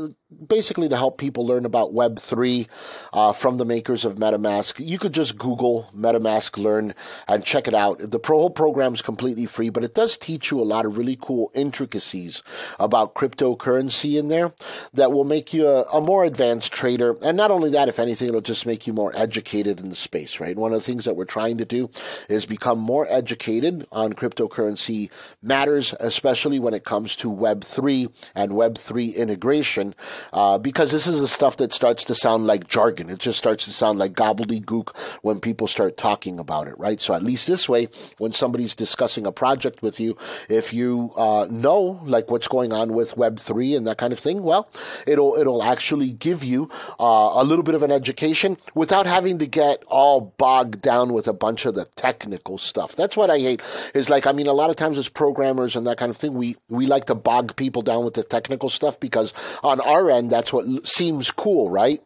basically 0.48 0.90
to 0.90 0.98
help 0.98 1.18
people 1.18 1.46
learn 1.46 1.66
about 1.66 1.94
Web3 1.94 2.68
uh, 3.14 3.32
from 3.32 3.58
the 3.58 3.66
makers 3.66 4.06
of 4.06 4.16
MetaMask. 4.16 4.86
You 4.86 4.98
could 4.98 5.14
just 5.14 5.38
Google 5.38 5.88
MetaMask 5.96 6.58
Learn 6.58 6.96
and 7.28 7.44
check 7.44 7.68
it 7.68 7.76
out. 7.76 8.00
The 8.00 8.20
whole 8.26 8.50
program 8.50 8.94
is 8.94 9.02
completely 9.02 9.46
free, 9.46 9.70
but 9.70 9.84
it 9.84 9.94
does 9.94 10.18
teach 10.18 10.52
you 10.52 10.60
a 10.60 10.64
lot 10.64 10.86
of 10.86 10.98
really 10.98 11.18
cool 11.22 11.52
intricacies 11.54 12.42
about 12.80 13.14
cryptocurrency 13.14 14.18
in 14.18 14.30
there 14.30 14.54
that 14.94 15.12
will 15.12 15.26
make 15.26 15.54
you 15.54 15.68
a, 15.68 15.84
a 15.84 16.02
more 16.02 16.26
advanced 16.26 16.74
trader. 16.74 17.16
And 17.22 17.38
not 17.38 17.52
only 17.52 17.70
that, 17.72 17.88
if 17.88 18.00
anything, 18.00 18.30
it'll 18.30 18.42
just 18.42 18.66
make 18.66 18.88
you 18.88 18.94
more 18.94 19.16
educated 19.16 19.80
in 19.80 19.90
the 19.90 19.96
space, 19.96 20.40
right? 20.40 20.56
One 20.56 20.74
of 20.74 20.80
the 20.80 20.86
things 20.86 21.06
that 21.06 21.16
we're 21.16 21.26
trying 21.26 21.58
to 21.60 21.66
do 21.66 21.90
is 22.30 22.46
become 22.46 22.80
more 22.80 23.08
educated 23.10 23.88
on 23.92 24.14
cryptocurrency 24.14 25.12
matters, 25.44 25.94
especially 26.00 26.60
when 26.60 26.74
it 26.74 26.84
comes 26.84 27.16
to 27.18 27.32
Web3 27.32 28.32
and 28.34 28.54
Web3 28.54 29.16
integration 29.16 29.94
uh, 30.34 30.58
because 30.58 30.92
this 30.92 31.08
is 31.08 31.22
the 31.22 31.28
stuff 31.28 31.58
that 31.58 31.74
starts 31.74 32.04
to 32.06 32.16
sound 32.16 32.48
like 32.48 32.68
jargon. 32.68 33.10
It 33.10 33.20
just 33.20 33.38
starts 33.38 33.66
to 33.66 33.72
sound 33.72 34.00
like 34.00 34.14
gobbledygook 34.14 34.96
when 35.22 35.40
people 35.40 35.68
start 35.68 35.98
talking 35.98 36.40
about 36.40 36.68
it, 36.68 36.78
right? 36.78 37.02
So 37.02 37.14
at 37.14 37.24
least 37.24 37.48
this 37.48 37.68
way, 37.70 37.88
when 38.18 38.32
somebody's 38.32 38.76
discussing 38.76 39.26
a 39.26 39.32
project 39.32 39.82
with 39.82 40.00
you, 40.00 40.18
if 40.50 40.74
you 40.74 41.12
uh, 41.16 41.48
know 41.50 42.00
like 42.04 42.30
what's 42.30 42.48
going 42.48 42.72
on 42.72 42.94
with 42.94 43.18
Web 43.18 43.40
three 43.40 43.76
and 43.76 43.88
that 43.88 43.98
kind 43.98 44.14
of 44.14 44.20
thing, 44.20 44.44
well, 44.44 44.70
it'll 45.06 45.36
it'll 45.36 45.64
actually 45.64 46.14
give 46.14 46.44
you 46.44 46.70
uh, 47.00 47.32
a 47.34 47.44
little 47.44 47.64
bit 47.64 47.76
of 47.76 47.84
an 47.84 47.92
education 47.92 48.58
without 48.74 49.06
having 49.06 49.40
to 49.40 49.48
get 49.48 49.84
all 49.88 50.34
bogged 50.38 50.82
down 50.82 51.14
with 51.14 51.28
a 51.28 51.34
bunch 51.34 51.66
of 51.66 51.76
the 51.76 51.86
technical 51.96 52.58
stuff. 52.58 52.96
That's 52.96 53.18
what 53.18 53.30
I 53.30 53.40
hate. 53.40 53.62
Is 53.94 54.10
like 54.10 54.28
I 54.28 54.32
mean, 54.32 54.48
a 54.48 54.54
lot 54.54 54.70
of 54.70 54.76
times 54.76 54.98
as 54.98 55.10
programmers 55.10 55.76
and 55.76 55.88
that 55.88 55.98
kind 55.98 56.10
of 56.10 56.18
thing, 56.18 56.34
we 56.34 56.56
we 56.70 56.86
like 56.86 57.06
to 57.06 57.16
bog 57.16 57.56
people 57.56 57.82
down 57.82 58.06
with 58.06 58.14
the 58.14 58.24
technical 58.24 58.70
stuff 58.70 59.00
because 59.00 59.34
on 59.64 59.80
our 59.82 60.05
end, 60.10 60.32
that's 60.32 60.54
what 60.54 60.88
seems 60.88 61.32
cool, 61.32 61.70
right? 61.70 62.02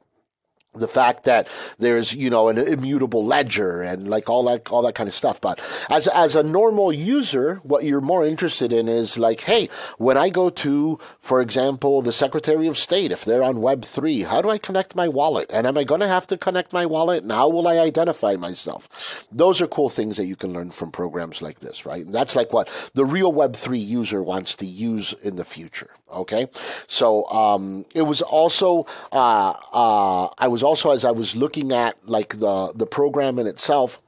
the 0.76 0.88
fact 0.88 1.24
that 1.24 1.48
there's 1.80 2.14
you 2.14 2.30
know 2.30 2.48
an 2.48 2.60
immutable 2.60 3.26
ledger 3.26 3.82
and 3.82 4.08
like 4.08 4.30
all 4.30 4.44
that 4.44 4.70
all 4.70 4.84
that 4.84 4.94
kind 4.94 5.10
of 5.10 5.16
stuff. 5.16 5.42
But 5.42 5.60
as 5.90 6.08
as 6.08 6.36
a 6.36 6.44
normal 6.44 6.94
user 6.94 7.56
what 7.64 7.84
you're 7.84 8.02
more 8.02 8.24
interested 8.24 8.72
in 8.72 8.88
is 8.88 9.18
like 9.18 9.42
hey 9.42 9.70
when 9.98 10.16
i 10.16 10.30
go 10.30 10.52
to 10.52 11.00
for 11.20 11.42
example 11.42 12.04
the 12.04 12.12
secretary 12.12 12.68
of 12.68 12.78
state 12.78 13.12
if 13.12 13.26
they're 13.26 13.44
on 13.44 13.62
web 13.62 13.84
3 13.84 14.22
how 14.24 14.42
do 14.42 14.50
i 14.50 14.58
connect 14.58 14.96
my 14.96 15.08
wallet? 15.08 15.50
And 15.50 15.66
am 15.66 15.78
i 15.78 15.84
going 15.84 16.02
to 16.02 16.08
have 16.08 16.28
to 16.28 16.38
connect 16.38 16.72
my 16.72 16.86
wallet? 16.86 17.24
And 17.24 17.32
how 17.32 17.50
will 17.50 17.68
i 17.68 17.80
identify 17.80 18.36
myself? 18.36 19.28
Those 19.32 19.62
are 19.62 19.68
cool 19.68 19.90
things 19.90 20.18
that 20.18 20.26
you 20.26 20.36
can 20.36 20.54
learn 20.54 20.70
from 20.70 20.92
programs 20.92 21.42
like 21.42 21.60
this 21.60 21.86
right? 21.86 22.06
And 22.06 22.14
that's 22.14 22.36
like 22.36 22.54
what 22.54 22.70
the 22.94 23.06
real 23.06 23.32
web 23.32 23.56
3 23.56 23.80
user 23.80 24.22
wants 24.22 24.54
to 24.56 24.68
use 24.68 25.14
in 25.24 25.36
the 25.36 25.46
future 25.46 25.90
okay? 26.12 26.48
So 26.88 27.26
um, 27.28 27.86
it 27.94 28.04
was 28.04 28.22
also 28.22 28.86
uh, 29.12 29.54
uh, 29.74 30.30
i 30.38 30.48
was 30.48 30.64
also 30.64 30.92
as 30.92 31.06
I 31.06 31.12
was 31.12 31.36
looking 31.36 31.72
at 31.72 31.96
like 32.08 32.40
the 32.40 32.72
the 32.74 32.86
program 32.86 33.40
in 33.40 33.48
itself, 33.48 34.02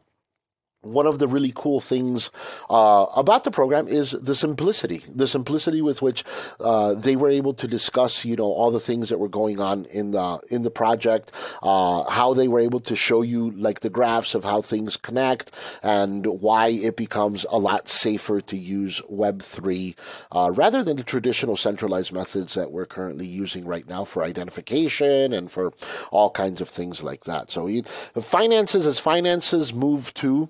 one 0.81 1.05
of 1.05 1.19
the 1.19 1.27
really 1.27 1.51
cool 1.55 1.79
things 1.79 2.31
uh, 2.69 3.05
about 3.15 3.43
the 3.43 3.51
program 3.51 3.87
is 3.87 4.11
the 4.11 4.33
simplicity, 4.33 5.03
the 5.13 5.27
simplicity 5.27 5.81
with 5.81 6.01
which 6.01 6.23
uh, 6.59 6.95
they 6.95 7.15
were 7.15 7.29
able 7.29 7.53
to 7.53 7.67
discuss, 7.67 8.25
you 8.25 8.35
know, 8.35 8.51
all 8.51 8.71
the 8.71 8.79
things 8.79 9.09
that 9.09 9.19
were 9.19 9.29
going 9.29 9.59
on 9.59 9.85
in 9.85 10.11
the 10.11 10.39
in 10.49 10.63
the 10.63 10.71
project, 10.71 11.31
uh, 11.61 12.09
how 12.09 12.33
they 12.33 12.47
were 12.47 12.59
able 12.59 12.79
to 12.79 12.95
show 12.95 13.21
you 13.21 13.51
like 13.51 13.81
the 13.81 13.89
graphs 13.89 14.33
of 14.33 14.43
how 14.43 14.61
things 14.61 14.97
connect, 14.97 15.51
and 15.83 16.25
why 16.25 16.69
it 16.69 16.97
becomes 16.97 17.45
a 17.51 17.59
lot 17.59 17.87
safer 17.87 18.41
to 18.41 18.57
use 18.57 19.01
Web 19.07 19.43
three 19.43 19.95
uh, 20.31 20.51
rather 20.53 20.83
than 20.83 20.97
the 20.97 21.03
traditional 21.03 21.55
centralized 21.55 22.11
methods 22.11 22.55
that 22.55 22.71
we're 22.71 22.85
currently 22.85 23.27
using 23.27 23.65
right 23.65 23.87
now 23.87 24.03
for 24.03 24.23
identification 24.23 25.31
and 25.31 25.51
for 25.51 25.73
all 26.09 26.31
kinds 26.31 26.59
of 26.59 26.67
things 26.67 27.03
like 27.03 27.25
that. 27.25 27.51
So, 27.51 27.69
finances 28.19 28.87
as 28.87 28.97
finances 28.97 29.73
move 29.73 30.11
to 30.15 30.49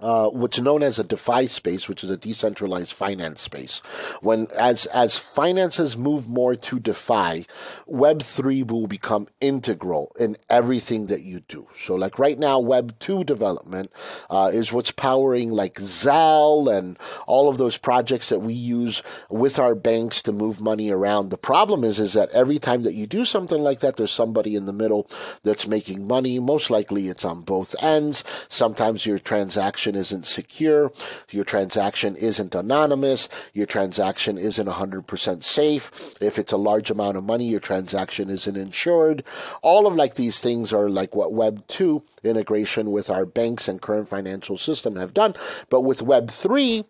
uh, 0.00 0.28
what's 0.28 0.58
known 0.58 0.82
as 0.82 0.98
a 0.98 1.04
DeFi 1.04 1.46
space, 1.46 1.88
which 1.88 2.04
is 2.04 2.10
a 2.10 2.16
decentralized 2.16 2.92
finance 2.92 3.40
space. 3.40 3.80
When 4.20 4.48
as 4.58 4.86
as 4.86 5.16
finances 5.16 5.96
move 5.96 6.28
more 6.28 6.54
to 6.54 6.78
DeFi, 6.78 7.46
Web 7.86 8.20
three 8.22 8.62
will 8.62 8.86
become 8.86 9.28
integral 9.40 10.12
in 10.18 10.36
everything 10.50 11.06
that 11.06 11.22
you 11.22 11.40
do. 11.40 11.66
So, 11.74 11.94
like 11.94 12.18
right 12.18 12.38
now, 12.38 12.58
Web 12.58 12.98
two 12.98 13.24
development 13.24 13.90
uh, 14.28 14.50
is 14.52 14.72
what's 14.72 14.90
powering 14.90 15.50
like 15.50 15.74
Zelle 15.76 16.76
and 16.76 16.98
all 17.26 17.48
of 17.48 17.56
those 17.56 17.78
projects 17.78 18.28
that 18.28 18.40
we 18.40 18.52
use 18.52 19.02
with 19.30 19.58
our 19.58 19.74
banks 19.74 20.20
to 20.22 20.32
move 20.32 20.60
money 20.60 20.90
around. 20.90 21.30
The 21.30 21.38
problem 21.38 21.84
is, 21.84 22.00
is 22.00 22.12
that 22.12 22.30
every 22.30 22.58
time 22.58 22.82
that 22.82 22.94
you 22.94 23.06
do 23.06 23.24
something 23.24 23.60
like 23.60 23.80
that, 23.80 23.96
there's 23.96 24.10
somebody 24.10 24.56
in 24.56 24.66
the 24.66 24.72
middle 24.72 25.08
that's 25.42 25.66
making 25.66 26.06
money. 26.06 26.38
Most 26.38 26.70
likely, 26.70 27.08
it's 27.08 27.24
on 27.24 27.42
both 27.42 27.74
ends. 27.80 28.24
Sometimes 28.48 29.06
your 29.06 29.18
transaction 29.18 29.85
transaction 29.86 30.00
isn't 30.00 30.26
secure, 30.26 30.92
your 31.30 31.44
transaction 31.44 32.16
isn't 32.16 32.54
anonymous, 32.54 33.28
your 33.54 33.66
transaction 33.66 34.38
isn't 34.38 34.66
100% 34.66 35.44
safe. 35.44 36.16
If 36.20 36.38
it's 36.38 36.52
a 36.52 36.56
large 36.56 36.90
amount 36.90 37.16
of 37.16 37.24
money, 37.24 37.46
your 37.46 37.60
transaction 37.60 38.30
isn't 38.30 38.56
insured. 38.56 39.22
All 39.62 39.86
of 39.86 39.94
like 39.94 40.14
these 40.14 40.40
things 40.40 40.72
are 40.72 40.88
like 40.88 41.14
what 41.14 41.32
Web 41.32 41.66
2 41.68 42.02
integration 42.24 42.90
with 42.90 43.10
our 43.10 43.24
banks 43.26 43.68
and 43.68 43.80
current 43.80 44.08
financial 44.08 44.56
system 44.56 44.96
have 44.96 45.14
done. 45.14 45.34
But 45.70 45.82
with 45.82 46.02
Web 46.02 46.30
3, 46.30 46.84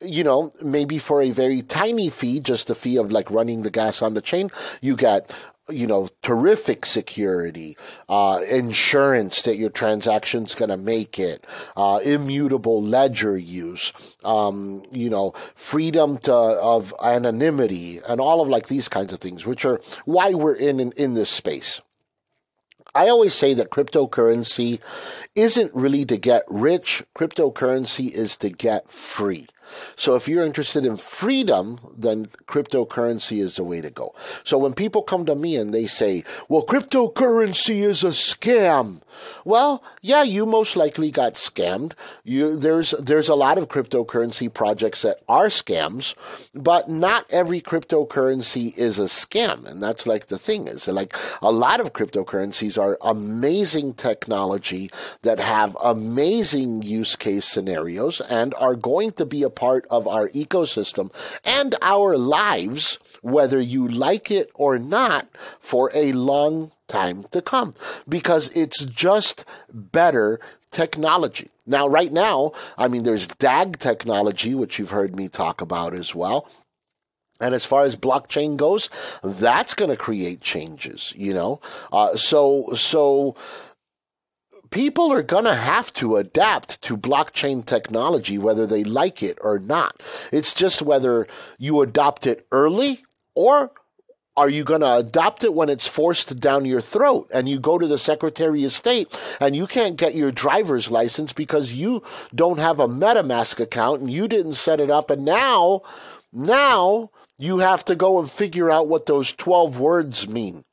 you 0.00 0.24
know, 0.24 0.52
maybe 0.60 0.98
for 0.98 1.22
a 1.22 1.30
very 1.30 1.62
tiny 1.62 2.10
fee, 2.10 2.40
just 2.40 2.66
the 2.66 2.74
fee 2.74 2.98
of 2.98 3.10
like 3.10 3.30
running 3.30 3.62
the 3.62 3.70
gas 3.70 4.02
on 4.02 4.14
the 4.14 4.20
chain, 4.20 4.50
you 4.80 4.96
get 4.96 5.34
you 5.72 5.86
know, 5.86 6.08
terrific 6.22 6.84
security, 6.86 7.76
uh, 8.08 8.40
insurance 8.48 9.42
that 9.42 9.56
your 9.56 9.70
transaction's 9.70 10.54
going 10.54 10.70
to 10.70 10.76
make 10.76 11.18
it, 11.18 11.44
uh, 11.76 12.00
immutable 12.02 12.82
ledger 12.82 13.36
use, 13.36 13.92
um, 14.24 14.82
you 14.90 15.10
know, 15.10 15.32
freedom 15.54 16.18
to, 16.18 16.32
of 16.32 16.94
anonymity, 17.02 18.00
and 18.06 18.20
all 18.20 18.40
of 18.40 18.48
like 18.48 18.68
these 18.68 18.88
kinds 18.88 19.12
of 19.12 19.18
things, 19.18 19.46
which 19.46 19.64
are 19.64 19.80
why 20.04 20.34
we're 20.34 20.54
in, 20.54 20.80
in, 20.80 20.92
in 20.92 21.14
this 21.14 21.30
space. 21.30 21.80
I 22.94 23.08
always 23.08 23.32
say 23.32 23.54
that 23.54 23.70
cryptocurrency 23.70 24.78
isn't 25.34 25.74
really 25.74 26.04
to 26.04 26.18
get 26.18 26.44
rich. 26.48 27.02
Cryptocurrency 27.16 28.10
is 28.10 28.36
to 28.38 28.50
get 28.50 28.90
free. 28.90 29.46
So 29.96 30.14
if 30.14 30.28
you're 30.28 30.44
interested 30.44 30.84
in 30.84 30.96
freedom, 30.96 31.78
then 31.96 32.26
cryptocurrency 32.46 33.40
is 33.40 33.56
the 33.56 33.64
way 33.64 33.80
to 33.80 33.90
go. 33.90 34.14
So 34.44 34.58
when 34.58 34.72
people 34.72 35.02
come 35.02 35.26
to 35.26 35.34
me 35.34 35.56
and 35.56 35.72
they 35.72 35.86
say, 35.86 36.24
well, 36.48 36.64
cryptocurrency 36.64 37.82
is 37.82 38.04
a 38.04 38.08
scam. 38.08 39.02
Well, 39.44 39.82
yeah, 40.00 40.22
you 40.22 40.46
most 40.46 40.76
likely 40.76 41.10
got 41.10 41.34
scammed. 41.34 41.92
You, 42.24 42.56
there's, 42.56 42.92
there's 42.92 43.28
a 43.28 43.34
lot 43.34 43.58
of 43.58 43.68
cryptocurrency 43.68 44.52
projects 44.52 45.02
that 45.02 45.18
are 45.28 45.46
scams, 45.46 46.14
but 46.54 46.88
not 46.88 47.26
every 47.30 47.60
cryptocurrency 47.60 48.76
is 48.76 48.98
a 48.98 49.04
scam. 49.04 49.66
And 49.66 49.82
that's 49.82 50.06
like 50.06 50.26
the 50.26 50.38
thing 50.38 50.68
is 50.68 50.88
like 50.88 51.16
a 51.40 51.50
lot 51.50 51.80
of 51.80 51.92
cryptocurrencies 51.92 52.80
are 52.80 52.98
amazing 53.02 53.94
technology 53.94 54.90
that 55.22 55.40
have 55.40 55.76
amazing 55.82 56.82
use 56.82 57.16
case 57.16 57.44
scenarios 57.44 58.20
and 58.20 58.54
are 58.54 58.74
going 58.74 59.12
to 59.12 59.26
be 59.26 59.42
a 59.42 59.50
part 59.62 59.86
of 59.90 60.08
our 60.08 60.28
ecosystem 60.30 61.08
and 61.44 61.76
our 61.82 62.18
lives, 62.18 62.98
whether 63.22 63.60
you 63.60 63.86
like 63.86 64.28
it 64.28 64.50
or 64.54 64.76
not, 64.76 65.28
for 65.60 65.88
a 65.94 66.10
long 66.14 66.72
time 66.88 67.24
to 67.30 67.40
come 67.40 67.72
because 68.08 68.48
it's 68.56 68.84
just 68.86 69.44
better 69.72 70.40
technology. 70.72 71.48
Now, 71.64 71.86
right 71.86 72.12
now, 72.12 72.50
I 72.76 72.88
mean, 72.88 73.04
there's 73.04 73.28
DAG 73.28 73.78
technology, 73.78 74.52
which 74.56 74.80
you've 74.80 74.90
heard 74.90 75.14
me 75.14 75.28
talk 75.28 75.60
about 75.60 75.94
as 75.94 76.12
well. 76.12 76.48
And 77.40 77.54
as 77.54 77.64
far 77.64 77.84
as 77.84 77.94
blockchain 77.94 78.56
goes, 78.56 78.90
that's 79.22 79.74
going 79.74 79.92
to 79.92 79.96
create 79.96 80.40
changes, 80.40 81.14
you 81.16 81.32
know? 81.32 81.60
Uh, 81.92 82.16
so, 82.16 82.68
so, 82.74 83.36
people 84.72 85.12
are 85.12 85.22
going 85.22 85.44
to 85.44 85.54
have 85.54 85.92
to 85.92 86.16
adapt 86.16 86.82
to 86.82 86.96
blockchain 86.96 87.64
technology, 87.64 88.38
whether 88.38 88.66
they 88.66 88.82
like 88.82 89.22
it 89.22 89.38
or 89.40 89.58
not. 89.60 90.02
It's 90.32 90.52
just 90.52 90.82
whether 90.82 91.28
you 91.58 91.82
adopt 91.82 92.26
it 92.26 92.46
early 92.50 93.04
or 93.36 93.70
are 94.34 94.48
you 94.48 94.64
going 94.64 94.80
to 94.80 94.96
adopt 94.96 95.44
it 95.44 95.52
when 95.52 95.68
it's 95.68 95.86
forced 95.86 96.40
down 96.40 96.64
your 96.64 96.80
throat 96.80 97.30
and 97.34 97.48
you 97.48 97.60
go 97.60 97.78
to 97.78 97.86
the 97.86 97.98
Secretary 97.98 98.64
of 98.64 98.72
State 98.72 99.36
and 99.40 99.54
you 99.54 99.66
can't 99.66 99.96
get 99.96 100.14
your 100.14 100.32
driver's 100.32 100.90
license 100.90 101.34
because 101.34 101.74
you 101.74 102.02
don't 102.34 102.58
have 102.58 102.80
a 102.80 102.88
MetaMask 102.88 103.60
account 103.60 104.00
and 104.00 104.10
you 104.10 104.26
didn't 104.26 104.54
set 104.54 104.80
it 104.80 104.90
up 104.90 105.10
and 105.10 105.24
now 105.24 105.82
now 106.32 107.10
you 107.38 107.58
have 107.58 107.84
to 107.84 107.94
go 107.94 108.18
and 108.18 108.30
figure 108.30 108.70
out 108.70 108.88
what 108.88 109.04
those 109.04 109.32
12 109.32 109.78
words 109.78 110.28
mean. 110.28 110.64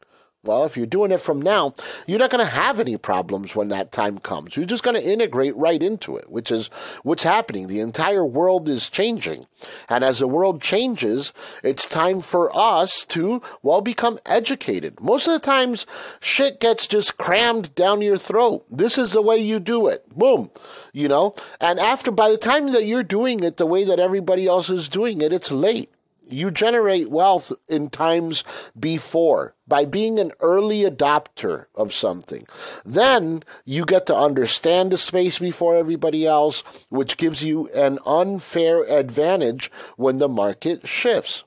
Well, 0.41 0.63
if 0.63 0.77
you're 0.77 0.85
doing 0.85 1.11
it 1.11 1.19
from 1.19 1.41
now, 1.41 1.73
you're 2.07 2.17
not 2.17 2.29
going 2.29 2.45
to 2.45 2.49
have 2.49 2.79
any 2.79 2.95
problems 2.95 3.57
when 3.57 3.67
that 3.69 3.91
time 3.91 4.19
comes. 4.19 4.55
You're 4.55 4.65
just 4.65 4.83
going 4.83 4.95
to 4.95 5.05
integrate 5.05 5.53
right 5.57 5.83
into 5.83 6.15
it, 6.15 6.31
which 6.31 6.49
is 6.49 6.67
what's 7.03 7.23
happening. 7.23 7.67
The 7.67 7.81
entire 7.81 8.25
world 8.25 8.69
is 8.69 8.89
changing. 8.89 9.47
And 9.89 10.01
as 10.01 10.19
the 10.19 10.29
world 10.29 10.61
changes, 10.61 11.33
it's 11.61 11.85
time 11.85 12.21
for 12.21 12.55
us 12.55 13.03
to, 13.07 13.41
well, 13.63 13.81
become 13.81 14.17
educated. 14.25 15.01
Most 15.01 15.27
of 15.27 15.33
the 15.33 15.45
times, 15.45 15.85
shit 16.21 16.61
gets 16.61 16.87
just 16.87 17.17
crammed 17.17 17.75
down 17.75 18.01
your 18.01 18.17
throat. 18.17 18.65
This 18.71 18.97
is 18.97 19.11
the 19.11 19.21
way 19.21 19.39
you 19.39 19.59
do 19.59 19.87
it. 19.87 20.07
Boom. 20.17 20.51
You 20.93 21.09
know? 21.09 21.33
And 21.59 21.81
after, 21.81 22.11
by 22.11 22.31
the 22.31 22.37
time 22.37 22.71
that 22.71 22.85
you're 22.85 23.03
doing 23.03 23.43
it 23.43 23.57
the 23.57 23.65
way 23.65 23.83
that 23.83 23.99
everybody 23.99 24.47
else 24.47 24.69
is 24.69 24.87
doing 24.87 25.19
it, 25.19 25.33
it's 25.33 25.51
late. 25.51 25.91
You 26.29 26.51
generate 26.51 27.09
wealth 27.09 27.51
in 27.67 27.89
times 27.89 28.43
before 28.79 29.55
by 29.67 29.85
being 29.85 30.19
an 30.19 30.31
early 30.39 30.81
adopter 30.81 31.65
of 31.75 31.93
something. 31.93 32.45
Then 32.85 33.43
you 33.65 33.85
get 33.85 34.05
to 34.07 34.15
understand 34.15 34.91
the 34.91 34.97
space 34.97 35.39
before 35.39 35.75
everybody 35.75 36.27
else, 36.27 36.63
which 36.89 37.17
gives 37.17 37.43
you 37.43 37.67
an 37.69 37.99
unfair 38.05 38.83
advantage 38.83 39.71
when 39.97 40.19
the 40.19 40.29
market 40.29 40.87
shifts. 40.87 41.43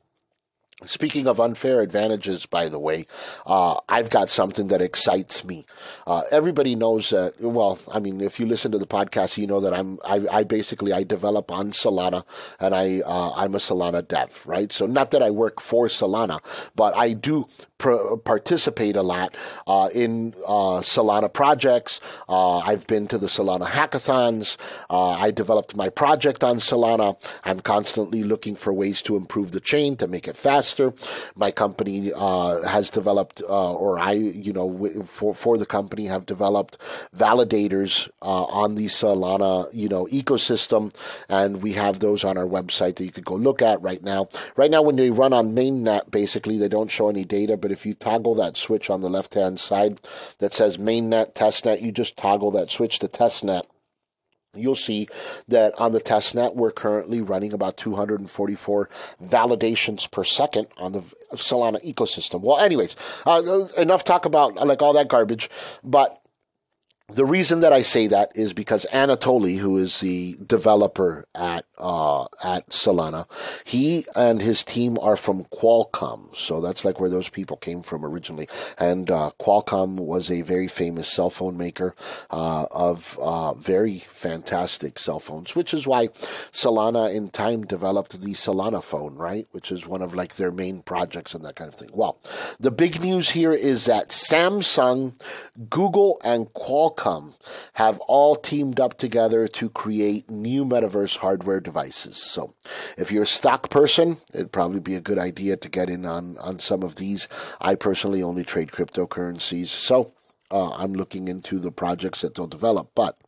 Speaking 0.85 1.27
of 1.27 1.41
unfair 1.41 1.81
advantages, 1.81 2.47
by 2.47 2.69
the 2.69 2.79
way, 2.79 3.07
uh, 3.47 3.81
I've 3.89 4.11
got 4.11 4.31
something 4.31 4.69
that 4.69 4.83
excites 4.83 5.45
me. 5.45 5.65
Uh, 6.07 6.23
everybody 6.31 6.75
knows 6.75 7.11
that. 7.11 7.35
Well, 7.41 7.79
I 7.93 7.99
mean, 7.99 8.21
if 8.21 8.41
you 8.41 8.47
listen 8.47 8.73
to 8.73 8.79
the 8.79 8.87
podcast, 8.87 9.39
you 9.39 9.47
know 9.47 9.61
that 9.61 9.75
I'm. 9.75 9.99
I, 10.05 10.27
I 10.31 10.45
basically 10.45 10.93
I 10.93 11.03
develop 11.05 11.51
on 11.51 11.73
Solana, 11.73 12.25
and 12.61 12.75
I 12.75 13.01
uh, 13.01 13.33
I'm 13.35 13.55
a 13.55 13.59
Solana 13.59 14.07
dev, 14.07 14.43
right? 14.47 14.73
So 14.73 14.87
not 14.87 15.11
that 15.13 15.23
I 15.23 15.31
work 15.31 15.61
for 15.61 15.87
Solana, 15.87 16.41
but 16.75 16.97
I 16.97 17.13
do 17.13 17.47
participate 18.25 18.97
a 18.97 19.03
lot 19.03 19.35
uh, 19.67 19.89
in 19.95 20.35
uh, 20.47 20.81
Solana 20.81 21.33
projects. 21.33 22.01
Uh, 22.29 22.59
I've 22.59 22.87
been 22.87 23.07
to 23.09 23.19
the 23.19 23.27
Solana 23.27 23.67
hackathons. 23.67 24.57
Uh, 24.89 25.11
I 25.11 25.31
developed 25.31 25.77
my 25.77 25.89
project 25.89 26.45
on 26.45 26.57
Solana. 26.57 27.17
I'm 27.45 27.61
constantly 27.61 28.23
looking 28.23 28.55
for 28.55 28.73
ways 28.73 29.03
to 29.03 29.17
improve 29.17 29.53
the 29.53 29.61
chain 29.61 29.97
to 29.97 30.07
make 30.07 30.29
it 30.29 30.37
faster. 30.37 30.93
My 31.37 31.51
company 31.51 32.13
has 32.13 32.91
developed, 32.91 33.43
or 33.49 33.99
I, 33.99 34.13
you 34.13 34.53
know, 34.53 35.05
for 35.05 35.35
for 35.35 35.59
the 35.59 35.67
company 35.67 36.07
have 36.07 36.27
developed 36.27 36.79
validators 37.17 38.09
on 38.21 38.75
the 38.77 38.87
Solana, 38.87 39.69
you 39.73 39.89
know, 39.89 40.07
ecosystem, 40.07 40.95
and 41.29 41.63
we 41.63 41.73
have 41.73 41.99
those 41.99 42.25
on 42.25 42.39
our 42.39 42.47
website 42.47 42.97
that 42.97 43.05
you 43.05 43.11
could 43.11 43.25
go 43.25 43.35
look 43.35 43.63
at 43.63 43.83
right 43.83 44.03
now. 44.03 44.29
Right 44.57 44.71
now, 44.71 44.83
when 44.83 44.97
they 44.97 45.11
run 45.11 45.33
on 45.33 45.53
mainnet, 45.53 46.11
basically 46.11 46.59
they 46.59 46.69
don't 46.69 46.91
show 46.91 47.09
any 47.09 47.25
data, 47.25 47.57
but 47.57 47.72
if 47.73 47.85
you 47.87 47.95
toggle 47.95 48.35
that 48.37 48.57
switch 48.57 48.91
on 48.91 49.01
the 49.01 49.11
left 49.11 49.35
hand 49.35 49.59
side 49.59 50.01
that 50.39 50.55
says 50.55 50.77
mainnet, 50.77 51.35
testnet, 51.35 51.83
you 51.83 51.93
just 51.93 52.17
toggle 52.17 52.51
that 52.53 52.71
switch 52.71 52.99
to 53.01 53.09
testnet. 53.09 53.63
You'll 54.55 54.75
see 54.75 55.09
that 55.49 55.75
on 55.81 55.93
the 55.93 56.01
testnet 56.01 56.55
we're 56.55 56.73
currently 56.73 57.23
running 57.23 57.55
about 57.55 57.79
244 57.79 58.91
validations 59.25 60.11
per 60.11 60.25
second 60.25 60.67
on 60.77 60.93
the 60.93 61.01
solana 61.35 61.83
ecosystem. 61.83 62.43
Well 62.43 62.59
anyways 62.59 62.95
uh, 63.25 63.67
enough 63.79 64.05
talk 64.05 64.27
about 64.27 64.57
like 64.57 64.83
all 64.83 64.93
that 64.93 65.09
garbage 65.09 65.49
but 65.83 66.22
the 67.15 67.25
reason 67.25 67.61
that 67.61 67.73
I 67.73 67.83
say 67.83 68.07
that 68.07 68.33
is 68.35 68.53
because 68.55 68.87
Anatoly, 68.93 69.59
who 69.59 69.77
is 69.77 70.01
the 70.01 70.39
developer 70.47 71.27
at 71.35 71.65
uh, 71.79 72.25
at 72.43 72.69
Solana, 72.71 73.27
he 73.65 74.07
and 74.15 74.41
his 74.41 74.65
team 74.65 74.99
are 74.99 75.17
from 75.17 75.45
Qualcomm, 75.45 76.35
so 76.35 76.61
that's 76.61 76.85
like 76.85 77.01
where 77.01 77.11
those 77.11 77.29
people 77.29 77.57
came 77.57 77.83
from 77.83 78.05
originally. 78.05 78.49
And 78.79 79.11
uh, 79.11 79.33
Qualcomm 79.39 79.97
was 79.97 80.31
a 80.31 80.43
very 80.43 80.69
famous 80.69 81.09
cell 81.09 81.31
phone 81.31 81.57
maker 81.57 81.95
uh, 82.31 82.67
of 82.71 83.19
uh, 83.21 83.55
very 83.55 83.99
fantastic 83.99 84.99
cell 84.99 85.21
phones, 85.21 85.55
which 85.55 85.75
is 85.75 85.87
why 85.87 86.09
Solana 86.53 87.13
in 87.15 87.29
time 87.29 87.65
developed 87.65 88.21
the 88.21 88.33
Solana 88.33 88.83
phone, 88.83 89.17
right? 89.17 89.47
Which 89.51 89.71
is 89.71 89.87
one 89.87 90.03
of 90.03 90.15
like 90.15 90.37
their 90.37 90.53
main 90.53 90.83
projects 90.83 91.35
and 91.35 91.45
that 91.45 91.57
kind 91.57 91.69
of 91.69 91.75
thing. 91.75 91.91
Well, 91.93 92.19
the 92.59 92.71
big 92.71 93.01
news 93.03 93.31
here 93.31 93.53
is 93.53 93.85
that 93.87 94.09
Samsung, 94.09 95.15
Google, 95.69 96.21
and 96.25 96.47
Qualcomm 96.55 97.02
Have 97.75 97.99
all 98.01 98.37
teamed 98.37 98.81
up 98.81 98.99
together 98.99 99.49
to 99.49 99.69
create 99.69 100.31
new 100.31 100.65
metaverse 100.65 101.17
hardware 101.19 101.61
devices. 101.61 102.17
So, 102.17 102.55
if 102.97 103.11
you're 103.11 103.25
a 103.25 103.27
stock 103.27 103.71
person, 103.71 104.19
it'd 104.33 104.53
probably 104.53 104.81
be 104.81 104.95
a 104.95 105.01
good 105.01 105.19
idea 105.19 105.57
to 105.57 105.69
get 105.69 105.91
in 105.91 106.07
on, 106.07 106.39
on 106.39 106.59
some 106.59 106.83
of 106.83 106.97
these. 106.97 107.29
I 107.61 107.75
personally 107.75 108.23
only 108.23 108.45
trade 108.45 108.71
cryptocurrencies, 108.71 109.69
so 109.69 110.15
uh, 110.51 110.71
I'm 110.71 110.93
looking 110.93 111.29
into 111.29 111.59
the 111.59 111.73
projects 111.73 112.21
that 112.21 112.35
they'll 112.35 112.47
develop. 112.47 112.91
But 112.95 113.19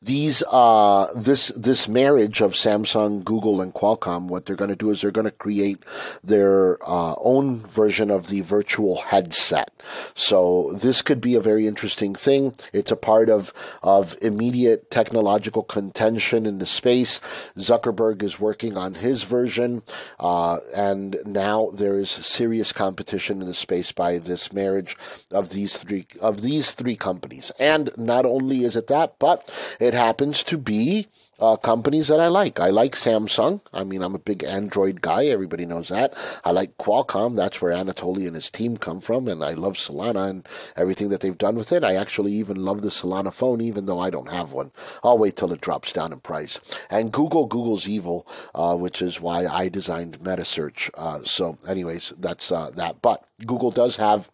these 0.00 0.42
uh, 0.50 1.08
this 1.14 1.48
this 1.48 1.88
marriage 1.88 2.40
of 2.40 2.52
Samsung, 2.52 3.24
Google, 3.24 3.60
and 3.60 3.74
Qualcomm, 3.74 4.28
what 4.28 4.46
they're 4.46 4.56
going 4.56 4.70
to 4.70 4.76
do 4.76 4.90
is 4.90 5.00
they're 5.00 5.10
going 5.10 5.24
to 5.24 5.30
create 5.30 5.82
their 6.22 6.78
uh, 6.88 7.14
own 7.18 7.56
version 7.56 8.10
of 8.10 8.28
the 8.28 8.40
virtual 8.42 8.96
headset. 8.96 9.72
So 10.14 10.72
this 10.74 11.02
could 11.02 11.20
be 11.20 11.34
a 11.34 11.40
very 11.40 11.66
interesting 11.66 12.14
thing. 12.14 12.54
It's 12.72 12.92
a 12.92 12.96
part 12.96 13.28
of 13.30 13.52
of 13.82 14.16
immediate 14.22 14.90
technological 14.90 15.62
contention 15.62 16.46
in 16.46 16.58
the 16.58 16.66
space. 16.66 17.20
Zuckerberg 17.56 18.22
is 18.22 18.40
working 18.40 18.76
on 18.76 18.94
his 18.94 19.24
version, 19.24 19.82
uh, 20.20 20.58
and 20.74 21.18
now 21.24 21.70
there 21.74 21.94
is 21.94 22.10
serious 22.10 22.72
competition 22.72 23.40
in 23.40 23.48
the 23.48 23.54
space 23.54 23.92
by 23.92 24.18
this 24.18 24.52
marriage 24.52 24.96
of 25.30 25.50
these 25.50 25.76
three 25.76 26.06
of 26.20 26.42
these 26.42 26.72
three 26.72 26.96
companies. 26.96 27.50
And 27.58 27.90
not 27.96 28.24
only 28.24 28.64
is 28.64 28.76
it 28.76 28.86
that, 28.88 29.18
but 29.18 29.47
it 29.80 29.94
happens 29.94 30.42
to 30.44 30.58
be 30.58 31.08
uh, 31.40 31.56
companies 31.56 32.08
that 32.08 32.20
I 32.20 32.28
like. 32.28 32.58
I 32.58 32.70
like 32.70 32.92
Samsung. 32.92 33.60
I 33.72 33.84
mean, 33.84 34.02
I'm 34.02 34.14
a 34.14 34.18
big 34.18 34.42
Android 34.42 35.00
guy. 35.00 35.26
Everybody 35.26 35.66
knows 35.66 35.88
that. 35.88 36.14
I 36.44 36.50
like 36.50 36.76
Qualcomm. 36.78 37.36
That's 37.36 37.62
where 37.62 37.72
Anatoly 37.72 38.26
and 38.26 38.34
his 38.34 38.50
team 38.50 38.76
come 38.76 39.00
from. 39.00 39.28
And 39.28 39.44
I 39.44 39.52
love 39.52 39.74
Solana 39.74 40.28
and 40.28 40.48
everything 40.76 41.10
that 41.10 41.20
they've 41.20 41.38
done 41.38 41.56
with 41.56 41.72
it. 41.72 41.84
I 41.84 41.94
actually 41.94 42.32
even 42.32 42.64
love 42.64 42.82
the 42.82 42.88
Solana 42.88 43.32
phone, 43.32 43.60
even 43.60 43.86
though 43.86 44.00
I 44.00 44.10
don't 44.10 44.30
have 44.30 44.52
one. 44.52 44.72
I'll 45.04 45.18
wait 45.18 45.36
till 45.36 45.52
it 45.52 45.60
drops 45.60 45.92
down 45.92 46.12
in 46.12 46.20
price. 46.20 46.60
And 46.90 47.12
Google, 47.12 47.46
Google's 47.46 47.88
evil, 47.88 48.26
uh, 48.54 48.76
which 48.76 49.00
is 49.00 49.20
why 49.20 49.46
I 49.46 49.68
designed 49.68 50.20
MetaSearch. 50.20 50.90
Uh, 50.94 51.22
so, 51.22 51.56
anyways, 51.66 52.12
that's 52.18 52.50
uh, 52.50 52.70
that. 52.70 53.00
But 53.00 53.24
Google 53.46 53.70
does 53.70 53.96
have 53.96 54.30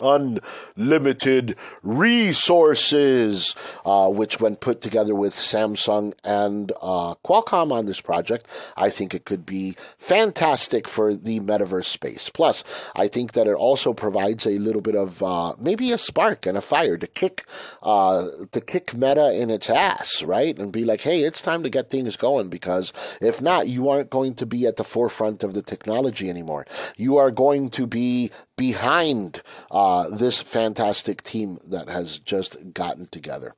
unlimited 0.00 1.56
resources, 1.82 3.54
uh, 3.84 4.08
which, 4.08 4.40
when 4.40 4.56
put 4.56 4.80
together 4.80 5.14
with 5.14 5.32
Samsung 5.32 6.14
and 6.24 6.72
uh, 6.80 7.14
Qualcomm 7.24 7.72
on 7.72 7.86
this 7.86 8.00
project, 8.00 8.46
I 8.76 8.90
think 8.90 9.14
it 9.14 9.24
could 9.24 9.44
be 9.44 9.76
fantastic 9.98 10.88
for 10.88 11.14
the 11.14 11.40
metaverse 11.40 11.86
space. 11.86 12.28
Plus, 12.28 12.64
I 12.94 13.08
think 13.08 13.32
that 13.32 13.46
it 13.46 13.54
also 13.54 13.92
provides 13.92 14.46
a 14.46 14.58
little 14.58 14.82
bit 14.82 14.94
of 14.94 15.22
uh, 15.22 15.54
maybe 15.58 15.92
a 15.92 15.98
spark 15.98 16.46
and 16.46 16.56
a 16.56 16.60
fire 16.60 16.96
to 16.96 17.06
kick 17.06 17.44
uh, 17.82 18.26
to 18.52 18.60
kick 18.60 18.94
Meta 18.94 19.32
in 19.32 19.50
its 19.50 19.70
ass, 19.70 20.22
right? 20.22 20.56
And 20.58 20.72
be 20.72 20.84
like, 20.84 21.00
hey, 21.00 21.22
it's 21.22 21.42
time 21.42 21.62
to 21.62 21.70
get 21.70 21.90
things 21.90 22.16
going 22.16 22.48
because 22.48 22.92
if 23.20 23.40
not, 23.40 23.68
you 23.68 23.88
aren't 23.88 24.10
going 24.10 24.34
to 24.34 24.46
be 24.46 24.66
at 24.66 24.76
the 24.76 24.84
forefront 24.84 25.42
of 25.42 25.54
the 25.54 25.62
technology 25.62 26.28
anymore. 26.30 26.66
You 26.96 27.16
are 27.16 27.30
going 27.30 27.70
to 27.70 27.86
be 27.86 28.30
behind. 28.56 29.42
Uh, 29.70 29.87
uh, 29.88 30.06
this 30.10 30.38
fantastic 30.38 31.22
team 31.22 31.58
that 31.66 31.88
has 31.88 32.18
just 32.18 32.74
gotten 32.74 33.06
together. 33.06 33.54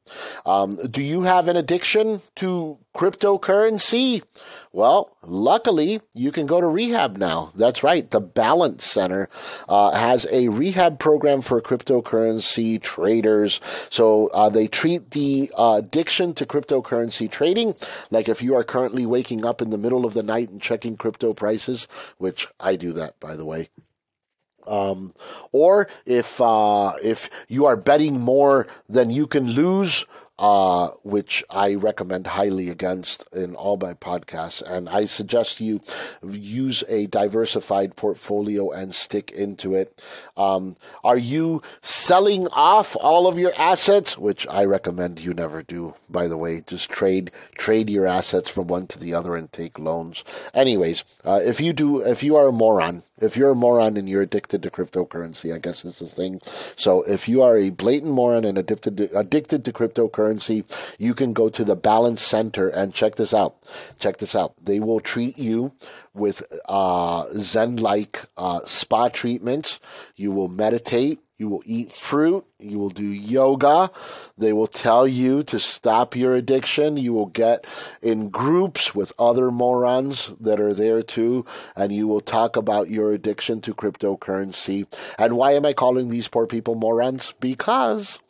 Um, 0.47 0.77
do 0.88 1.03
you 1.03 1.23
have 1.23 1.49
an 1.49 1.57
addiction 1.57 2.21
to 2.37 2.79
cryptocurrency? 2.95 4.23
Well, 4.73 5.16
luckily, 5.25 6.01
you 6.14 6.31
can 6.31 6.47
go 6.47 6.61
to 6.61 6.69
rehab 6.69 7.16
now. 7.16 7.51
That's 7.57 7.83
right. 7.83 8.09
The 8.09 8.21
Balance 8.21 8.85
Center 8.85 9.29
uh, 9.69 9.90
has 9.90 10.25
a 10.31 10.51
rehab 10.51 11.01
program 11.01 11.43
for 11.43 11.61
cryptocurrency 11.61 12.81
traders. 12.81 13.61
So 13.88 14.29
uh, 14.29 14.51
they 14.51 14.69
treat 14.69 15.11
the 15.11 15.51
uh, 15.59 15.81
addiction 15.83 16.35
to 16.35 16.47
cryptocurrency 16.47 17.29
trading 17.29 17.75
like 18.12 18.29
if 18.29 18.40
you 18.40 18.55
are 18.55 18.62
currently 18.62 19.05
waking 19.05 19.45
up 19.45 19.61
in 19.61 19.71
the 19.71 19.79
middle 19.79 20.05
of 20.05 20.14
the 20.14 20.23
night 20.23 20.51
and 20.51 20.62
checking 20.62 20.97
crypto 20.97 21.35
prices, 21.35 21.88
which 22.19 22.47
I 22.61 22.77
do 22.77 22.93
that, 22.93 23.19
by 23.19 23.35
the 23.35 23.45
way. 23.45 23.71
Um, 24.70 25.12
or 25.52 25.88
if 26.06 26.40
uh, 26.40 26.92
if 27.02 27.28
you 27.48 27.66
are 27.66 27.76
betting 27.76 28.20
more 28.20 28.66
than 28.88 29.11
you 29.11 29.26
can 29.26 29.50
lose, 29.50 30.06
uh, 30.40 30.88
which 31.03 31.44
I 31.50 31.74
recommend 31.74 32.26
highly 32.26 32.70
against 32.70 33.29
in 33.31 33.55
all 33.55 33.76
my 33.76 33.92
podcasts. 33.92 34.62
And 34.62 34.88
I 34.88 35.05
suggest 35.05 35.61
you 35.61 35.83
use 36.26 36.83
a 36.88 37.07
diversified 37.09 37.94
portfolio 37.94 38.70
and 38.70 38.94
stick 38.94 39.31
into 39.33 39.74
it. 39.74 40.03
Um, 40.38 40.76
are 41.05 41.18
you 41.18 41.61
selling 41.83 42.48
off 42.48 42.96
all 42.96 43.26
of 43.26 43.38
your 43.38 43.53
assets? 43.59 44.16
Which 44.16 44.46
I 44.48 44.64
recommend 44.64 45.20
you 45.20 45.35
never 45.35 45.62
do, 45.62 45.92
by 46.09 46.26
the 46.26 46.38
way. 46.38 46.62
Just 46.66 46.88
trade 46.88 47.31
trade 47.59 47.90
your 47.90 48.07
assets 48.07 48.48
from 48.48 48.66
one 48.66 48.87
to 48.87 48.98
the 48.98 49.12
other 49.12 49.37
and 49.37 49.53
take 49.53 49.79
loans. 49.79 50.24
Anyways, 50.55 51.05
uh, 51.22 51.40
if 51.44 51.61
you 51.61 51.74
do, 51.74 52.00
if 52.00 52.22
you 52.22 52.37
are 52.37 52.48
a 52.48 52.53
moron, 52.53 53.03
if 53.20 53.37
you're 53.37 53.50
a 53.50 53.55
moron 53.55 53.98
and 53.98 54.09
you're 54.09 54.22
addicted 54.22 54.62
to 54.62 54.70
cryptocurrency, 54.70 55.55
I 55.55 55.59
guess 55.59 55.85
is 55.85 55.98
the 55.98 56.07
thing. 56.07 56.40
So 56.76 57.03
if 57.03 57.29
you 57.29 57.42
are 57.42 57.59
a 57.59 57.68
blatant 57.68 58.12
moron 58.12 58.46
and 58.46 58.57
addicted 58.57 58.96
to, 58.96 59.18
addicted 59.18 59.66
to 59.66 59.72
cryptocurrency, 59.72 60.30
currency, 60.31 60.64
you 60.99 61.12
can 61.12 61.33
go 61.33 61.49
to 61.49 61.64
the 61.64 61.75
Balance 61.75 62.23
Center 62.23 62.69
and 62.69 62.95
check 62.95 63.16
this 63.16 63.35
out. 63.35 63.57
Check 63.99 64.19
this 64.19 64.37
out. 64.37 64.55
They 64.62 64.79
will 64.79 65.01
treat 65.01 65.38
you 65.38 65.73
with 66.14 66.43
uh, 66.69 67.27
Zen 67.33 67.77
like 67.77 68.25
uh, 68.37 68.61
spa 68.64 69.09
treatments. 69.09 69.81
You 70.14 70.31
will 70.31 70.49
meditate. 70.49 71.19
You 71.37 71.49
will 71.49 71.62
eat 71.64 71.90
fruit. 71.90 72.45
You 72.61 72.79
will 72.79 72.90
do 72.90 73.03
yoga. 73.03 73.90
They 74.38 74.53
will 74.53 74.69
tell 74.69 75.09
you 75.09 75.43
to 75.45 75.59
stop 75.59 76.14
your 76.14 76.35
addiction. 76.37 76.97
You 76.97 77.12
will 77.14 77.27
get 77.27 77.66
in 78.03 78.29
groups 78.29 78.95
with 78.95 79.12
other 79.19 79.51
morons 79.51 80.33
that 80.38 80.61
are 80.61 80.75
there 80.75 81.03
too, 81.03 81.47
and 81.75 81.93
you 81.93 82.07
will 82.07 82.21
talk 82.21 82.57
about 82.57 82.90
your 82.90 83.12
addiction 83.12 83.62
to 83.62 83.75
cryptocurrency. 83.75 84.87
And 85.19 85.37
why 85.37 85.55
am 85.55 85.64
I 85.64 85.73
calling 85.73 86.11
these 86.11 86.29
poor 86.29 86.47
people 86.47 86.75
morons? 86.75 87.33
Because 87.40 88.21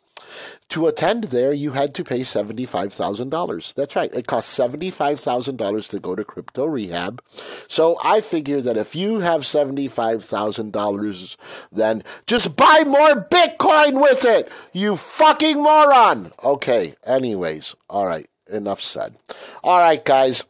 to 0.69 0.87
attend 0.87 1.25
there, 1.25 1.53
you 1.53 1.71
had 1.71 1.93
to 1.95 2.03
pay 2.03 2.21
$75,000. 2.21 3.73
That's 3.73 3.95
right. 3.95 4.13
It 4.13 4.27
cost 4.27 4.57
$75,000 4.57 5.89
to 5.89 5.99
go 5.99 6.15
to 6.15 6.23
crypto 6.23 6.65
rehab. 6.65 7.21
So 7.67 7.97
I 8.03 8.21
figure 8.21 8.61
that 8.61 8.77
if 8.77 8.95
you 8.95 9.19
have 9.19 9.41
$75,000, 9.41 11.37
then 11.71 12.03
just 12.27 12.55
buy 12.55 12.83
more 12.85 13.27
Bitcoin 13.29 14.01
with 14.01 14.25
it, 14.25 14.51
you 14.73 14.95
fucking 14.95 15.57
moron. 15.57 16.31
Okay. 16.43 16.95
Anyways. 17.05 17.75
All 17.89 18.05
right. 18.05 18.29
Enough 18.49 18.81
said. 18.81 19.15
All 19.63 19.79
right, 19.79 20.03
guys. 20.03 20.43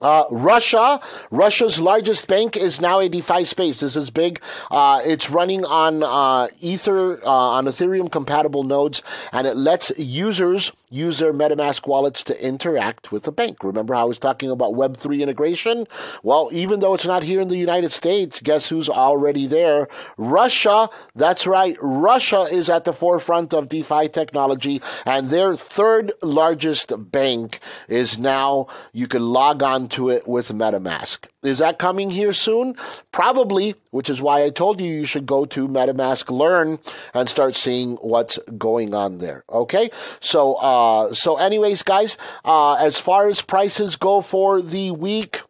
Uh, 0.00 0.24
Russia, 0.30 1.00
Russia's 1.30 1.78
largest 1.78 2.26
bank 2.26 2.56
is 2.56 2.80
now 2.80 3.00
a 3.00 3.08
DeFi 3.08 3.44
space. 3.44 3.80
This 3.80 3.96
is 3.96 4.10
big. 4.10 4.40
Uh, 4.70 5.00
it's 5.04 5.28
running 5.28 5.64
on 5.64 6.02
uh, 6.02 6.48
Ether, 6.60 7.22
uh, 7.22 7.28
on 7.28 7.66
Ethereum 7.66 8.10
compatible 8.10 8.64
nodes, 8.64 9.02
and 9.32 9.46
it 9.46 9.56
lets 9.56 9.92
users 9.98 10.72
use 10.90 11.20
their 11.20 11.32
MetaMask 11.32 11.86
wallets 11.86 12.22
to 12.24 12.44
interact 12.44 13.12
with 13.12 13.22
the 13.22 13.32
bank. 13.32 13.62
Remember 13.64 13.94
how 13.94 14.02
I 14.02 14.04
was 14.04 14.18
talking 14.18 14.50
about 14.50 14.74
Web3 14.74 15.20
integration? 15.20 15.86
Well, 16.22 16.50
even 16.52 16.80
though 16.80 16.94
it's 16.94 17.06
not 17.06 17.22
here 17.22 17.40
in 17.40 17.48
the 17.48 17.56
United 17.56 17.92
States, 17.92 18.40
guess 18.40 18.68
who's 18.68 18.88
already 18.88 19.46
there? 19.46 19.88
Russia. 20.18 20.90
That's 21.14 21.46
right. 21.46 21.76
Russia 21.80 22.42
is 22.42 22.68
at 22.68 22.84
the 22.84 22.92
forefront 22.92 23.54
of 23.54 23.68
DeFi 23.68 24.08
technology, 24.08 24.82
and 25.06 25.30
their 25.30 25.54
third 25.54 26.12
largest 26.22 26.92
bank 27.12 27.60
is 27.88 28.18
now, 28.18 28.66
you 28.92 29.06
can 29.06 29.22
log 29.22 29.62
on 29.62 29.88
to 29.88 30.10
it 30.10 30.26
with 30.26 30.48
MetaMask. 30.48 31.29
Is 31.42 31.58
that 31.58 31.78
coming 31.78 32.10
here 32.10 32.34
soon? 32.34 32.76
Probably, 33.12 33.74
which 33.90 34.10
is 34.10 34.20
why 34.20 34.42
I 34.44 34.50
told 34.50 34.78
you 34.80 34.92
you 34.92 35.06
should 35.06 35.24
go 35.24 35.46
to 35.46 35.68
MetaMask 35.68 36.30
Learn 36.30 36.78
and 37.14 37.30
start 37.30 37.54
seeing 37.54 37.96
what's 37.96 38.38
going 38.58 38.92
on 38.92 39.18
there. 39.18 39.44
Okay, 39.48 39.90
so 40.20 40.54
uh, 40.56 41.14
so 41.14 41.36
anyways, 41.36 41.82
guys, 41.82 42.18
uh, 42.44 42.74
as 42.74 43.00
far 43.00 43.26
as 43.28 43.40
prices 43.40 43.96
go 43.96 44.20
for 44.20 44.60
the 44.60 44.90
week. 44.90 45.40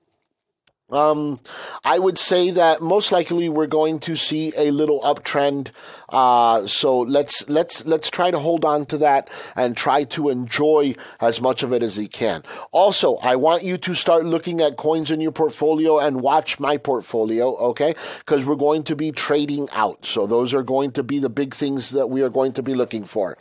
Um, 0.92 1.40
I 1.84 1.98
would 1.98 2.18
say 2.18 2.50
that 2.50 2.82
most 2.82 3.12
likely 3.12 3.48
we're 3.48 3.66
going 3.66 4.00
to 4.00 4.16
see 4.16 4.52
a 4.56 4.70
little 4.70 5.00
uptrend 5.02 5.70
uh, 6.10 6.66
so 6.66 7.00
let's 7.00 7.48
let's 7.48 7.86
let's 7.86 8.10
try 8.10 8.30
to 8.30 8.38
hold 8.38 8.64
on 8.64 8.84
to 8.86 8.98
that 8.98 9.30
and 9.56 9.76
try 9.76 10.04
to 10.04 10.28
enjoy 10.28 10.94
as 11.20 11.40
much 11.40 11.62
of 11.62 11.72
it 11.72 11.82
as 11.82 11.96
we 11.96 12.08
can. 12.08 12.42
Also, 12.72 13.16
I 13.16 13.36
want 13.36 13.62
you 13.62 13.78
to 13.78 13.94
start 13.94 14.26
looking 14.26 14.60
at 14.60 14.76
coins 14.76 15.10
in 15.10 15.20
your 15.20 15.32
portfolio 15.32 15.98
and 15.98 16.20
watch 16.20 16.58
my 16.58 16.76
portfolio, 16.76 17.56
okay? 17.56 17.94
Because 18.18 18.44
we're 18.44 18.56
going 18.56 18.82
to 18.84 18.96
be 18.96 19.12
trading 19.12 19.68
out. 19.72 20.04
So 20.04 20.26
those 20.26 20.52
are 20.52 20.62
going 20.62 20.92
to 20.92 21.02
be 21.02 21.18
the 21.20 21.30
big 21.30 21.54
things 21.54 21.90
that 21.90 22.10
we 22.10 22.22
are 22.22 22.30
going 22.30 22.52
to 22.54 22.62
be 22.62 22.74
looking 22.74 23.04
for. 23.04 23.38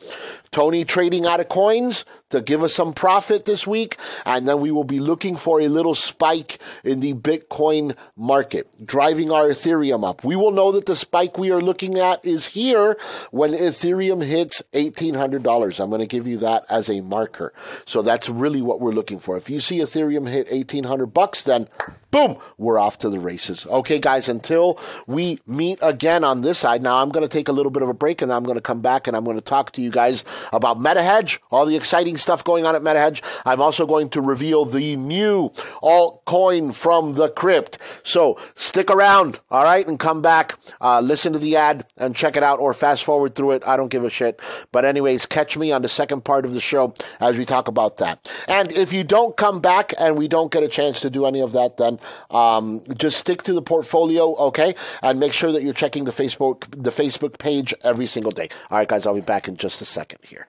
Tony 0.52 0.86
trading 0.86 1.26
out 1.26 1.40
of 1.40 1.50
coins 1.50 2.06
to 2.30 2.42
give 2.42 2.64
us 2.64 2.74
some 2.74 2.94
profit 2.94 3.46
this 3.46 3.66
week, 3.66 3.98
and 4.26 4.48
then 4.48 4.60
we 4.62 4.72
will 4.72 4.84
be 4.84 5.00
looking 5.00 5.36
for 5.36 5.62
a 5.62 5.68
little 5.68 5.96
spike 5.96 6.60
in 6.84 7.00
the 7.00 7.14
Bitcoin 7.14 7.96
market, 8.16 8.68
driving 8.86 9.32
our 9.32 9.46
Ethereum 9.46 10.08
up. 10.08 10.24
We 10.24 10.36
will 10.36 10.52
know 10.52 10.72
that 10.72 10.86
the 10.86 10.96
spike 10.96 11.38
we 11.38 11.52
are 11.52 11.62
looking 11.62 11.98
at 11.98 12.24
is 12.26 12.48
here 12.48 12.98
when 13.32 13.52
Ethereum 13.52 14.24
hits 14.24 14.62
$1,800. 14.74 15.80
I'm 15.80 15.90
going 15.90 16.00
to 16.02 16.08
give 16.08 16.28
you 16.28 16.38
that 16.38 16.66
as 16.70 16.90
a 16.90 17.02
marker. 17.02 17.54
So 17.86 18.02
that's 18.02 18.30
really 18.30 18.62
what 18.62 18.80
we're 18.80 18.92
looking 18.92 19.20
for. 19.20 19.38
If 19.38 19.50
you 19.50 19.60
see 19.60 19.80
Ethereum 19.80 20.30
hit 20.30 20.52
1800 20.52 21.08
bucks, 21.08 21.44
then 21.44 21.68
boom, 22.12 22.38
we're 22.58 22.80
off 22.80 22.98
to 23.00 23.10
the 23.10 23.20
races. 23.20 23.68
Okay, 23.68 24.00
guys, 24.00 24.30
until 24.30 24.80
we 25.08 25.40
meet 25.46 25.80
again 25.82 26.24
on 26.24 26.42
this 26.42 26.58
side. 26.58 26.82
Now, 26.82 26.98
I'm 26.98 27.10
going 27.10 27.24
to 27.24 27.30
take 27.30 27.48
a 27.48 27.52
little 27.52 27.72
bit 27.72 27.84
of 27.84 27.90
a 27.90 27.94
break 27.94 28.22
and 28.22 28.34
I'm 28.34 28.44
going 28.44 28.56
to 28.56 28.62
come 28.62 28.82
back 28.82 29.08
and 29.08 29.16
I'm 29.16 29.24
going 29.24 29.38
to 29.38 29.42
talk 29.42 29.72
to 29.74 29.82
you 29.82 29.92
guys 29.92 30.26
about 30.52 30.80
MetaHedge, 30.80 31.40
all 31.52 31.66
the 31.66 31.76
exciting 31.76 32.18
stuff 32.18 32.44
going 32.44 32.66
on 32.66 32.76
at 32.76 32.82
MetaHedge. 32.82 33.22
I'm 33.46 33.62
also 33.62 33.86
going 33.86 34.10
to 34.10 34.22
reveal 34.22 34.66
the 34.66 34.96
new 34.96 35.50
altcoin 35.84 36.74
from 36.74 37.14
the 37.14 37.30
crypt. 37.30 37.78
So 38.04 38.38
stick 38.56 38.90
around, 38.90 39.40
all 39.52 39.64
right, 39.64 39.88
and 39.88 40.00
come 40.00 40.22
back, 40.22 40.58
uh, 40.82 41.00
listen 41.02 41.34
to 41.34 41.40
the 41.40 41.56
ad 41.56 41.86
and 41.98 42.16
check 42.16 42.36
it 42.36 42.44
out 42.44 42.60
or 42.60 42.74
fast 42.74 43.04
forward 43.04 43.36
through 43.36 43.52
it. 43.52 43.64
I 43.66 43.78
don't 43.78 43.90
give 43.90 44.04
a 44.04 44.10
shit. 44.10 44.40
But, 44.72 44.86
anyways, 44.86 45.26
catch 45.26 45.58
me 45.58 45.72
on 45.72 45.82
the 45.82 45.90
second 45.90 46.26
part 46.26 46.46
of 46.46 46.54
the 46.54 46.60
show 46.60 46.94
as 47.20 47.38
we 47.38 47.46
talk 47.46 47.68
about 47.68 47.98
that. 47.98 48.30
And 48.48 48.72
if 48.72 48.94
you 48.94 49.04
don't 49.04 49.38
come 49.38 49.60
back 49.60 49.94
and 50.00 50.18
we 50.18 50.28
don't 50.28 50.52
get 50.52 50.64
a 50.64 50.68
chance 50.68 51.02
to 51.02 51.10
do 51.10 51.26
any 51.26 51.42
of 51.42 51.52
that, 51.54 51.78
then 51.78 51.99
um, 52.30 52.82
just 52.96 53.18
stick 53.18 53.44
to 53.44 53.54
the 53.54 53.62
portfolio, 53.62 54.36
okay? 54.36 54.76
And 55.02 55.20
make 55.20 55.34
sure 55.34 55.52
that 55.52 55.64
you're 55.64 55.74
checking 55.74 56.06
the 56.06 56.12
Facebook 56.12 56.66
the 56.72 56.92
Facebook 56.92 57.38
page 57.38 57.74
every 57.84 58.06
single 58.06 58.32
day. 58.32 58.50
All 58.70 58.78
right, 58.78 58.88
guys, 58.88 59.06
I'll 59.06 59.16
be 59.16 59.22
back 59.22 59.48
in 59.48 59.58
just 59.58 59.82
a 59.82 59.86
second 59.86 60.20
here. 60.24 60.48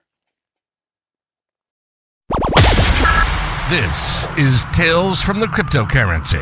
This 3.70 4.26
is 4.36 4.64
Tales 4.72 5.22
from 5.22 5.38
the 5.38 5.46
Cryptocurrency. 5.46 6.40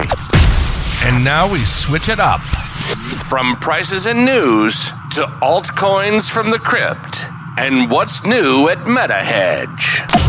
And 1.05 1.23
now 1.25 1.51
we 1.51 1.65
switch 1.65 2.09
it 2.09 2.19
up 2.19 2.41
from 2.41 3.57
prices 3.57 4.07
and 4.07 4.25
news 4.25 4.87
to 5.13 5.25
altcoins 5.43 6.31
from 6.31 6.51
the 6.51 6.59
crypt 6.59 7.27
and 7.59 7.91
what's 7.91 8.25
new 8.25 8.69
at 8.69 8.79
MetaHedge. 8.79 10.28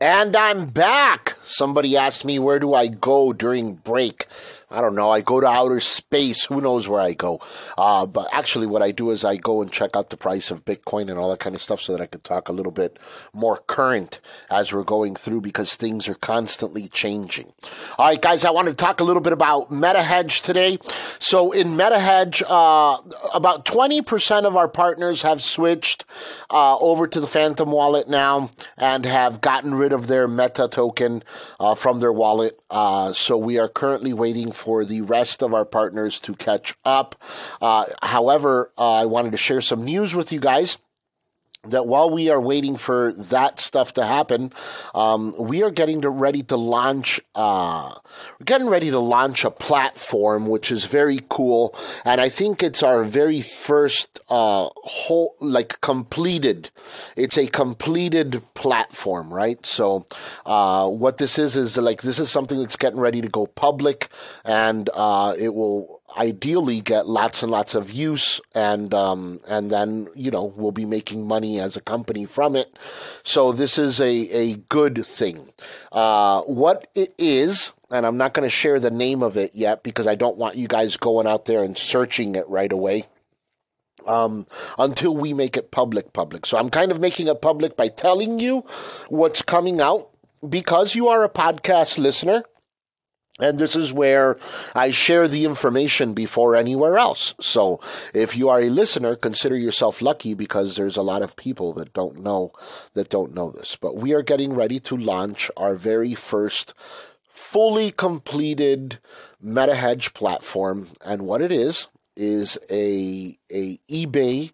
And 0.00 0.36
I'm 0.36 0.66
back. 0.66 1.36
Somebody 1.42 1.96
asked 1.96 2.24
me, 2.24 2.38
where 2.38 2.60
do 2.60 2.72
I 2.72 2.86
go 2.86 3.32
during 3.32 3.74
break? 3.74 4.26
I 4.70 4.82
don't 4.82 4.94
know. 4.94 5.10
I 5.10 5.22
go 5.22 5.40
to 5.40 5.46
outer 5.46 5.80
space. 5.80 6.44
Who 6.44 6.60
knows 6.60 6.86
where 6.86 7.00
I 7.00 7.14
go? 7.14 7.40
Uh, 7.78 8.04
but 8.04 8.28
actually, 8.32 8.66
what 8.66 8.82
I 8.82 8.90
do 8.90 9.10
is 9.10 9.24
I 9.24 9.36
go 9.36 9.62
and 9.62 9.72
check 9.72 9.96
out 9.96 10.10
the 10.10 10.16
price 10.18 10.50
of 10.50 10.66
Bitcoin 10.66 11.08
and 11.08 11.18
all 11.18 11.30
that 11.30 11.40
kind 11.40 11.56
of 11.56 11.62
stuff 11.62 11.80
so 11.80 11.92
that 11.92 12.02
I 12.02 12.06
can 12.06 12.20
talk 12.20 12.50
a 12.50 12.52
little 12.52 12.72
bit 12.72 12.98
more 13.32 13.56
current 13.66 14.20
as 14.50 14.72
we're 14.72 14.84
going 14.84 15.14
through 15.14 15.40
because 15.40 15.74
things 15.74 16.06
are 16.06 16.14
constantly 16.14 16.86
changing. 16.88 17.50
All 17.98 18.06
right, 18.06 18.20
guys, 18.20 18.44
I 18.44 18.50
want 18.50 18.68
to 18.68 18.74
talk 18.74 19.00
a 19.00 19.04
little 19.04 19.22
bit 19.22 19.32
about 19.32 19.70
MetaHedge 19.70 20.42
today. 20.42 20.78
So, 21.18 21.52
in 21.52 21.68
MetaHedge, 21.68 22.42
uh, 22.46 23.00
about 23.32 23.64
20% 23.64 24.44
of 24.44 24.54
our 24.54 24.68
partners 24.68 25.22
have 25.22 25.42
switched 25.42 26.04
uh, 26.50 26.76
over 26.76 27.06
to 27.06 27.20
the 27.20 27.26
Phantom 27.26 27.70
wallet 27.70 28.06
now 28.08 28.50
and 28.76 29.06
have 29.06 29.40
gotten 29.40 29.74
rid 29.74 29.92
of 29.92 30.08
their 30.08 30.28
Meta 30.28 30.68
token 30.68 31.22
uh, 31.58 31.74
from 31.74 32.00
their 32.00 32.12
wallet. 32.12 32.60
Uh, 32.68 33.14
so, 33.14 33.38
we 33.38 33.58
are 33.58 33.68
currently 33.68 34.12
waiting 34.12 34.52
for 34.58 34.84
the 34.84 35.00
rest 35.02 35.42
of 35.42 35.54
our 35.54 35.64
partners 35.64 36.18
to 36.20 36.34
catch 36.34 36.74
up. 36.84 37.14
Uh, 37.62 37.86
however, 38.02 38.72
uh, 38.76 38.92
I 38.92 39.06
wanted 39.06 39.32
to 39.32 39.38
share 39.38 39.60
some 39.60 39.84
news 39.84 40.14
with 40.14 40.32
you 40.32 40.40
guys 40.40 40.76
that 41.64 41.86
while 41.86 42.08
we 42.08 42.30
are 42.30 42.40
waiting 42.40 42.76
for 42.76 43.12
that 43.14 43.58
stuff 43.58 43.92
to 43.94 44.04
happen, 44.04 44.52
um, 44.94 45.34
we 45.36 45.62
are 45.64 45.72
getting 45.72 46.02
to 46.02 46.10
ready 46.10 46.42
to 46.44 46.56
launch. 46.56 47.20
Uh, 47.34 47.94
we're 48.38 48.44
getting 48.44 48.68
ready 48.68 48.90
to 48.90 49.00
launch 49.00 49.44
a 49.44 49.50
platform, 49.50 50.46
which 50.46 50.70
is 50.70 50.84
very 50.84 51.20
cool, 51.28 51.76
and 52.04 52.20
I 52.20 52.28
think 52.28 52.62
it's 52.62 52.82
our 52.82 53.02
very 53.02 53.40
first 53.40 54.20
uh, 54.28 54.68
whole 54.76 55.34
like 55.40 55.80
completed. 55.80 56.70
It's 57.16 57.36
a 57.36 57.48
completed 57.48 58.42
platform, 58.54 59.32
right? 59.32 59.64
So, 59.66 60.06
uh, 60.46 60.88
what 60.88 61.18
this 61.18 61.38
is 61.38 61.56
is 61.56 61.76
like 61.76 62.02
this 62.02 62.20
is 62.20 62.30
something 62.30 62.58
that's 62.58 62.76
getting 62.76 63.00
ready 63.00 63.20
to 63.20 63.28
go 63.28 63.46
public, 63.46 64.08
and 64.44 64.88
uh, 64.94 65.34
it 65.36 65.52
will 65.52 65.97
ideally 66.16 66.80
get 66.80 67.06
lots 67.06 67.42
and 67.42 67.52
lots 67.52 67.74
of 67.74 67.90
use 67.90 68.40
and 68.54 68.94
um, 68.94 69.40
and 69.48 69.70
then 69.70 70.08
you 70.14 70.30
know 70.30 70.52
we'll 70.56 70.72
be 70.72 70.84
making 70.84 71.26
money 71.26 71.60
as 71.60 71.76
a 71.76 71.80
company 71.80 72.24
from 72.24 72.56
it. 72.56 72.74
So 73.22 73.52
this 73.52 73.78
is 73.78 74.00
a, 74.00 74.10
a 74.10 74.56
good 74.56 75.04
thing. 75.04 75.52
Uh, 75.92 76.42
what 76.42 76.88
it 76.94 77.14
is 77.18 77.72
and 77.90 78.06
i'm 78.06 78.16
not 78.16 78.34
going 78.34 78.44
to 78.44 78.50
share 78.50 78.78
the 78.78 78.90
name 78.90 79.22
of 79.22 79.36
it 79.36 79.54
yet 79.54 79.82
because 79.82 80.06
i 80.06 80.14
don't 80.14 80.36
want 80.36 80.56
you 80.56 80.68
guys 80.68 80.96
going 80.96 81.26
out 81.26 81.46
there 81.46 81.62
and 81.62 81.76
searching 81.76 82.34
it 82.34 82.48
right 82.48 82.72
away. 82.72 83.04
Um, 84.06 84.46
until 84.78 85.14
we 85.14 85.34
make 85.34 85.58
it 85.58 85.70
public 85.70 86.14
public. 86.14 86.46
So 86.46 86.56
i'm 86.56 86.70
kind 86.70 86.92
of 86.92 87.00
making 87.00 87.26
it 87.26 87.42
public 87.42 87.76
by 87.76 87.88
telling 87.88 88.38
you 88.40 88.64
what's 89.08 89.42
coming 89.42 89.80
out 89.80 90.08
because 90.48 90.94
you 90.94 91.08
are 91.08 91.24
a 91.24 91.28
podcast 91.28 91.98
listener 91.98 92.44
and 93.38 93.58
this 93.58 93.76
is 93.76 93.92
where 93.92 94.36
I 94.74 94.90
share 94.90 95.28
the 95.28 95.44
information 95.44 96.12
before 96.12 96.56
anywhere 96.56 96.98
else. 96.98 97.34
So 97.40 97.80
if 98.12 98.36
you 98.36 98.48
are 98.48 98.60
a 98.60 98.70
listener, 98.70 99.14
consider 99.14 99.56
yourself 99.56 100.02
lucky 100.02 100.34
because 100.34 100.76
there's 100.76 100.96
a 100.96 101.02
lot 101.02 101.22
of 101.22 101.36
people 101.36 101.72
that 101.74 101.92
don't 101.92 102.20
know 102.20 102.52
that 102.94 103.10
don't 103.10 103.34
know 103.34 103.50
this. 103.50 103.76
But 103.76 103.96
we 103.96 104.12
are 104.14 104.22
getting 104.22 104.54
ready 104.54 104.80
to 104.80 104.96
launch 104.96 105.50
our 105.56 105.74
very 105.74 106.14
first 106.14 106.74
fully 107.28 107.90
completed 107.90 108.98
MetaHedge 109.44 110.14
platform. 110.14 110.88
And 111.04 111.22
what 111.22 111.40
it 111.40 111.52
is 111.52 111.88
is 112.16 112.58
a 112.70 113.38
a 113.50 113.78
eBay 113.88 114.50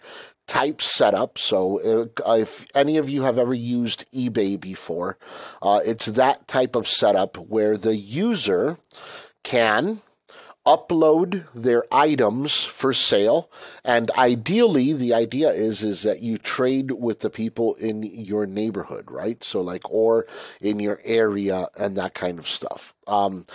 type 0.47 0.83
setup. 0.83 1.39
So, 1.39 2.11
uh, 2.27 2.35
if 2.35 2.67
any 2.75 2.97
of 2.97 3.09
you 3.09 3.23
have 3.23 3.39
ever 3.39 3.55
used 3.55 4.05
eBay 4.13 4.59
before, 4.61 5.19
uh, 5.63 5.81
it's 5.85 6.07
that 6.07 6.47
type 6.49 6.77
of 6.77 6.89
setup 6.89 7.37
where 7.37 7.77
the 7.77 7.97
user 7.97 8.79
can 9.43 9.99
upload 10.67 11.45
their 11.55 11.85
items 11.93 12.65
for 12.65 12.95
sale. 12.95 13.51
And 13.85 14.11
ideally 14.13 14.95
the 14.95 15.13
idea 15.13 15.51
is 15.51 15.83
is 15.83 16.03
that 16.03 16.21
you 16.21 16.39
trade 16.39 16.93
with 16.93 17.21
the 17.21 17.29
people 17.29 17.75
in 17.75 18.03
your 18.03 18.47
neighborhood 18.47 19.11
right? 19.11 19.45
So 19.45 19.61
like 19.61 19.91
or 19.91 20.27
in 20.61 20.81
your 20.81 21.01
area 21.05 21.69
and 21.77 21.97
that 21.97 22.15
kind 22.15 22.39
of 22.39 22.49
stuff 22.49 22.94
Um, 23.07 23.47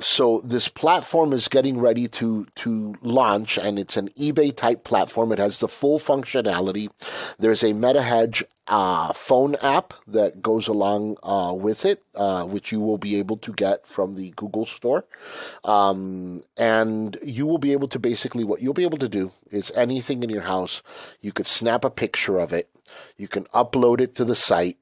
so 0.00 0.40
this 0.44 0.68
platform 0.68 1.32
is 1.32 1.48
getting 1.48 1.78
ready 1.78 2.08
to 2.08 2.46
to 2.56 2.94
launch, 3.02 3.58
and 3.58 3.78
it's 3.78 3.96
an 3.96 4.08
eBay 4.10 4.54
type 4.54 4.84
platform. 4.84 5.32
It 5.32 5.38
has 5.38 5.58
the 5.58 5.68
full 5.68 5.98
functionality. 5.98 6.90
There's 7.38 7.62
a 7.62 7.72
MetaHedge 7.72 8.44
uh, 8.66 9.12
phone 9.12 9.56
app 9.56 9.92
that 10.06 10.40
goes 10.40 10.68
along 10.68 11.16
uh, 11.22 11.52
with 11.56 11.84
it, 11.84 12.02
uh, 12.14 12.44
which 12.44 12.72
you 12.72 12.80
will 12.80 12.98
be 12.98 13.16
able 13.16 13.36
to 13.38 13.52
get 13.52 13.86
from 13.86 14.14
the 14.14 14.30
Google 14.36 14.66
Store. 14.66 15.04
Um, 15.64 16.42
and 16.56 17.18
you 17.22 17.46
will 17.46 17.58
be 17.58 17.72
able 17.72 17.88
to 17.88 17.98
basically, 17.98 18.44
what 18.44 18.62
you'll 18.62 18.74
be 18.74 18.84
able 18.84 18.98
to 18.98 19.08
do 19.08 19.32
is 19.50 19.70
anything 19.74 20.22
in 20.22 20.30
your 20.30 20.42
house, 20.42 20.82
you 21.20 21.32
could 21.32 21.46
snap 21.46 21.84
a 21.84 21.90
picture 21.90 22.38
of 22.38 22.52
it, 22.52 22.70
you 23.16 23.28
can 23.28 23.44
upload 23.46 24.00
it 24.00 24.14
to 24.16 24.24
the 24.24 24.36
site, 24.36 24.78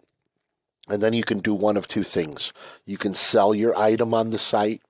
and 0.92 1.02
then 1.02 1.12
you 1.12 1.24
can 1.24 1.40
do 1.40 1.54
one 1.54 1.76
of 1.76 1.88
two 1.88 2.02
things. 2.02 2.52
You 2.86 2.98
can 2.98 3.14
sell 3.14 3.54
your 3.54 3.76
item 3.76 4.14
on 4.14 4.30
the 4.30 4.38
site, 4.38 4.82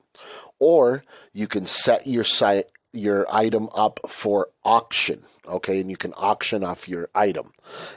or 0.59 1.05
you 1.33 1.47
can 1.47 1.67
set 1.67 2.07
your 2.07 2.25
site 2.25 2.67
your 2.95 3.27
item 3.35 3.71
up 3.75 4.01
for 4.07 4.49
auction 4.65 5.23
okay? 5.47 5.81
And 5.81 5.91
you 5.91 5.97
can 5.97 6.13
auction 6.17 6.63
off 6.63 6.89
your 6.89 7.09
item. 7.15 7.53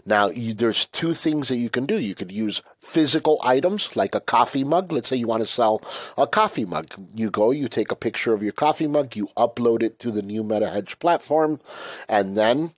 Now 0.06 0.30
you, 0.30 0.54
there's 0.54 0.86
two 0.86 1.14
things 1.14 1.48
that 1.50 1.58
you 1.58 1.70
can 1.70 1.86
do. 1.86 2.00
You 2.00 2.16
could 2.16 2.32
use 2.32 2.62
physical 2.80 3.40
items 3.44 3.96
like 3.96 4.16
a 4.16 4.20
coffee 4.20 4.64
mug. 4.64 4.92
Let's 4.92 5.10
say 5.10 5.16
you 5.16 5.28
want 5.28 5.44
to 5.44 5.48
sell 5.48 5.82
a 6.18 6.28
coffee 6.28 6.66
mug. 6.66 6.94
You 7.14 7.30
go 7.30 7.52
you 7.52 7.68
take 7.68 7.92
a 7.92 7.96
picture 7.96 8.34
of 8.34 8.44
your 8.44 8.52
coffee 8.52 8.88
mug 8.88 9.16
you 9.16 9.28
upload 9.38 9.84
it 9.84 10.00
to 10.00 10.12
the 10.12 10.22
new 10.22 10.44
metahedge 10.44 11.00
platform 11.00 11.60
and 12.08 12.38
then 12.38 12.72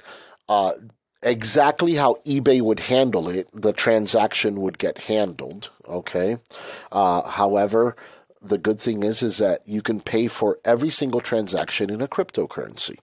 uh, 0.50 0.74
exactly 1.22 1.96
how 1.96 2.20
eBay 2.26 2.62
would 2.62 2.80
handle 2.80 3.30
it, 3.30 3.50
the 3.54 3.74
transaction 3.74 4.62
would 4.62 4.78
get 4.78 4.98
handled. 4.98 5.70
Okay. 5.88 6.38
Uh, 6.92 7.28
however, 7.28 7.96
the 8.42 8.58
good 8.58 8.80
thing 8.80 9.04
is 9.04 9.22
is 9.22 9.38
that 9.38 9.62
you 9.66 9.82
can 9.82 10.00
pay 10.00 10.28
for 10.28 10.60
every 10.64 10.90
single 10.90 11.22
transaction 11.22 11.90
in 11.90 12.02
a 12.02 12.08
cryptocurrency. 12.08 12.98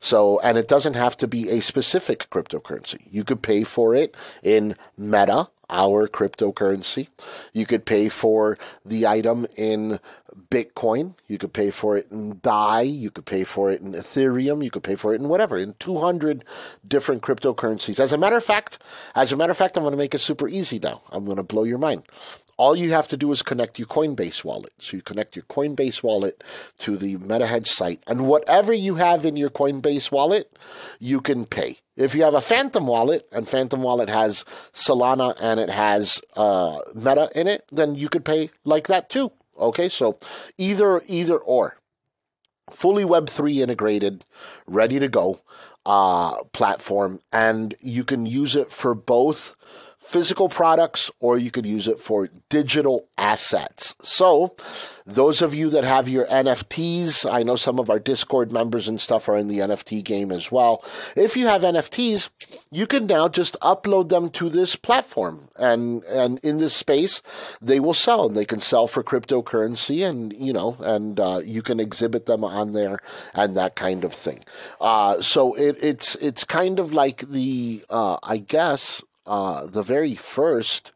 So, 0.00 0.38
and 0.40 0.58
it 0.58 0.68
doesn't 0.68 0.94
have 0.94 1.16
to 1.18 1.28
be 1.28 1.48
a 1.50 1.60
specific 1.60 2.28
cryptocurrency. 2.30 3.00
You 3.10 3.24
could 3.24 3.42
pay 3.42 3.64
for 3.64 3.94
it 3.94 4.14
in 4.42 4.76
Meta, 4.96 5.48
our 5.70 6.06
cryptocurrency. 6.06 7.08
You 7.52 7.66
could 7.66 7.86
pay 7.86 8.08
for 8.08 8.58
the 8.84 9.06
item 9.06 9.46
in 9.56 10.00
Bitcoin. 10.50 11.14
You 11.26 11.38
could 11.38 11.52
pay 11.52 11.70
for 11.70 11.96
it 11.96 12.10
in 12.10 12.38
DAI. 12.40 12.82
You 12.82 13.10
could 13.10 13.26
pay 13.26 13.44
for 13.44 13.70
it 13.70 13.80
in 13.80 13.92
Ethereum. 13.92 14.62
You 14.64 14.70
could 14.70 14.82
pay 14.82 14.94
for 14.94 15.14
it 15.14 15.20
in 15.20 15.28
whatever, 15.28 15.58
in 15.58 15.74
200 15.78 16.44
different 16.86 17.22
cryptocurrencies. 17.22 18.00
As 18.00 18.12
a 18.12 18.18
matter 18.18 18.36
of 18.36 18.44
fact, 18.44 18.78
as 19.14 19.32
a 19.32 19.36
matter 19.36 19.50
of 19.50 19.56
fact, 19.56 19.76
I'm 19.76 19.84
going 19.84 19.92
to 19.92 19.98
make 19.98 20.14
it 20.14 20.18
super 20.18 20.48
easy 20.48 20.78
now. 20.78 21.00
I'm 21.10 21.24
going 21.24 21.36
to 21.36 21.42
blow 21.42 21.64
your 21.64 21.78
mind 21.78 22.04
all 22.56 22.76
you 22.76 22.92
have 22.92 23.08
to 23.08 23.16
do 23.16 23.30
is 23.32 23.42
connect 23.42 23.78
your 23.78 23.88
Coinbase 23.88 24.44
wallet. 24.44 24.72
So 24.78 24.96
you 24.96 25.02
connect 25.02 25.36
your 25.36 25.44
Coinbase 25.44 26.02
wallet 26.02 26.44
to 26.78 26.96
the 26.96 27.16
MetaHedge 27.16 27.66
site, 27.66 28.02
and 28.06 28.26
whatever 28.26 28.72
you 28.72 28.96
have 28.96 29.24
in 29.24 29.36
your 29.36 29.50
Coinbase 29.50 30.12
wallet, 30.12 30.56
you 30.98 31.20
can 31.20 31.46
pay. 31.46 31.78
If 31.96 32.14
you 32.14 32.22
have 32.24 32.34
a 32.34 32.40
Phantom 32.40 32.86
wallet 32.86 33.26
and 33.32 33.48
Phantom 33.48 33.82
wallet 33.82 34.08
has 34.08 34.44
Solana 34.72 35.36
and 35.40 35.60
it 35.60 35.70
has 35.70 36.20
uh, 36.36 36.78
Meta 36.94 37.30
in 37.34 37.46
it, 37.46 37.64
then 37.70 37.94
you 37.94 38.08
could 38.08 38.24
pay 38.24 38.50
like 38.64 38.88
that 38.88 39.10
too. 39.10 39.30
Okay, 39.58 39.88
so 39.88 40.18
either 40.58 41.02
either 41.06 41.38
or, 41.38 41.76
fully 42.70 43.04
Web 43.04 43.28
three 43.28 43.62
integrated, 43.62 44.24
ready 44.66 44.98
to 44.98 45.08
go 45.08 45.40
uh, 45.86 46.42
platform, 46.52 47.20
and 47.32 47.74
you 47.80 48.04
can 48.04 48.26
use 48.26 48.56
it 48.56 48.70
for 48.70 48.94
both 48.94 49.54
physical 50.04 50.50
products 50.50 51.10
or 51.18 51.38
you 51.38 51.50
could 51.50 51.64
use 51.64 51.88
it 51.88 51.98
for 51.98 52.28
digital 52.50 53.08
assets. 53.16 53.96
So, 54.02 54.54
those 55.06 55.42
of 55.42 55.54
you 55.54 55.68
that 55.70 55.84
have 55.84 56.08
your 56.08 56.24
NFTs, 56.26 57.30
I 57.30 57.42
know 57.42 57.56
some 57.56 57.78
of 57.78 57.90
our 57.90 57.98
Discord 57.98 58.52
members 58.52 58.86
and 58.88 59.00
stuff 59.00 59.28
are 59.28 59.36
in 59.36 59.48
the 59.48 59.58
NFT 59.58 60.02
game 60.04 60.30
as 60.30 60.52
well. 60.52 60.84
If 61.16 61.36
you 61.36 61.46
have 61.46 61.62
NFTs, 61.62 62.30
you 62.70 62.86
can 62.86 63.06
now 63.06 63.28
just 63.28 63.58
upload 63.60 64.08
them 64.08 64.30
to 64.30 64.48
this 64.48 64.76
platform 64.76 65.48
and 65.56 66.02
and 66.04 66.38
in 66.40 66.58
this 66.58 66.74
space 66.74 67.22
they 67.60 67.80
will 67.80 67.94
sell 67.94 68.26
and 68.26 68.36
they 68.36 68.44
can 68.44 68.60
sell 68.60 68.86
for 68.86 69.02
cryptocurrency 69.02 70.08
and 70.08 70.32
you 70.32 70.52
know 70.52 70.76
and 70.80 71.18
uh, 71.20 71.40
you 71.44 71.62
can 71.62 71.80
exhibit 71.80 72.26
them 72.26 72.44
on 72.44 72.72
there 72.72 72.98
and 73.34 73.56
that 73.56 73.74
kind 73.74 74.04
of 74.04 74.12
thing. 74.12 74.44
Uh, 74.80 75.20
so 75.20 75.54
it, 75.54 75.76
it's 75.82 76.14
it's 76.16 76.44
kind 76.44 76.78
of 76.78 76.92
like 76.92 77.28
the 77.28 77.84
uh, 77.90 78.18
I 78.22 78.38
guess 78.38 79.02
uh, 79.26 79.66
the 79.66 79.82
very 79.82 80.14
first 80.14 80.92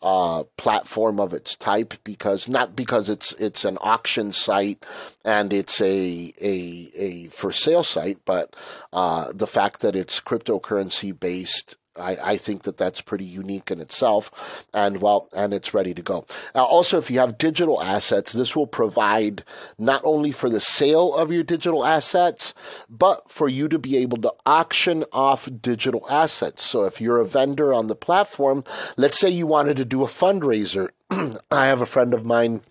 uh, 0.00 0.44
platform 0.56 1.18
of 1.18 1.32
its 1.32 1.56
type 1.56 1.94
because 2.04 2.46
not 2.46 2.76
because 2.76 3.08
it's 3.08 3.32
it's 3.34 3.64
an 3.64 3.78
auction 3.80 4.32
site 4.32 4.84
and 5.24 5.52
it's 5.52 5.80
a 5.80 6.32
a 6.40 6.92
a 6.94 7.28
for 7.28 7.50
sale 7.50 7.82
site, 7.82 8.18
but 8.24 8.54
uh, 8.92 9.32
the 9.32 9.46
fact 9.46 9.80
that 9.80 9.96
it's 9.96 10.20
cryptocurrency 10.20 11.18
based 11.18 11.76
I, 11.98 12.32
I, 12.32 12.36
think 12.36 12.62
that 12.62 12.76
that's 12.76 13.00
pretty 13.00 13.24
unique 13.24 13.70
in 13.70 13.80
itself, 13.80 14.66
and 14.72 15.00
well, 15.00 15.28
and 15.32 15.52
it's 15.52 15.74
ready 15.74 15.94
to 15.94 16.02
go. 16.02 16.26
Also, 16.54 16.98
if 16.98 17.10
you 17.10 17.18
have 17.20 17.38
digital 17.38 17.82
assets, 17.82 18.32
this 18.32 18.54
will 18.54 18.66
provide 18.66 19.44
not 19.78 20.02
only 20.04 20.32
for 20.32 20.48
the 20.48 20.60
sale 20.60 21.14
of 21.14 21.32
your 21.32 21.42
digital 21.42 21.84
assets, 21.84 22.54
but 22.88 23.30
for 23.30 23.48
you 23.48 23.68
to 23.68 23.78
be 23.78 23.96
able 23.96 24.18
to 24.18 24.32
auction 24.46 25.04
off 25.12 25.48
digital 25.60 26.06
assets. 26.08 26.62
So, 26.62 26.84
if 26.84 27.00
you're 27.00 27.20
a 27.20 27.26
vendor 27.26 27.72
on 27.72 27.88
the 27.88 27.96
platform, 27.96 28.64
let's 28.96 29.18
say 29.18 29.30
you 29.30 29.46
wanted 29.46 29.76
to 29.78 29.84
do 29.84 30.02
a 30.02 30.06
fundraiser. 30.06 30.90
I 31.50 31.66
have 31.66 31.80
a 31.80 31.86
friend 31.86 32.14
of 32.14 32.24
mine 32.24 32.62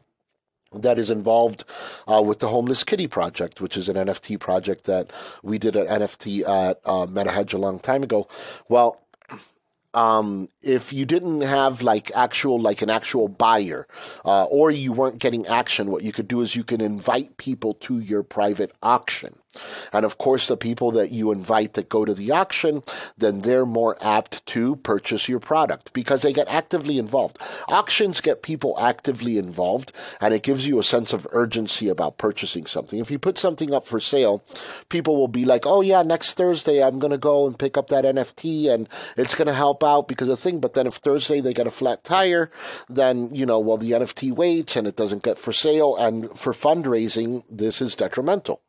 that 0.73 0.97
is 0.97 1.09
involved 1.09 1.63
uh, 2.07 2.21
with 2.21 2.39
the 2.39 2.47
Homeless 2.47 2.83
Kitty 2.83 3.07
Project, 3.07 3.61
which 3.61 3.77
is 3.77 3.89
an 3.89 3.95
NFT 3.95 4.39
project 4.39 4.85
that 4.85 5.11
we 5.43 5.57
did 5.57 5.75
at 5.75 5.87
NFT 5.87 6.41
at 6.41 6.79
uh, 6.85 7.05
MetaHedge 7.05 7.53
a 7.53 7.57
long 7.57 7.79
time 7.79 8.03
ago. 8.03 8.27
Well, 8.67 9.01
um, 9.97 10.47
if 10.61 10.93
you 10.93 11.07
didn't 11.07 11.41
have 11.41 11.81
like 11.81 12.11
actual 12.13 12.61
like 12.61 12.83
an 12.83 12.89
actual 12.91 13.27
buyer 13.27 13.87
uh, 14.25 14.43
or 14.43 14.69
you 14.69 14.91
weren't 14.91 15.17
getting 15.17 15.47
action 15.47 15.89
what 15.89 16.03
you 16.03 16.11
could 16.11 16.27
do 16.27 16.41
is 16.41 16.55
you 16.55 16.63
can 16.63 16.81
invite 16.81 17.35
people 17.37 17.73
to 17.73 17.97
your 17.99 18.21
private 18.21 18.71
auction 18.83 19.33
and 19.93 20.05
of 20.05 20.17
course, 20.17 20.47
the 20.47 20.57
people 20.57 20.91
that 20.91 21.11
you 21.11 21.31
invite 21.31 21.73
that 21.73 21.89
go 21.89 22.05
to 22.05 22.13
the 22.13 22.31
auction, 22.31 22.83
then 23.17 23.41
they're 23.41 23.65
more 23.65 23.97
apt 24.01 24.45
to 24.47 24.75
purchase 24.77 25.27
your 25.29 25.39
product 25.39 25.93
because 25.93 26.21
they 26.21 26.33
get 26.33 26.47
actively 26.47 26.97
involved. 26.97 27.37
Auctions 27.67 28.21
get 28.21 28.41
people 28.41 28.77
actively 28.79 29.37
involved 29.37 29.91
and 30.21 30.33
it 30.33 30.43
gives 30.43 30.67
you 30.67 30.79
a 30.79 30.83
sense 30.83 31.13
of 31.13 31.27
urgency 31.31 31.89
about 31.89 32.17
purchasing 32.17 32.65
something. 32.65 32.99
If 32.99 33.11
you 33.11 33.19
put 33.19 33.37
something 33.37 33.73
up 33.73 33.85
for 33.85 33.99
sale, 33.99 34.43
people 34.89 35.15
will 35.15 35.27
be 35.27 35.45
like, 35.45 35.65
oh, 35.65 35.81
yeah, 35.81 36.03
next 36.03 36.33
Thursday 36.33 36.83
I'm 36.83 36.99
going 36.99 37.11
to 37.11 37.17
go 37.17 37.47
and 37.47 37.57
pick 37.57 37.77
up 37.77 37.89
that 37.89 38.05
NFT 38.05 38.69
and 38.69 38.89
it's 39.15 39.35
going 39.35 39.47
to 39.47 39.53
help 39.53 39.83
out 39.83 40.07
because 40.07 40.29
of 40.29 40.37
the 40.37 40.41
thing. 40.41 40.59
But 40.59 40.73
then 40.73 40.87
if 40.87 40.95
Thursday 40.95 41.41
they 41.41 41.53
get 41.53 41.67
a 41.67 41.71
flat 41.71 42.03
tire, 42.03 42.51
then, 42.89 43.33
you 43.33 43.45
know, 43.45 43.59
well, 43.59 43.77
the 43.77 43.91
NFT 43.91 44.31
waits 44.31 44.75
and 44.75 44.87
it 44.87 44.95
doesn't 44.95 45.23
get 45.23 45.37
for 45.37 45.51
sale. 45.51 45.95
And 45.97 46.29
for 46.37 46.53
fundraising, 46.53 47.43
this 47.49 47.81
is 47.81 47.95
detrimental 47.95 48.61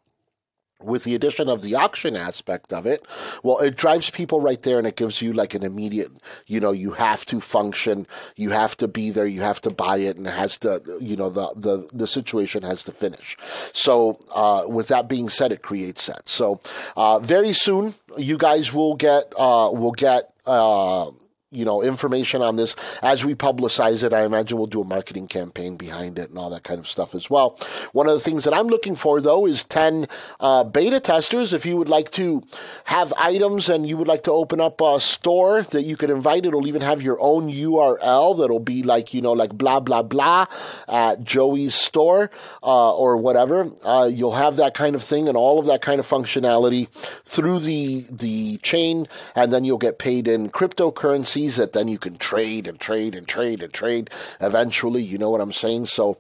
with 0.83 1.05
the 1.05 1.15
addition 1.15 1.49
of 1.49 1.63
the 1.63 1.75
auction 1.75 2.17
aspect 2.17 2.73
of 2.73 2.87
it, 2.87 3.05
well, 3.43 3.59
it 3.59 3.77
drives 3.77 4.11
people 4.11 4.41
right 4.41 4.63
there 4.63 4.79
and 4.79 4.87
it 4.87 4.97
gives 4.97 5.21
you 5.21 5.33
like 5.33 5.55
an 5.55 5.65
immediate, 5.65 6.13
you 6.47 6.61
know, 6.61 6.73
you 6.73 6.93
have 6.93 7.27
to 7.27 7.41
function, 7.41 8.07
you 8.37 8.51
have 8.51 8.77
to 8.77 8.87
be 8.87 9.11
there, 9.11 9.27
you 9.27 9.43
have 9.43 9.61
to 9.63 9.71
buy 9.71 9.97
it, 9.99 10.17
and 10.17 10.27
it 10.27 10.35
has 10.35 10.59
to, 10.59 10.81
you 11.01 11.17
know, 11.17 11.31
the, 11.31 11.53
the, 11.57 11.89
the 11.93 12.07
situation 12.07 12.63
has 12.63 12.85
to 12.85 12.93
finish. 12.93 13.37
So, 13.73 14.21
uh, 14.35 14.65
with 14.69 14.89
that 14.89 15.09
being 15.09 15.29
said, 15.29 15.53
it 15.53 15.63
creates 15.63 16.07
that. 16.07 16.29
So, 16.29 16.61
uh, 16.97 17.19
very 17.19 17.53
soon, 17.53 17.95
you 18.17 18.39
guys 18.39 18.73
will 18.73 18.95
get, 18.95 19.33
uh, 19.37 19.71
will 19.73 19.93
get, 19.93 20.33
uh, 20.47 21.11
you 21.51 21.65
know 21.65 21.83
information 21.83 22.43
on 22.43 22.57
this. 22.57 22.77
As 23.03 23.25
we 23.25 23.35
publicize 23.35 24.05
it 24.05 24.13
i 24.13 24.25
imagine 24.25 24.59
we'll 24.59 24.67
do 24.67 24.83
a 24.83 24.85
marketing 24.85 25.27
campaign 25.27 25.77
behind 25.77 26.19
it 26.19 26.29
and 26.29 26.39
all 26.39 26.51
that 26.51 26.63
kind 26.63 26.79
of 26.79 26.87
stuff 26.87 27.15
as 27.15 27.31
well. 27.31 27.59
One 27.93 28.07
of 28.07 28.13
the 28.13 28.21
things 28.21 28.45
that 28.45 28.53
i'm 28.53 28.67
looking 28.67 28.97
for 28.97 29.21
though 29.21 29.47
is 29.47 29.65
10 29.65 30.09
uh, 30.41 30.65
beta 30.65 31.01
testers. 31.01 31.53
If 31.53 31.65
you 31.65 31.77
would 31.77 31.89
like 31.89 32.11
to 32.13 32.43
have 32.85 33.15
items 33.17 33.69
and 33.69 33.89
you 33.89 33.97
would 33.97 34.09
like 34.09 34.25
to 34.25 34.33
open 34.33 34.61
up 34.61 34.81
a 34.81 35.01
store 35.01 35.63
that 35.63 35.83
you 35.83 35.97
could 35.97 36.11
invite 36.11 36.45
it'll 36.45 36.69
even 36.69 36.83
have 36.83 37.01
your 37.01 37.19
own 37.21 37.49
url 37.49 38.39
that'll 38.39 38.59
be 38.59 38.83
like 38.83 39.15
you 39.15 39.23
know 39.23 39.33
like 39.33 39.57
blah 39.57 39.81
blah 39.81 40.03
blah 40.03 40.47
at 40.87 41.25
joey's 41.25 41.75
store 41.75 42.31
uh, 42.63 42.95
or 42.95 43.17
whatever. 43.17 43.71
Uh, 43.83 44.11
you'll 44.13 44.33
have 44.33 44.57
that 44.57 44.75
kind 44.75 44.95
of 44.95 45.03
thing 45.03 45.29
and 45.29 45.37
all 45.37 45.59
of 45.59 45.67
that 45.67 45.81
kind 45.81 45.99
of 45.99 46.07
functionality 46.07 46.89
through 47.25 47.61
the 47.61 48.05
the 48.11 48.59
chain 48.59 49.07
and 49.35 49.53
then 49.53 49.65
you'll 49.65 49.79
get 49.79 49.99
paid 49.99 50.29
in 50.29 50.51
cryptocurrency 50.51 51.38
sees 51.39 51.59
it, 51.59 51.73
then 51.73 51.87
you 51.87 51.99
can 51.99 52.19
trade 52.19 52.67
and 52.67 52.81
trade 52.81 53.15
and 53.15 53.29
trade 53.29 53.63
and 53.63 53.73
trade. 53.73 54.11
Eventually, 54.41 55.03
you 55.03 55.19
know 55.19 55.31
what 55.31 55.41
I'm 55.41 55.53
saying? 55.53 55.87
So 55.87 56.19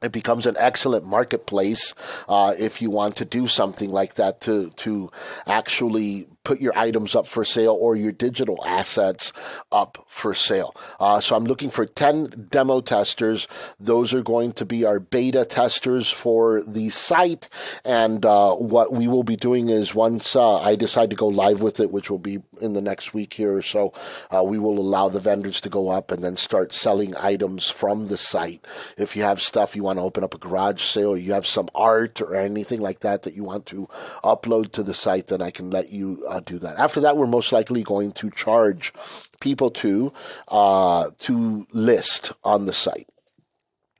it 0.00 0.12
becomes 0.12 0.46
an 0.46 0.54
excellent 0.58 1.04
marketplace 1.04 1.92
uh, 2.28 2.54
if 2.56 2.80
you 2.80 2.88
want 2.88 3.16
to 3.16 3.24
do 3.24 3.48
something 3.48 3.90
like 3.90 4.14
that 4.14 4.40
to 4.42 4.70
to 4.84 5.10
actually 5.46 6.28
put 6.48 6.62
your 6.62 6.72
items 6.78 7.14
up 7.14 7.26
for 7.26 7.44
sale 7.44 7.76
or 7.78 7.94
your 7.94 8.10
digital 8.10 8.58
assets 8.64 9.34
up 9.70 10.02
for 10.06 10.32
sale. 10.32 10.74
Uh, 10.98 11.20
so 11.20 11.36
I'm 11.36 11.44
looking 11.44 11.68
for 11.68 11.84
10 11.84 12.48
demo 12.50 12.80
testers. 12.80 13.46
Those 13.78 14.14
are 14.14 14.22
going 14.22 14.52
to 14.52 14.64
be 14.64 14.86
our 14.86 14.98
beta 14.98 15.44
testers 15.44 16.10
for 16.10 16.62
the 16.62 16.88
site. 16.88 17.50
And 17.84 18.24
uh, 18.24 18.54
what 18.54 18.94
we 18.94 19.08
will 19.08 19.24
be 19.24 19.36
doing 19.36 19.68
is 19.68 19.94
once 19.94 20.34
uh, 20.34 20.58
I 20.60 20.74
decide 20.74 21.10
to 21.10 21.16
go 21.16 21.28
live 21.28 21.60
with 21.60 21.80
it, 21.80 21.90
which 21.90 22.10
will 22.10 22.18
be 22.18 22.38
in 22.62 22.72
the 22.72 22.80
next 22.80 23.12
week 23.12 23.34
here 23.34 23.54
or 23.54 23.60
so, 23.60 23.92
uh, 24.30 24.42
we 24.42 24.58
will 24.58 24.78
allow 24.78 25.10
the 25.10 25.20
vendors 25.20 25.60
to 25.60 25.68
go 25.68 25.90
up 25.90 26.10
and 26.10 26.24
then 26.24 26.38
start 26.38 26.72
selling 26.72 27.14
items 27.16 27.68
from 27.68 28.08
the 28.08 28.16
site. 28.16 28.66
If 28.96 29.16
you 29.16 29.22
have 29.22 29.42
stuff 29.42 29.76
you 29.76 29.82
want 29.82 29.98
to 29.98 30.02
open 30.02 30.24
up 30.24 30.34
a 30.34 30.38
garage 30.38 30.80
sale, 30.80 31.14
you 31.14 31.34
have 31.34 31.46
some 31.46 31.68
art 31.74 32.22
or 32.22 32.34
anything 32.34 32.80
like 32.80 33.00
that 33.00 33.24
that 33.24 33.34
you 33.34 33.44
want 33.44 33.66
to 33.66 33.86
upload 34.24 34.72
to 34.72 34.82
the 34.82 34.94
site, 34.94 35.26
then 35.26 35.42
I 35.42 35.50
can 35.50 35.68
let 35.68 35.90
you 35.90 36.24
uh, 36.38 36.42
do 36.44 36.58
that. 36.60 36.78
After 36.78 37.00
that, 37.00 37.16
we're 37.16 37.26
most 37.26 37.52
likely 37.52 37.82
going 37.82 38.12
to 38.12 38.30
charge 38.30 38.92
people 39.40 39.70
to 39.70 40.12
uh, 40.48 41.10
to 41.20 41.66
list 41.72 42.32
on 42.44 42.66
the 42.66 42.72
site 42.72 43.08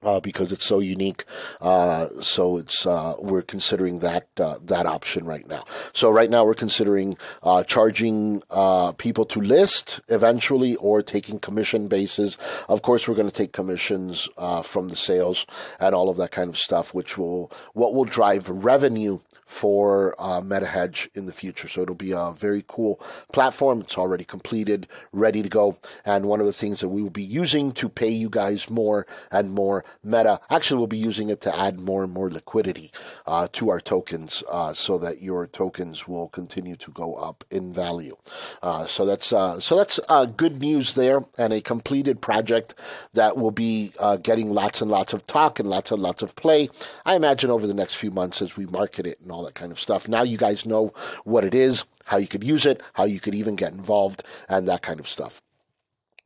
uh, 0.03 0.21
because 0.21 0.53
it's 0.53 0.65
so 0.65 0.79
unique. 0.79 1.25
Uh, 1.61 2.09
so 2.21 2.57
it's 2.57 2.87
uh, 2.87 3.15
we're 3.19 3.43
considering 3.43 3.99
that 4.01 4.29
uh, 4.39 4.57
that 4.63 4.87
option 4.87 5.25
right 5.25 5.47
now. 5.49 5.65
So 5.93 6.11
right 6.11 6.31
now 6.31 6.45
we're 6.45 6.55
considering 6.55 7.17
uh, 7.43 7.65
charging 7.65 8.43
uh, 8.51 8.93
people 8.93 9.25
to 9.27 9.41
list 9.41 10.01
eventually, 10.09 10.77
or 10.77 11.03
taking 11.03 11.39
commission 11.39 11.89
bases. 11.89 12.39
Of 12.69 12.83
course, 12.83 13.09
we're 13.09 13.17
going 13.17 13.29
to 13.29 13.35
take 13.35 13.53
commissions 13.53 14.29
from 14.65 14.89
the 14.89 14.97
sales 14.97 15.47
and 15.81 15.95
all 15.95 16.09
of 16.09 16.17
that 16.19 16.31
kind 16.31 16.49
of 16.49 16.59
stuff, 16.59 16.95
which 16.95 17.19
will 17.19 17.51
what 17.75 17.95
will 17.95 18.05
drive 18.05 18.49
revenue 18.49 19.19
for 19.49 20.15
uh, 20.19 20.43
MetaHedge 20.43 21.09
in 21.15 21.25
the 21.25 21.33
future. 21.33 21.69
So 21.69 21.83
it'll 21.83 21.95
be 21.95 22.13
a 22.13 22.33
very 22.37 22.63
cool 22.69 23.01
platform. 23.33 23.81
It's 23.81 23.97
already 23.99 24.25
completed, 24.25 24.87
ready 25.13 25.43
to 25.43 25.49
go. 25.49 25.77
And 26.05 26.27
one 26.27 26.39
of 26.39 26.47
the 26.47 26.53
things 26.53 26.81
that 26.81 26.91
we 26.91 27.03
will 27.03 27.11
be 27.11 27.23
using 27.23 27.73
to 27.73 27.89
pay 27.89 28.11
you 28.11 28.29
guys 28.29 28.69
more 28.69 29.07
and 29.33 29.51
more 29.51 29.85
Meta, 30.05 30.41
actually, 30.51 30.79
we'll 30.79 30.87
be 30.87 30.99
using 30.99 31.31
it 31.31 31.41
to 31.41 31.59
add 31.59 31.81
more 31.81 32.05
and 32.05 32.13
more 32.13 32.31
liquidity 32.31 32.93
uh, 33.27 33.49
to 33.53 33.71
our 33.71 33.81
tokens 33.81 34.45
uh, 34.51 34.73
so 34.75 34.99
that 34.99 35.23
your 35.23 35.47
tokens 35.47 36.07
will 36.07 36.29
continue 36.29 36.77
to 36.77 36.91
go 36.93 37.15
up 37.15 37.43
in 37.51 37.73
value. 37.73 38.17
Uh, 38.63 38.85
so 38.85 39.07
that's 39.07 39.33
uh, 39.33 39.59
so 39.59 39.77
that's 39.77 39.99
uh, 40.11 40.27
good 40.27 40.61
news 40.61 40.95
there, 40.95 41.25
and 41.39 41.53
a 41.53 41.61
completed 41.61 42.21
project 42.21 42.75
that 43.15 43.37
will 43.39 43.51
be 43.51 43.93
getting 44.23 44.53
lots 44.53 44.83
and 44.83 44.91
lots 44.91 45.13
of 45.13 45.27
talk 45.27 45.59
and 45.59 45.69
lots 45.69 45.91
and 45.91 46.03
lots 46.03 46.23
of 46.23 46.37
play. 46.37 46.69
I 47.07 47.17
imagine 47.17 47.51
over 47.51 47.67
the 47.67 47.75
next 47.75 47.95
few 47.95 48.11
months 48.11 48.43
as 48.43 48.57
we 48.57 48.67
market 48.67 49.07
it 49.07 49.21
and 49.21 49.33
all 49.33 49.38
that 49.45 49.55
kind 49.55 49.73
of 49.73 49.81
stuff. 49.81 50.09
Now 50.09 50.23
you 50.23 50.37
guys 50.37 50.67
know 50.67 50.93
what 51.25 51.45
it 51.45 51.55
is, 51.55 51.85
how 52.05 52.17
you 52.17 52.27
could 52.27 52.45
use 52.45 52.67
it, 52.67 52.81
how 52.95 53.05
you 53.05 53.21
could 53.21 53.35
even 53.35 53.57
get 53.57 53.73
involved, 53.73 54.23
and 54.49 54.69
that 54.69 54.83
kind 54.83 55.01
of 55.01 55.09
stuff. 55.09 55.43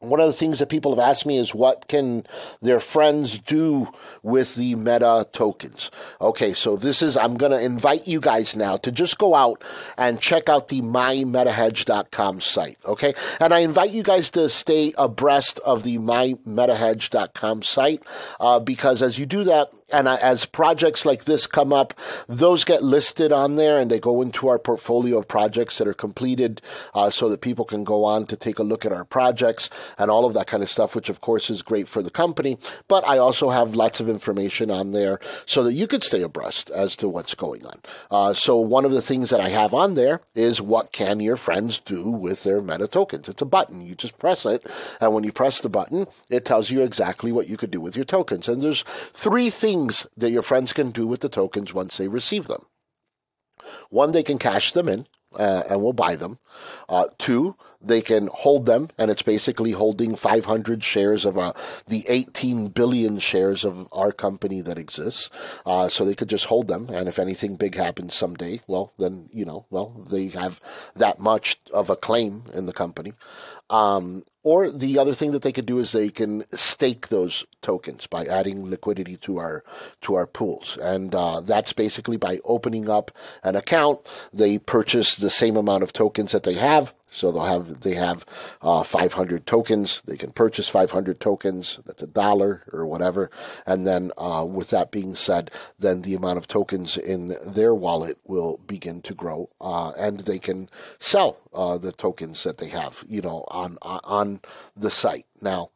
One 0.03 0.19
of 0.19 0.27
the 0.27 0.33
things 0.33 0.59
that 0.59 0.69
people 0.69 0.93
have 0.93 0.99
asked 0.99 1.27
me 1.27 1.39
is 1.39 1.55
what 1.55 1.87
can 1.87 2.27
their 2.61 2.81
friends 2.81 3.39
do 3.39 3.89
with 4.25 4.57
the 4.57 4.75
meta 4.75 5.29
tokens? 5.33 5.93
Okay 6.21 6.55
so 6.55 6.77
this 6.77 7.03
is 7.03 7.17
i'm 7.17 7.37
going 7.37 7.53
to 7.53 7.61
invite 7.61 8.09
you 8.09 8.21
guys 8.21 8.57
now 8.57 8.77
to 8.79 8.91
just 8.91 9.17
go 9.19 9.37
out 9.37 9.63
and 9.97 10.21
check 10.21 10.49
out 10.49 10.69
the 10.69 10.83
mymetahedge.com 10.83 12.41
site 12.41 12.79
okay? 12.85 13.15
And 13.39 13.55
i 13.55 13.61
invite 13.61 13.93
you 13.93 14.03
guys 14.03 14.29
to 14.31 14.49
stay 14.49 14.93
abreast 14.99 15.61
of 15.61 15.85
the 15.85 15.99
mymetahedge.com 15.99 17.63
site 17.63 18.03
uh, 18.41 18.59
because 18.59 19.03
as 19.03 19.21
you 19.21 19.27
do 19.27 19.45
that 19.45 19.71
and 19.93 20.09
as 20.09 20.45
projects 20.45 21.05
like 21.05 21.25
this 21.25 21.47
come 21.47 21.73
up, 21.73 21.95
those 22.27 22.65
get 22.65 22.83
listed 22.83 23.31
on 23.31 23.57
there 23.57 23.79
and 23.79 23.91
they 23.91 24.01
go 24.01 24.23
into 24.23 24.49
our 24.49 24.59
portfolio 24.59 25.19
of 25.19 25.29
projects 25.29 25.79
that 25.79 25.87
are 25.87 25.95
completed 25.95 26.63
uh, 26.95 27.11
so 27.11 27.29
that 27.29 27.43
people 27.43 27.65
can 27.65 27.85
go 27.85 28.05
on 28.05 28.27
to 28.27 28.37
take 28.37 28.59
a 28.59 28.63
look 28.63 28.87
at 28.87 28.93
our 28.93 29.05
projects 29.05 29.69
and 29.99 30.11
all 30.11 30.25
of 30.25 30.35
that 30.35 30.47
kind 30.47 30.63
of 30.63 30.71
stuff, 30.71 30.97
which 30.97 31.11
of 31.11 31.21
course 31.21 31.51
is 31.51 31.63
great 31.63 31.87
for 31.87 32.03
the 32.03 32.11
company. 32.11 32.57
But 32.89 33.07
I 33.07 33.19
also 33.19 33.51
have 33.51 33.75
lots 33.75 34.01
of 34.01 34.09
information 34.09 34.71
on 34.71 34.93
there 34.93 35.21
so 35.45 35.63
that 35.65 35.75
you 35.75 35.87
could 35.87 36.03
stay 36.03 36.23
abreast 36.23 36.71
as 36.71 36.97
to 36.97 37.09
what's 37.09 37.35
going 37.35 37.67
on. 37.67 37.81
Uh, 38.11 38.33
so 38.33 38.57
one 38.57 38.85
of 38.85 38.93
the 38.93 39.03
things 39.03 39.31
that 39.31 39.41
I 39.41 39.51
have 39.51 39.75
on 39.75 39.95
there 39.95 40.21
is 40.35 40.63
what 40.63 40.93
can 40.93 41.21
your 41.21 41.37
friends 41.37 41.79
do 41.79 42.09
with 42.09 42.45
their 42.45 42.63
meta 42.63 42.89
tokens? 42.89 43.29
It's 43.29 43.43
a 43.43 43.47
button. 43.47 43.85
You 43.85 43.95
just 43.95 44.19
press 44.19 44.47
it. 44.47 44.67
And 45.01 45.13
when 45.13 45.25
you 45.25 45.33
press 45.33 45.61
the 45.61 45.69
button, 45.69 46.07
it 46.31 46.45
tells 46.47 46.71
you 46.71 46.83
exactly 46.83 47.31
what 47.31 47.49
you 47.49 47.59
could 47.59 47.71
do 47.71 47.81
with 47.81 47.95
your 47.95 48.05
tokens. 48.07 48.49
And 48.49 48.63
there's 48.63 48.85
three 49.13 49.51
things 49.51 49.82
things 49.83 50.07
that 50.17 50.31
your 50.31 50.43
friends 50.43 50.73
can 50.73 50.91
do 50.91 51.07
with 51.07 51.21
the 51.21 51.29
tokens 51.29 51.75
once 51.75 51.97
they 51.97 52.09
receive 52.09 52.47
them. 52.47 52.63
One, 53.91 54.13
they 54.13 54.23
can 54.23 54.39
cash 54.39 54.73
them 54.73 54.89
in 54.89 55.07
uh, 55.35 55.63
and 55.69 55.83
we'll 55.83 55.93
buy 55.93 56.17
them. 56.17 56.39
Uh, 56.89 57.07
two, 57.19 57.57
they 57.83 58.01
can 58.01 58.29
hold 58.29 58.67
them, 58.67 58.89
and 58.99 59.11
it's 59.11 59.23
basically 59.23 59.73
holding 59.73 60.15
500 60.15 60.83
shares 60.83 61.25
of 61.25 61.37
uh, 61.37 61.53
the 61.89 62.05
18 62.09 62.69
billion 62.69 63.19
shares 63.19 63.65
of 63.65 63.89
our 63.93 64.13
company 64.13 64.61
that 64.61 64.79
exists. 64.79 65.31
Uh, 65.67 65.89
so 65.89 66.05
they 66.05 66.15
could 66.15 66.29
just 66.29 66.47
hold 66.47 66.69
them, 66.69 66.89
and 66.91 67.09
if 67.09 67.19
anything 67.19 67.57
big 67.57 67.75
happens 67.75 68.15
someday, 68.15 68.61
well, 68.67 68.93
then 68.99 69.29
you 69.33 69.45
know, 69.45 69.67
well, 69.71 70.07
they 70.09 70.29
have 70.29 70.61
that 70.97 71.21
much 71.21 71.59
of 71.73 71.91
a 71.91 71.97
claim 71.97 72.45
in 72.55 72.67
the 72.67 72.73
company. 72.73 73.13
Um, 73.71 74.25
or 74.43 74.71
the 74.71 74.99
other 74.99 75.15
thing 75.15 75.31
that 75.33 75.43
they 75.43 75.53
could 75.53 75.67
do 75.67 75.79
is 75.79 75.93
they 75.93 76.11
can 76.11 76.45
stake 76.53 77.09
those 77.09 77.47
tokens 77.63 78.07
by 78.07 78.27
adding 78.27 78.69
liquidity 78.69 79.17
to 79.19 79.39
our 79.39 79.65
to 80.03 80.15
our 80.15 80.27
pools, 80.27 80.79
and 80.83 81.15
uh, 81.15 81.41
that's 81.41 81.73
basically 81.73 82.17
by 82.17 82.41
opening 82.45 82.89
up 82.89 83.11
an 83.43 83.57
account. 83.57 84.01
They 84.33 84.59
purchase 84.59 85.17
the 85.17 85.31
same 85.31 85.57
amount 85.57 85.85
of 85.85 85.93
tokens 85.93 86.33
that 86.33 86.43
they 86.43 86.55
have 86.55 86.95
so 87.13 87.31
they'll 87.31 87.45
have 87.45 87.83
they 87.83 87.95
have 87.95 88.25
uh, 88.63 88.83
500 88.83 89.47
tokens. 89.47 90.03
They 90.07 90.17
can 90.17 90.33
purchase 90.33 90.69
500 90.69 91.21
tokens. 91.21 91.79
That's 91.87 92.03
a 92.03 92.07
dollar 92.07 92.65
or 92.73 92.87
whatever. 92.87 93.31
And 93.67 93.87
then, 93.87 94.11
uh, 94.17 94.47
with 94.49 94.71
that 94.71 94.91
being 94.91 95.15
said, 95.15 95.51
then 95.79 96.03
the 96.03 96.15
amount 96.15 96.39
of 96.39 96.49
tokens 96.49 96.97
in 96.97 97.37
their 97.47 97.75
wallet 97.75 98.19
will 98.25 98.59
begin 98.67 99.03
to 99.03 99.15
grow, 99.15 99.51
uh, 99.61 99.91
and 99.91 100.21
they 100.21 100.39
can 100.39 100.69
sell 100.99 101.39
uh, 101.53 101.79
the 101.79 101.93
tokens 101.93 102.43
that 102.45 102.59
they 102.59 102.69
have, 102.69 103.05
you 103.09 103.21
know, 103.21 103.45
on 103.49 103.79
on 103.83 104.41
the 104.75 104.91
site 104.91 105.27
now. 105.41 105.71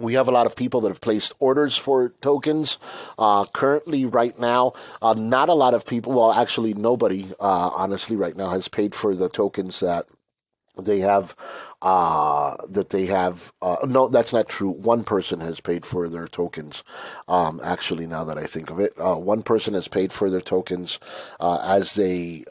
We 0.00 0.14
have 0.14 0.28
a 0.28 0.32
lot 0.32 0.46
of 0.46 0.54
people 0.54 0.80
that 0.82 0.90
have 0.90 1.00
placed 1.00 1.32
orders 1.40 1.76
for 1.76 2.10
tokens. 2.20 2.78
Uh, 3.18 3.44
currently, 3.46 4.04
right 4.04 4.38
now, 4.38 4.74
uh, 5.02 5.14
not 5.14 5.48
a 5.48 5.54
lot 5.54 5.74
of 5.74 5.84
people, 5.84 6.12
well, 6.12 6.32
actually, 6.32 6.72
nobody, 6.74 7.26
uh, 7.40 7.70
honestly, 7.74 8.14
right 8.14 8.36
now 8.36 8.50
has 8.50 8.68
paid 8.68 8.94
for 8.94 9.16
the 9.16 9.28
tokens 9.28 9.80
that 9.80 10.06
they 10.78 11.00
have 11.00 11.34
uh, 11.82 12.56
that 12.68 12.90
they 12.90 13.06
have 13.06 13.52
uh, 13.62 13.76
no 13.86 14.08
that's 14.08 14.32
not 14.32 14.48
true. 14.48 14.70
One 14.70 15.04
person 15.04 15.40
has 15.40 15.60
paid 15.60 15.84
for 15.86 16.08
their 16.08 16.28
tokens 16.28 16.82
um, 17.28 17.60
actually 17.62 18.06
now 18.06 18.24
that 18.24 18.38
i 18.38 18.44
think 18.44 18.70
of 18.70 18.80
it. 18.80 18.92
Uh, 18.98 19.16
one 19.16 19.42
person 19.42 19.74
has 19.74 19.88
paid 19.88 20.12
for 20.12 20.30
their 20.30 20.40
tokens 20.40 20.98
uh, 21.40 21.60
as 21.64 21.94
they 21.94 22.44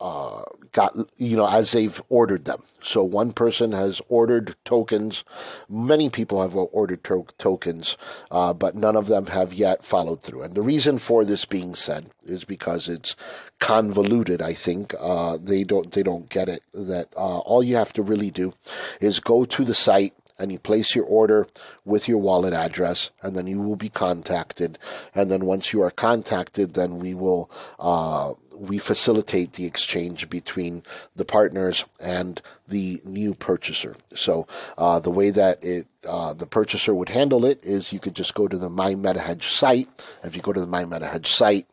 uh, 0.00 0.42
got 0.72 0.94
you 1.16 1.36
know 1.36 1.48
as 1.48 1.72
they've 1.72 2.00
ordered 2.08 2.44
them. 2.44 2.62
So 2.80 3.02
one 3.02 3.32
person 3.32 3.72
has 3.72 4.00
ordered 4.08 4.54
tokens. 4.64 5.24
Many 5.68 6.08
people 6.10 6.40
have 6.42 6.54
ordered 6.54 7.02
to- 7.04 7.26
tokens, 7.38 7.96
uh, 8.30 8.52
but 8.52 8.74
none 8.74 8.96
of 8.96 9.06
them 9.06 9.26
have 9.26 9.52
yet 9.52 9.84
followed 9.84 10.22
through. 10.22 10.42
And 10.42 10.54
the 10.54 10.62
reason 10.62 10.98
for 10.98 11.24
this 11.24 11.44
being 11.44 11.74
said 11.74 12.10
is 12.24 12.44
because 12.44 12.88
it's 12.88 13.16
convoluted. 13.58 14.40
I 14.40 14.52
think 14.52 14.94
uh, 15.00 15.38
they 15.40 15.64
don't 15.64 15.90
they 15.92 16.02
don't 16.02 16.28
get 16.28 16.48
it. 16.48 16.62
That 16.72 17.08
uh, 17.16 17.38
all 17.38 17.62
you 17.62 17.76
have 17.76 17.92
to 17.94 18.02
really 18.02 18.30
do 18.30 18.54
is 19.00 19.20
go 19.20 19.44
to 19.44 19.64
the 19.64 19.74
site 19.74 20.14
and 20.38 20.52
you 20.52 20.58
place 20.58 20.94
your 20.94 21.04
order 21.04 21.48
with 21.84 22.08
your 22.08 22.18
wallet 22.18 22.52
address, 22.52 23.10
and 23.22 23.34
then 23.34 23.46
you 23.46 23.60
will 23.60 23.76
be 23.76 23.88
contacted. 23.88 24.78
And 25.14 25.30
then 25.30 25.44
once 25.44 25.72
you 25.72 25.82
are 25.82 25.90
contacted, 25.90 26.74
then 26.74 26.98
we 27.00 27.12
will 27.12 27.50
uh, 27.80 28.34
we 28.58 28.78
facilitate 28.78 29.52
the 29.52 29.64
exchange 29.64 30.28
between 30.28 30.82
the 31.14 31.24
partners 31.24 31.84
and 32.00 32.42
the 32.66 33.00
new 33.04 33.34
purchaser. 33.34 33.96
So 34.14 34.46
uh, 34.76 34.98
the 34.98 35.10
way 35.10 35.30
that 35.30 35.62
it 35.62 35.86
uh, 36.06 36.32
the 36.32 36.46
purchaser 36.46 36.94
would 36.94 37.08
handle 37.08 37.44
it 37.44 37.62
is 37.64 37.92
you 37.92 38.00
could 38.00 38.14
just 38.14 38.34
go 38.34 38.48
to 38.48 38.58
the 38.58 38.70
My 38.70 38.94
MetaHedge 38.94 39.44
site. 39.44 39.88
If 40.24 40.36
you 40.36 40.42
go 40.42 40.52
to 40.52 40.60
the 40.60 40.66
My 40.66 40.84
MetaHedge 40.84 41.26
site, 41.26 41.66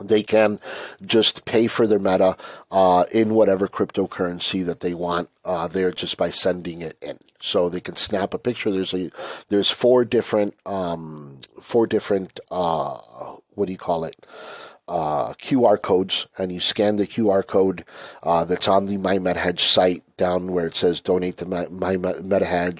they 0.00 0.22
can 0.22 0.60
just 1.04 1.44
pay 1.44 1.66
for 1.66 1.86
their 1.86 1.98
meta 1.98 2.36
uh, 2.70 3.04
in 3.10 3.34
whatever 3.34 3.68
cryptocurrency 3.68 4.64
that 4.64 4.80
they 4.80 4.94
want 4.94 5.28
uh, 5.44 5.66
there 5.66 5.90
just 5.90 6.16
by 6.16 6.30
sending 6.30 6.82
it 6.82 6.96
in. 7.02 7.18
So 7.40 7.68
they 7.68 7.80
can 7.80 7.96
snap 7.96 8.34
a 8.34 8.38
picture. 8.38 8.70
There's 8.70 8.94
a 8.94 9.10
there's 9.48 9.70
four 9.70 10.04
different 10.04 10.54
um, 10.66 11.38
four 11.60 11.86
different 11.86 12.40
uh, 12.50 12.98
what 13.54 13.66
do 13.66 13.72
you 13.72 13.78
call 13.78 14.04
it? 14.04 14.16
Uh, 14.88 15.34
QR 15.34 15.80
codes 15.80 16.26
and 16.38 16.50
you 16.50 16.60
scan 16.60 16.96
the 16.96 17.06
QR 17.06 17.46
code 17.46 17.84
uh, 18.22 18.44
that's 18.44 18.68
on 18.68 18.86
the 18.86 18.96
My 18.96 19.18
site 19.56 20.02
down 20.16 20.52
where 20.52 20.66
it 20.66 20.74
says 20.74 21.00
donate 21.00 21.36
to 21.38 21.46
My, 21.46 21.96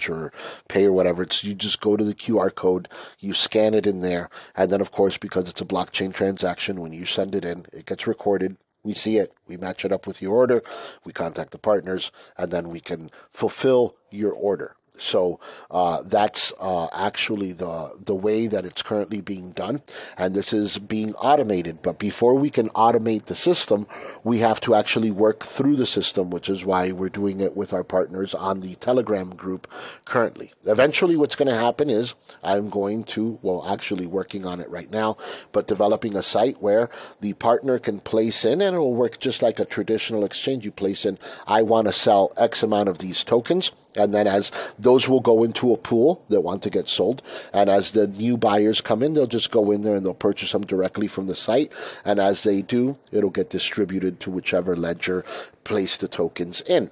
or 0.09 0.33
pay 0.69 0.87
or 0.87 0.93
whatever. 0.93 1.23
It's 1.23 1.45
you 1.45 1.55
just 1.55 1.81
go 1.81 1.97
to 1.97 2.05
the 2.05 2.15
QR 2.15 2.55
code, 2.55 2.89
you 3.19 3.35
scan 3.35 3.75
it 3.75 3.87
in 3.87 4.01
there, 4.01 4.31
and 4.57 4.71
then 4.71 4.81
of 4.81 4.91
course 4.91 5.19
because 5.19 5.49
it's 5.49 5.61
a 5.61 5.67
blockchain 5.67 6.13
transaction, 6.13 6.81
when 6.81 6.93
you 6.93 7.05
send 7.05 7.35
it 7.35 7.45
in, 7.45 7.67
it 7.73 7.87
gets 7.87 8.07
recorded 8.07 8.57
We 8.85 8.95
see 8.95 9.19
it, 9.19 9.35
we 9.47 9.57
match 9.57 9.85
it 9.85 9.93
up 9.93 10.07
with 10.07 10.23
your 10.23 10.35
order, 10.35 10.63
we 11.05 11.13
contact 11.13 11.51
the 11.51 11.59
partners, 11.59 12.11
and 12.37 12.51
then 12.51 12.71
we 12.71 12.81
can 12.81 13.11
fulfill 13.31 13.97
your 14.11 14.33
order. 14.33 14.77
So 14.99 15.41
uh, 15.71 16.03
that's 16.03 16.53
uh, 16.61 16.89
actually 16.93 17.53
the 17.53 17.97
the 18.05 18.15
way 18.15 18.47
that 18.47 18.65
it's 18.65 18.83
currently 18.83 19.21
being 19.21 19.53
done, 19.53 19.83
and 20.17 20.35
this 20.35 20.53
is 20.53 20.79
being 20.79 21.15
automated. 21.15 21.83
But 21.83 21.99
before 21.99 22.35
we 22.35 22.51
can 22.51 22.69
automate 22.71 23.27
the 23.27 23.35
system, 23.35 23.87
we 24.25 24.39
have 24.39 24.61
to 24.63 24.75
actually 24.75 25.11
work 25.11 25.45
through 25.45 25.77
the 25.77 25.87
system, 25.87 26.31
which 26.31 26.49
is 26.49 26.65
why 26.65 26.93
we're 26.93 27.09
doing 27.09 27.41
it 27.41 27.57
with 27.57 27.73
our 27.73 27.85
partners 27.85 28.35
on 28.35 28.61
the 28.61 28.75
Telegram 28.77 29.31
group 29.35 29.69
currently. 30.05 30.53
Eventually, 30.65 31.17
what's 31.17 31.37
going 31.37 31.49
to 31.49 31.55
happen 31.55 31.91
is 31.91 32.15
I'm 32.43 32.69
going 32.71 33.05
to, 33.05 33.39
well, 33.43 33.65
actually 33.67 34.07
working 34.07 34.45
on 34.45 34.61
it 34.61 34.69
right 34.69 34.91
now, 34.91 35.17
but 35.53 35.67
developing 35.67 36.17
a 36.17 36.23
site 36.23 36.61
where 36.61 36.91
the 37.21 37.35
partner 37.35 37.79
can 37.79 38.01
place 38.01 38.45
in, 38.45 38.61
and 38.61 38.77
it 38.77 38.79
will 38.79 38.95
work 38.95 39.19
just 39.19 39.43
like 39.43 39.59
a 39.59 39.65
traditional 39.65 40.25
exchange. 40.25 40.65
You 40.65 40.73
place 40.73 41.07
in, 41.07 41.19
I 41.47 41.63
want 41.63 41.87
to 41.87 41.93
sell 41.93 42.33
X 42.37 42.63
amount 42.63 42.89
of 42.89 42.99
these 42.99 43.25
tokens, 43.25 43.73
and 43.95 44.13
then 44.15 44.27
as 44.27 44.51
those 44.89 45.07
will 45.07 45.21
go 45.21 45.45
into 45.45 45.75
a 45.75 45.77
pool 45.77 46.25
that 46.31 46.41
want 46.41 46.63
to 46.63 46.71
get 46.71 46.89
sold. 46.89 47.23
And 47.53 47.69
as 47.69 47.91
the 47.91 48.07
new 48.07 48.39
buyers 48.39 48.81
come 48.81 49.03
in, 49.03 49.13
they'll 49.13 49.27
just 49.27 49.51
go 49.51 49.71
in 49.71 49.83
there 49.83 49.95
and 49.95 50.05
they'll 50.05 50.15
purchase 50.15 50.53
them 50.53 50.65
directly 50.65 51.07
from 51.07 51.27
the 51.27 51.37
site. 51.37 51.71
And 52.07 52.19
as 52.19 52.43
they 52.43 52.63
do, 52.63 52.99
it'll 53.13 53.29
get 53.29 53.51
distributed 53.51 54.19
to 54.21 54.31
whichever 54.31 54.75
ledger 54.75 55.27
place 55.65 55.99
the 55.99 56.09
tokens 56.09 56.63
in. 56.63 56.91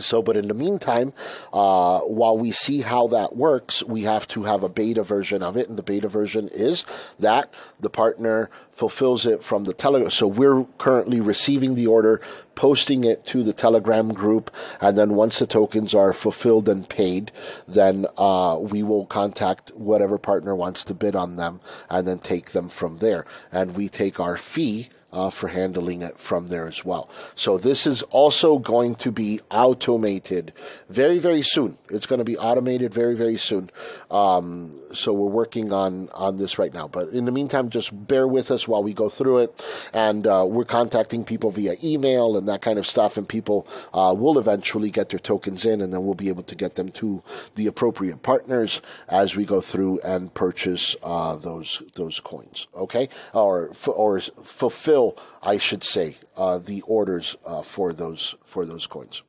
So, 0.00 0.22
but 0.22 0.36
in 0.36 0.48
the 0.48 0.54
meantime, 0.54 1.12
uh, 1.52 2.00
while 2.00 2.36
we 2.36 2.50
see 2.50 2.80
how 2.80 3.06
that 3.08 3.36
works, 3.36 3.82
we 3.82 4.02
have 4.02 4.26
to 4.28 4.44
have 4.44 4.62
a 4.62 4.68
beta 4.68 5.02
version 5.02 5.42
of 5.42 5.56
it. 5.56 5.68
And 5.68 5.78
the 5.78 5.82
beta 5.82 6.08
version 6.08 6.48
is 6.48 6.84
that 7.18 7.52
the 7.80 7.90
partner 7.90 8.50
fulfills 8.72 9.24
it 9.24 9.42
from 9.42 9.64
the 9.64 9.72
Telegram. 9.72 10.10
So 10.10 10.26
we're 10.26 10.64
currently 10.76 11.20
receiving 11.20 11.74
the 11.74 11.86
order, 11.86 12.20
posting 12.54 13.04
it 13.04 13.24
to 13.26 13.42
the 13.42 13.54
Telegram 13.54 14.12
group. 14.12 14.50
And 14.80 14.98
then 14.98 15.14
once 15.14 15.38
the 15.38 15.46
tokens 15.46 15.94
are 15.94 16.12
fulfilled 16.12 16.68
and 16.68 16.86
paid, 16.86 17.32
then 17.66 18.06
uh, 18.18 18.58
we 18.60 18.82
will 18.82 19.06
contact 19.06 19.70
whatever 19.74 20.18
partner 20.18 20.54
wants 20.54 20.84
to 20.84 20.94
bid 20.94 21.16
on 21.16 21.36
them 21.36 21.60
and 21.88 22.06
then 22.06 22.18
take 22.18 22.50
them 22.50 22.68
from 22.68 22.98
there. 22.98 23.24
And 23.50 23.76
we 23.76 23.88
take 23.88 24.20
our 24.20 24.36
fee 24.36 24.90
uh, 25.16 25.30
for 25.30 25.48
handling 25.48 26.02
it 26.02 26.18
from 26.18 26.48
there 26.48 26.66
as 26.66 26.84
well. 26.84 27.08
So 27.34 27.56
this 27.56 27.86
is 27.86 28.02
also 28.02 28.58
going 28.58 28.96
to 28.96 29.10
be 29.10 29.40
automated 29.50 30.52
very, 30.90 31.18
very 31.18 31.40
soon. 31.40 31.78
It's 31.88 32.04
going 32.04 32.18
to 32.18 32.24
be 32.24 32.36
automated 32.36 32.92
very, 32.92 33.16
very 33.16 33.38
soon. 33.38 33.70
Um, 34.10 34.78
so 34.92 35.14
we're 35.14 35.28
working 35.28 35.72
on 35.72 36.10
on 36.12 36.36
this 36.36 36.58
right 36.58 36.72
now. 36.72 36.86
But 36.86 37.08
in 37.08 37.24
the 37.24 37.32
meantime, 37.32 37.70
just 37.70 37.90
bear 38.06 38.28
with 38.28 38.50
us 38.50 38.68
while 38.68 38.82
we 38.82 38.92
go 38.92 39.08
through 39.08 39.38
it, 39.38 39.88
and 39.94 40.26
uh, 40.26 40.44
we're 40.46 40.64
contacting 40.66 41.24
people 41.24 41.50
via 41.50 41.76
email 41.82 42.36
and 42.36 42.46
that 42.48 42.60
kind 42.60 42.78
of 42.78 42.86
stuff, 42.86 43.16
and 43.16 43.26
people 43.26 43.66
uh, 43.94 44.14
will 44.16 44.38
eventually 44.38 44.90
get 44.90 45.08
their 45.08 45.18
tokens 45.18 45.64
in, 45.64 45.80
and 45.80 45.92
then 45.92 46.04
we'll 46.04 46.14
be 46.14 46.28
able 46.28 46.42
to 46.44 46.54
get 46.54 46.74
them 46.74 46.90
to 46.90 47.22
the 47.54 47.66
appropriate 47.66 48.22
partners 48.22 48.82
as 49.08 49.34
we 49.34 49.46
go 49.46 49.60
through 49.62 49.98
and 50.00 50.32
purchase 50.34 50.94
uh, 51.02 51.36
those 51.36 51.82
those 51.94 52.20
coins. 52.20 52.66
Okay, 52.74 53.08
or 53.32 53.72
or 53.86 54.20
fulfill 54.20 55.05
I 55.42 55.58
should 55.58 55.84
say, 55.84 56.16
uh, 56.36 56.58
the 56.58 56.82
orders 56.82 57.36
uh, 57.44 57.62
for 57.62 57.92
those 57.92 58.34
for 58.44 58.64
those 58.66 58.86
coins. 58.86 59.22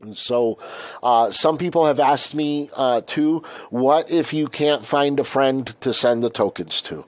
And 0.00 0.16
so, 0.16 0.58
uh, 1.02 1.30
some 1.30 1.56
people 1.56 1.86
have 1.86 1.98
asked 1.98 2.34
me 2.34 2.68
uh, 2.74 3.00
too, 3.06 3.42
what 3.70 4.10
if 4.10 4.34
you 4.34 4.48
can't 4.48 4.84
find 4.84 5.18
a 5.18 5.24
friend 5.24 5.66
to 5.80 5.94
send 5.94 6.22
the 6.22 6.28
tokens 6.28 6.82
to? 6.82 7.06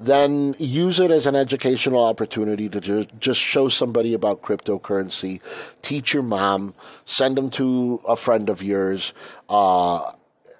Then 0.00 0.54
use 0.58 0.98
it 0.98 1.10
as 1.10 1.26
an 1.26 1.36
educational 1.36 2.02
opportunity 2.04 2.68
to 2.70 2.80
ju- 2.80 3.06
just 3.18 3.40
show 3.40 3.68
somebody 3.68 4.14
about 4.14 4.40
cryptocurrency, 4.40 5.40
teach 5.82 6.14
your 6.14 6.22
mom, 6.22 6.74
send 7.04 7.36
them 7.36 7.50
to 7.50 8.00
a 8.06 8.16
friend 8.16 8.48
of 8.48 8.62
yours. 8.62 9.12
Uh, 9.48 10.12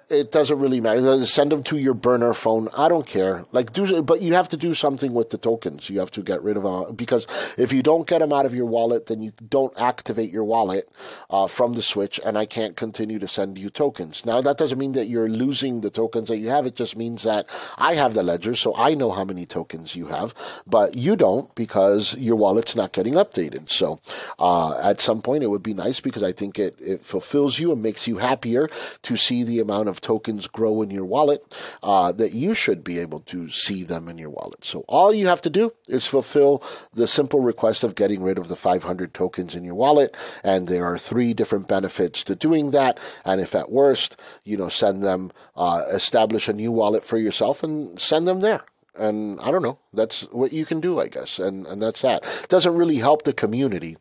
it 0.09 0.31
doesn't 0.31 0.59
really 0.59 0.81
matter. 0.81 1.25
Send 1.25 1.51
them 1.51 1.63
to 1.63 1.77
your 1.77 1.93
burner 1.93 2.33
phone. 2.33 2.69
I 2.75 2.89
don't 2.89 3.05
care. 3.05 3.45
Like 3.51 3.73
do, 3.73 4.01
but 4.01 4.21
you 4.21 4.33
have 4.33 4.49
to 4.49 4.57
do 4.57 4.73
something 4.73 5.13
with 5.13 5.29
the 5.29 5.37
tokens. 5.37 5.89
You 5.89 5.99
have 5.99 6.11
to 6.11 6.21
get 6.21 6.41
rid 6.41 6.57
of 6.57 6.63
them 6.63 6.95
because 6.95 7.27
if 7.57 7.71
you 7.71 7.83
don't 7.83 8.07
get 8.07 8.19
them 8.19 8.33
out 8.33 8.45
of 8.45 8.53
your 8.53 8.65
wallet, 8.65 9.05
then 9.05 9.21
you 9.21 9.31
don't 9.49 9.73
activate 9.79 10.31
your 10.31 10.43
wallet 10.43 10.89
uh, 11.29 11.47
from 11.47 11.73
the 11.73 11.81
switch, 11.81 12.19
and 12.25 12.37
I 12.37 12.45
can't 12.45 12.75
continue 12.75 13.19
to 13.19 13.27
send 13.27 13.57
you 13.57 13.69
tokens. 13.69 14.25
Now 14.25 14.41
that 14.41 14.57
doesn't 14.57 14.79
mean 14.79 14.93
that 14.93 15.07
you're 15.07 15.29
losing 15.29 15.81
the 15.81 15.89
tokens 15.89 16.29
that 16.29 16.37
you 16.37 16.49
have. 16.49 16.65
It 16.65 16.75
just 16.75 16.97
means 16.97 17.23
that 17.23 17.47
I 17.77 17.95
have 17.95 18.13
the 18.13 18.23
ledger, 18.23 18.55
so 18.55 18.75
I 18.75 18.95
know 18.95 19.11
how 19.11 19.23
many 19.23 19.45
tokens 19.45 19.95
you 19.95 20.07
have, 20.07 20.33
but 20.65 20.95
you 20.95 21.15
don't 21.15 21.53
because 21.55 22.15
your 22.17 22.35
wallet's 22.35 22.75
not 22.75 22.93
getting 22.93 23.13
updated. 23.13 23.69
So 23.69 23.99
uh, 24.39 24.79
at 24.81 25.01
some 25.01 25.21
point, 25.21 25.43
it 25.43 25.47
would 25.47 25.63
be 25.63 25.73
nice 25.73 25.99
because 25.99 26.23
I 26.23 26.31
think 26.31 26.57
it 26.57 26.77
it 26.79 27.05
fulfills 27.05 27.59
you 27.59 27.71
and 27.71 27.83
makes 27.83 28.07
you 28.07 28.17
happier 28.17 28.69
to 29.03 29.15
see 29.15 29.43
the 29.43 29.59
amount 29.59 29.89
of 29.89 29.98
tokens 30.01 30.47
grow 30.47 30.81
in 30.81 30.89
your 30.89 31.05
wallet, 31.05 31.43
uh, 31.83 32.11
that 32.13 32.33
you 32.33 32.53
should 32.53 32.83
be 32.83 32.99
able 32.99 33.19
to 33.21 33.49
see 33.49 33.83
them 33.83 34.07
in 34.07 34.17
your 34.17 34.29
wallet. 34.29 34.63
So 34.65 34.85
all 34.87 35.13
you 35.13 35.27
have 35.27 35.41
to 35.43 35.49
do 35.49 35.71
is 35.87 36.05
fulfill 36.05 36.63
the 36.93 37.07
simple 37.07 37.41
request 37.41 37.83
of 37.83 37.95
getting 37.95 38.23
rid 38.23 38.37
of 38.37 38.47
the 38.47 38.55
500 38.55 39.13
tokens 39.13 39.55
in 39.55 39.63
your 39.63 39.75
wallet. 39.75 40.15
And 40.43 40.67
there 40.67 40.85
are 40.85 40.97
three 40.97 41.33
different 41.33 41.67
benefits 41.67 42.23
to 42.25 42.35
doing 42.35 42.71
that. 42.71 42.99
And 43.25 43.41
if 43.41 43.55
at 43.55 43.71
worst, 43.71 44.19
you 44.43 44.57
know, 44.57 44.69
send 44.69 45.03
them, 45.03 45.31
uh, 45.55 45.83
establish 45.91 46.47
a 46.47 46.53
new 46.53 46.71
wallet 46.71 47.05
for 47.05 47.17
yourself 47.17 47.63
and 47.63 47.99
send 47.99 48.27
them 48.27 48.41
there 48.41 48.63
and 48.99 49.39
I 49.39 49.51
don't 49.51 49.63
know. 49.63 49.79
That's 49.93 50.21
what 50.31 50.53
you 50.53 50.65
can 50.65 50.81
do, 50.81 50.99
I 50.99 51.07
guess, 51.07 51.39
and 51.39 51.65
and 51.65 51.81
that's 51.81 52.01
that. 52.01 52.23
Doesn't 52.49 52.75
really 52.75 52.97
help 52.97 53.23
the 53.23 53.33
community, 53.33 53.97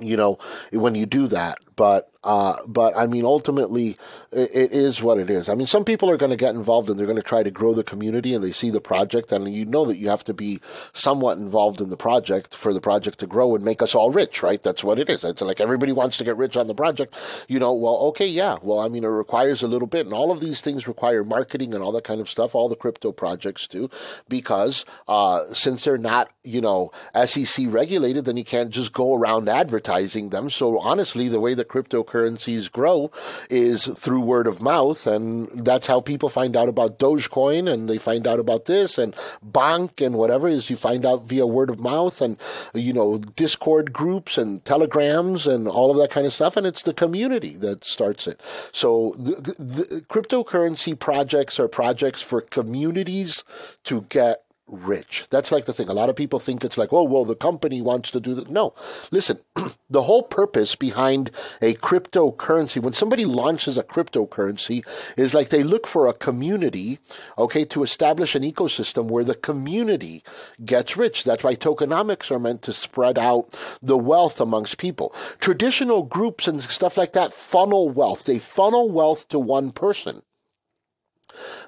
you 0.00 0.16
know, 0.16 0.38
when 0.72 0.94
you 0.94 1.06
do 1.06 1.26
that. 1.28 1.58
But 1.76 2.10
uh, 2.24 2.56
but 2.66 2.96
I 2.96 3.06
mean, 3.06 3.24
ultimately, 3.24 3.98
it, 4.32 4.50
it 4.54 4.72
is 4.72 5.02
what 5.02 5.18
it 5.18 5.28
is. 5.28 5.48
I 5.48 5.54
mean, 5.54 5.66
some 5.66 5.84
people 5.84 6.08
are 6.10 6.16
going 6.16 6.30
to 6.30 6.36
get 6.36 6.54
involved 6.54 6.88
and 6.88 6.98
they're 6.98 7.06
going 7.06 7.16
to 7.16 7.22
try 7.22 7.42
to 7.42 7.50
grow 7.50 7.74
the 7.74 7.84
community 7.84 8.34
and 8.34 8.42
they 8.42 8.50
see 8.50 8.70
the 8.70 8.80
project, 8.80 9.30
and 9.30 9.52
you 9.52 9.66
know 9.66 9.84
that 9.84 9.98
you 9.98 10.08
have 10.08 10.24
to 10.24 10.34
be 10.34 10.60
somewhat 10.94 11.36
involved 11.36 11.82
in 11.82 11.90
the 11.90 11.96
project 11.96 12.54
for 12.54 12.72
the 12.72 12.80
project 12.80 13.18
to 13.18 13.26
grow 13.26 13.54
and 13.54 13.64
make 13.64 13.82
us 13.82 13.94
all 13.94 14.10
rich, 14.10 14.42
right? 14.42 14.62
That's 14.62 14.82
what 14.82 14.98
it 14.98 15.10
is. 15.10 15.22
It's 15.22 15.42
like 15.42 15.60
everybody 15.60 15.92
wants 15.92 16.16
to 16.16 16.24
get 16.24 16.38
rich 16.38 16.56
on 16.56 16.66
the 16.66 16.74
project. 16.74 17.14
You 17.46 17.58
know, 17.58 17.74
well, 17.74 17.96
okay, 18.08 18.26
yeah. 18.26 18.56
Well, 18.62 18.80
I 18.80 18.88
mean, 18.88 19.04
it 19.04 19.08
requires 19.08 19.62
a 19.62 19.68
little 19.68 19.86
bit, 19.86 20.06
and 20.06 20.14
all 20.14 20.32
of 20.32 20.40
these 20.40 20.62
things 20.62 20.88
require 20.88 21.24
marketing 21.24 21.74
and 21.74 21.82
all 21.82 21.92
that 21.92 22.04
kind 22.04 22.22
of 22.22 22.30
stuff. 22.30 22.54
All 22.54 22.70
the 22.70 22.76
crypto 22.76 23.12
projects 23.12 23.68
do, 23.68 23.90
because 24.30 24.86
uh, 25.08 25.52
since 25.52 25.84
they're 25.84 25.98
not, 25.98 26.30
you 26.42 26.62
know, 26.62 26.90
SEC 27.26 27.66
regulated, 27.68 28.24
then 28.24 28.38
you 28.38 28.44
can't 28.44 28.70
just 28.70 28.94
go 28.94 29.14
around 29.14 29.48
advertising 29.48 30.30
them. 30.30 30.48
So 30.48 30.78
honestly, 30.78 31.28
the 31.28 31.40
way 31.40 31.52
the 31.52 31.63
crypto 31.64 31.94
cryptocurrencies 31.94 32.70
grow 32.70 33.10
is 33.50 33.86
through 33.86 34.20
word 34.20 34.46
of 34.46 34.62
mouth. 34.62 35.06
And 35.06 35.48
that's 35.64 35.86
how 35.86 36.00
people 36.00 36.28
find 36.28 36.56
out 36.56 36.68
about 36.68 36.98
Dogecoin 36.98 37.70
and 37.70 37.88
they 37.88 37.98
find 37.98 38.26
out 38.26 38.40
about 38.40 38.66
this 38.66 38.98
and 38.98 39.14
Bank 39.42 40.00
and 40.00 40.16
whatever 40.16 40.48
is 40.48 40.70
you 40.70 40.76
find 40.76 41.04
out 41.06 41.24
via 41.24 41.46
word 41.46 41.70
of 41.70 41.80
mouth 41.80 42.20
and, 42.20 42.36
you 42.74 42.92
know, 42.92 43.18
Discord 43.18 43.92
groups 43.92 44.38
and 44.38 44.64
telegrams 44.64 45.46
and 45.46 45.68
all 45.68 45.90
of 45.90 45.96
that 45.98 46.10
kind 46.10 46.26
of 46.26 46.32
stuff. 46.32 46.56
And 46.56 46.66
it's 46.66 46.82
the 46.82 46.94
community 46.94 47.56
that 47.56 47.84
starts 47.84 48.26
it. 48.26 48.40
So 48.72 49.14
the, 49.18 49.34
the 49.58 50.00
cryptocurrency 50.08 50.98
projects 50.98 51.58
are 51.60 51.68
projects 51.68 52.22
for 52.22 52.40
communities 52.40 53.44
to 53.84 54.02
get 54.02 54.43
rich. 54.66 55.26
That's 55.30 55.52
like 55.52 55.66
the 55.66 55.72
thing. 55.72 55.88
A 55.88 55.94
lot 55.94 56.08
of 56.08 56.16
people 56.16 56.38
think 56.38 56.64
it's 56.64 56.78
like, 56.78 56.92
oh, 56.92 57.02
well, 57.02 57.24
the 57.24 57.36
company 57.36 57.82
wants 57.82 58.10
to 58.12 58.20
do 58.20 58.34
that. 58.34 58.50
No. 58.50 58.74
Listen, 59.10 59.40
the 59.90 60.02
whole 60.02 60.22
purpose 60.22 60.74
behind 60.74 61.30
a 61.60 61.74
cryptocurrency, 61.74 62.80
when 62.80 62.92
somebody 62.92 63.24
launches 63.24 63.76
a 63.76 63.82
cryptocurrency, 63.82 64.86
is 65.18 65.34
like 65.34 65.50
they 65.50 65.62
look 65.62 65.86
for 65.86 66.06
a 66.06 66.14
community, 66.14 66.98
okay, 67.38 67.64
to 67.66 67.82
establish 67.82 68.34
an 68.34 68.42
ecosystem 68.42 69.08
where 69.08 69.24
the 69.24 69.34
community 69.34 70.22
gets 70.64 70.96
rich. 70.96 71.24
That's 71.24 71.44
why 71.44 71.54
tokenomics 71.54 72.30
are 72.30 72.38
meant 72.38 72.62
to 72.62 72.72
spread 72.72 73.18
out 73.18 73.58
the 73.82 73.98
wealth 73.98 74.40
amongst 74.40 74.78
people. 74.78 75.14
Traditional 75.40 76.02
groups 76.02 76.48
and 76.48 76.62
stuff 76.62 76.96
like 76.96 77.12
that 77.12 77.32
funnel 77.32 77.90
wealth. 77.90 78.24
They 78.24 78.38
funnel 78.38 78.90
wealth 78.90 79.28
to 79.28 79.38
one 79.38 79.72
person. 79.72 80.22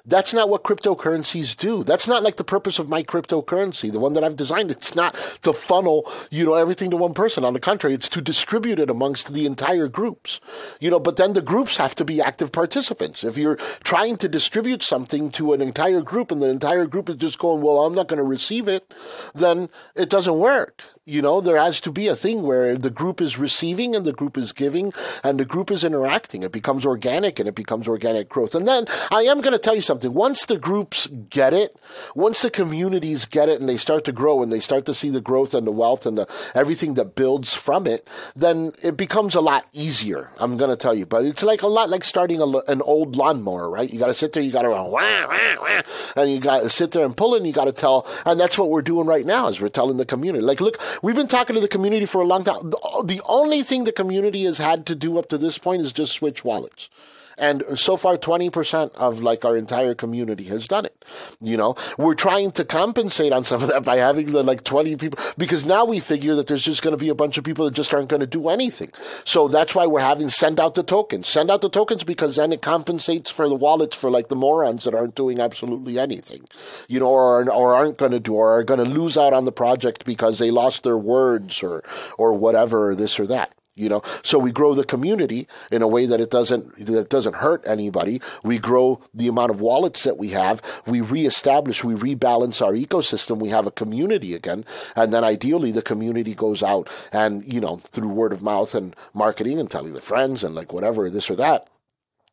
That's 0.05 0.33
not 0.33 0.49
what 0.49 0.63
cryptocurrencies 0.63 1.55
do. 1.55 1.83
That's 1.83 2.07
not 2.07 2.23
like 2.23 2.35
the 2.35 2.43
purpose 2.43 2.79
of 2.79 2.89
my 2.89 3.03
cryptocurrency, 3.03 3.91
the 3.91 3.99
one 3.99 4.13
that 4.13 4.23
I've 4.23 4.35
designed. 4.35 4.71
It's 4.71 4.95
not 4.95 5.15
to 5.43 5.53
funnel, 5.53 6.09
you 6.31 6.45
know, 6.45 6.55
everything 6.55 6.91
to 6.91 6.97
one 6.97 7.13
person. 7.13 7.43
On 7.43 7.53
the 7.53 7.59
contrary, 7.59 7.93
it's 7.95 8.09
to 8.09 8.21
distribute 8.21 8.79
it 8.79 8.89
amongst 8.89 9.33
the 9.33 9.45
entire 9.45 9.87
groups. 9.87 10.39
You 10.79 10.89
know, 10.89 10.99
but 10.99 11.17
then 11.17 11.33
the 11.33 11.41
groups 11.41 11.77
have 11.77 11.95
to 11.95 12.05
be 12.05 12.21
active 12.21 12.51
participants. 12.51 13.23
If 13.23 13.37
you're 13.37 13.57
trying 13.83 14.17
to 14.17 14.29
distribute 14.29 14.83
something 14.83 15.31
to 15.31 15.53
an 15.53 15.61
entire 15.61 16.01
group 16.01 16.31
and 16.31 16.41
the 16.41 16.49
entire 16.49 16.85
group 16.85 17.09
is 17.09 17.17
just 17.17 17.39
going, 17.39 17.61
well, 17.61 17.85
I'm 17.85 17.95
not 17.95 18.07
going 18.07 18.17
to 18.17 18.23
receive 18.23 18.67
it, 18.67 18.93
then 19.33 19.69
it 19.95 20.09
doesn't 20.09 20.37
work 20.37 20.83
You 21.09 21.21
know, 21.21 21.39
there 21.39 21.55
has 21.55 21.79
to 21.81 21.91
be 21.93 22.09
a 22.09 22.17
thing 22.17 22.43
where 22.43 22.77
the 22.77 22.89
group 22.89 23.21
is 23.21 23.39
receiving 23.39 23.95
and 23.95 24.03
the 24.03 24.11
group 24.11 24.37
is 24.37 24.51
giving 24.51 24.91
and 25.23 25.39
the 25.39 25.45
group 25.45 25.71
is 25.71 25.85
interacting. 25.85 26.43
It 26.43 26.51
becomes 26.51 26.85
organic 26.85 27.39
and 27.39 27.47
it 27.47 27.55
becomes 27.55 27.87
organic 27.87 28.27
growth. 28.27 28.53
And 28.53 28.67
then 28.67 28.87
I 29.09 29.21
am 29.21 29.39
going 29.39 29.53
to 29.53 29.57
tell 29.57 29.73
you 29.73 29.81
something. 29.81 30.13
Once 30.13 30.43
the 30.43 30.57
groups 30.57 31.07
get 31.29 31.53
it, 31.53 31.77
once 32.13 32.41
the 32.41 32.49
communities 32.49 33.23
get 33.23 33.47
it 33.47 33.61
and 33.61 33.69
they 33.69 33.77
start 33.77 34.03
to 34.03 34.11
grow 34.11 34.43
and 34.43 34.51
they 34.51 34.59
start 34.59 34.85
to 34.87 34.93
see 34.93 35.09
the 35.09 35.21
growth 35.21 35.53
and 35.53 35.65
the 35.65 35.71
wealth 35.71 36.05
and 36.05 36.17
the 36.17 36.27
everything 36.53 36.95
that 36.95 37.15
builds 37.15 37.53
from 37.53 37.87
it, 37.87 38.05
then 38.35 38.73
it 38.83 38.97
becomes 38.97 39.33
a 39.33 39.39
lot 39.39 39.65
easier. 39.71 40.29
I'm 40.39 40.57
going 40.57 40.71
to 40.71 40.75
tell 40.75 40.93
you, 40.93 41.05
but 41.05 41.23
it's 41.23 41.41
like 41.41 41.61
a 41.61 41.67
lot 41.67 41.89
like 41.89 42.03
starting 42.03 42.41
a, 42.41 42.47
an 42.67 42.81
old 42.81 43.15
lawnmower, 43.15 43.69
right? 43.69 43.89
You 43.89 43.97
got 43.97 44.07
to 44.07 44.13
sit 44.13 44.33
there, 44.33 44.43
you 44.43 44.51
got 44.51 44.63
to 44.63 44.71
wah, 44.71 44.89
wah, 44.89 45.25
wah, 45.25 45.81
and 46.17 46.29
you 46.29 46.41
got 46.41 46.63
to 46.63 46.69
sit 46.69 46.91
there 46.91 47.05
and 47.05 47.15
pull 47.15 47.33
it 47.35 47.37
and 47.37 47.47
you 47.47 47.53
got 47.53 47.65
to 47.65 47.71
tell, 47.71 48.05
and 48.25 48.37
that's 48.37 48.57
what 48.57 48.69
we're 48.69 48.81
doing 48.81 49.07
right 49.07 49.25
now 49.25 49.47
is 49.47 49.61
we're 49.61 49.69
telling 49.69 49.95
the 49.95 50.05
community. 50.05 50.43
Like, 50.43 50.59
look, 50.59 50.77
We've 51.01 51.15
been 51.15 51.27
talking 51.27 51.53
to 51.55 51.61
the 51.61 51.67
community 51.67 52.05
for 52.05 52.21
a 52.21 52.25
long 52.25 52.43
time. 52.43 52.69
The, 52.69 53.03
the 53.05 53.21
only 53.25 53.61
thing 53.63 53.83
the 53.83 53.91
community 53.91 54.45
has 54.45 54.57
had 54.57 54.85
to 54.87 54.95
do 54.95 55.17
up 55.17 55.29
to 55.29 55.37
this 55.37 55.57
point 55.57 55.81
is 55.81 55.91
just 55.91 56.13
switch 56.13 56.43
wallets. 56.43 56.89
And 57.37 57.63
so 57.75 57.97
far, 57.97 58.17
20% 58.17 58.93
of 58.95 59.21
like 59.21 59.45
our 59.45 59.55
entire 59.55 59.93
community 59.93 60.45
has 60.45 60.67
done 60.67 60.85
it. 60.85 61.05
You 61.39 61.55
know, 61.55 61.75
we're 61.97 62.15
trying 62.15 62.51
to 62.53 62.65
compensate 62.65 63.31
on 63.31 63.43
some 63.43 63.61
of 63.61 63.69
that 63.69 63.83
by 63.83 63.97
having 63.97 64.31
the 64.31 64.43
like 64.43 64.63
20 64.63 64.95
people 64.95 65.19
because 65.37 65.65
now 65.65 65.85
we 65.85 65.99
figure 65.99 66.35
that 66.35 66.47
there's 66.47 66.63
just 66.63 66.81
going 66.81 66.97
to 66.97 67.03
be 67.03 67.09
a 67.09 67.15
bunch 67.15 67.37
of 67.37 67.43
people 67.43 67.65
that 67.65 67.73
just 67.73 67.93
aren't 67.93 68.09
going 68.09 68.21
to 68.21 68.27
do 68.27 68.49
anything. 68.49 68.91
So 69.23 69.47
that's 69.47 69.75
why 69.75 69.85
we're 69.85 69.99
having 69.99 70.29
send 70.29 70.59
out 70.59 70.75
the 70.75 70.83
tokens. 70.83 71.27
Send 71.27 71.51
out 71.51 71.61
the 71.61 71.69
tokens 71.69 72.03
because 72.03 72.35
then 72.35 72.51
it 72.51 72.61
compensates 72.61 73.29
for 73.29 73.47
the 73.47 73.55
wallets 73.55 73.95
for 73.95 74.09
like 74.09 74.29
the 74.29 74.35
morons 74.35 74.83
that 74.85 74.95
aren't 74.95 75.15
doing 75.15 75.39
absolutely 75.39 75.99
anything, 75.99 76.47
you 76.87 76.99
know, 76.99 77.09
or, 77.09 77.49
or 77.51 77.75
aren't 77.75 77.97
going 77.97 78.11
to 78.11 78.19
do 78.19 78.33
or 78.33 78.57
are 78.57 78.63
going 78.63 78.83
to 78.83 78.85
lose 78.85 79.17
out 79.17 79.33
on 79.33 79.45
the 79.45 79.51
project 79.51 80.05
because 80.05 80.39
they 80.39 80.51
lost 80.51 80.83
their 80.83 80.97
words 80.97 81.61
or, 81.61 81.83
or 82.17 82.33
whatever, 82.33 82.89
or 82.89 82.95
this 82.95 83.19
or 83.19 83.27
that 83.27 83.53
you 83.77 83.89
know? 83.89 84.01
So 84.23 84.39
we 84.39 84.51
grow 84.51 84.73
the 84.73 84.83
community 84.83 85.47
in 85.71 85.81
a 85.81 85.87
way 85.87 86.05
that 86.05 86.19
it 86.19 86.31
doesn't 86.31 86.85
that 86.85 86.99
it 86.99 87.09
doesn't 87.09 87.35
hurt 87.35 87.63
anybody. 87.65 88.21
We 88.43 88.57
grow 88.57 89.01
the 89.13 89.27
amount 89.27 89.51
of 89.51 89.61
wallets 89.61 90.03
that 90.03 90.17
we 90.17 90.29
have. 90.29 90.61
We 90.85 91.01
reestablish 91.01 91.83
we 91.83 91.95
rebalance 91.95 92.65
our 92.65 92.73
ecosystem. 92.73 93.39
We 93.39 93.49
have 93.49 93.67
a 93.67 93.71
community 93.71 94.33
again 94.33 94.65
and 94.95 95.13
then 95.13 95.23
ideally 95.23 95.71
the 95.71 95.81
community 95.81 96.33
goes 96.33 96.63
out 96.63 96.89
and 97.11 97.51
you 97.51 97.59
know 97.59 97.77
through 97.77 98.09
word 98.09 98.33
of 98.33 98.41
mouth 98.41 98.75
and 98.75 98.95
marketing 99.13 99.59
and 99.59 99.69
telling 99.69 99.93
their 99.93 100.01
friends 100.01 100.43
and 100.43 100.55
like 100.55 100.73
whatever 100.73 101.09
this 101.09 101.29
or 101.29 101.35
that 101.35 101.67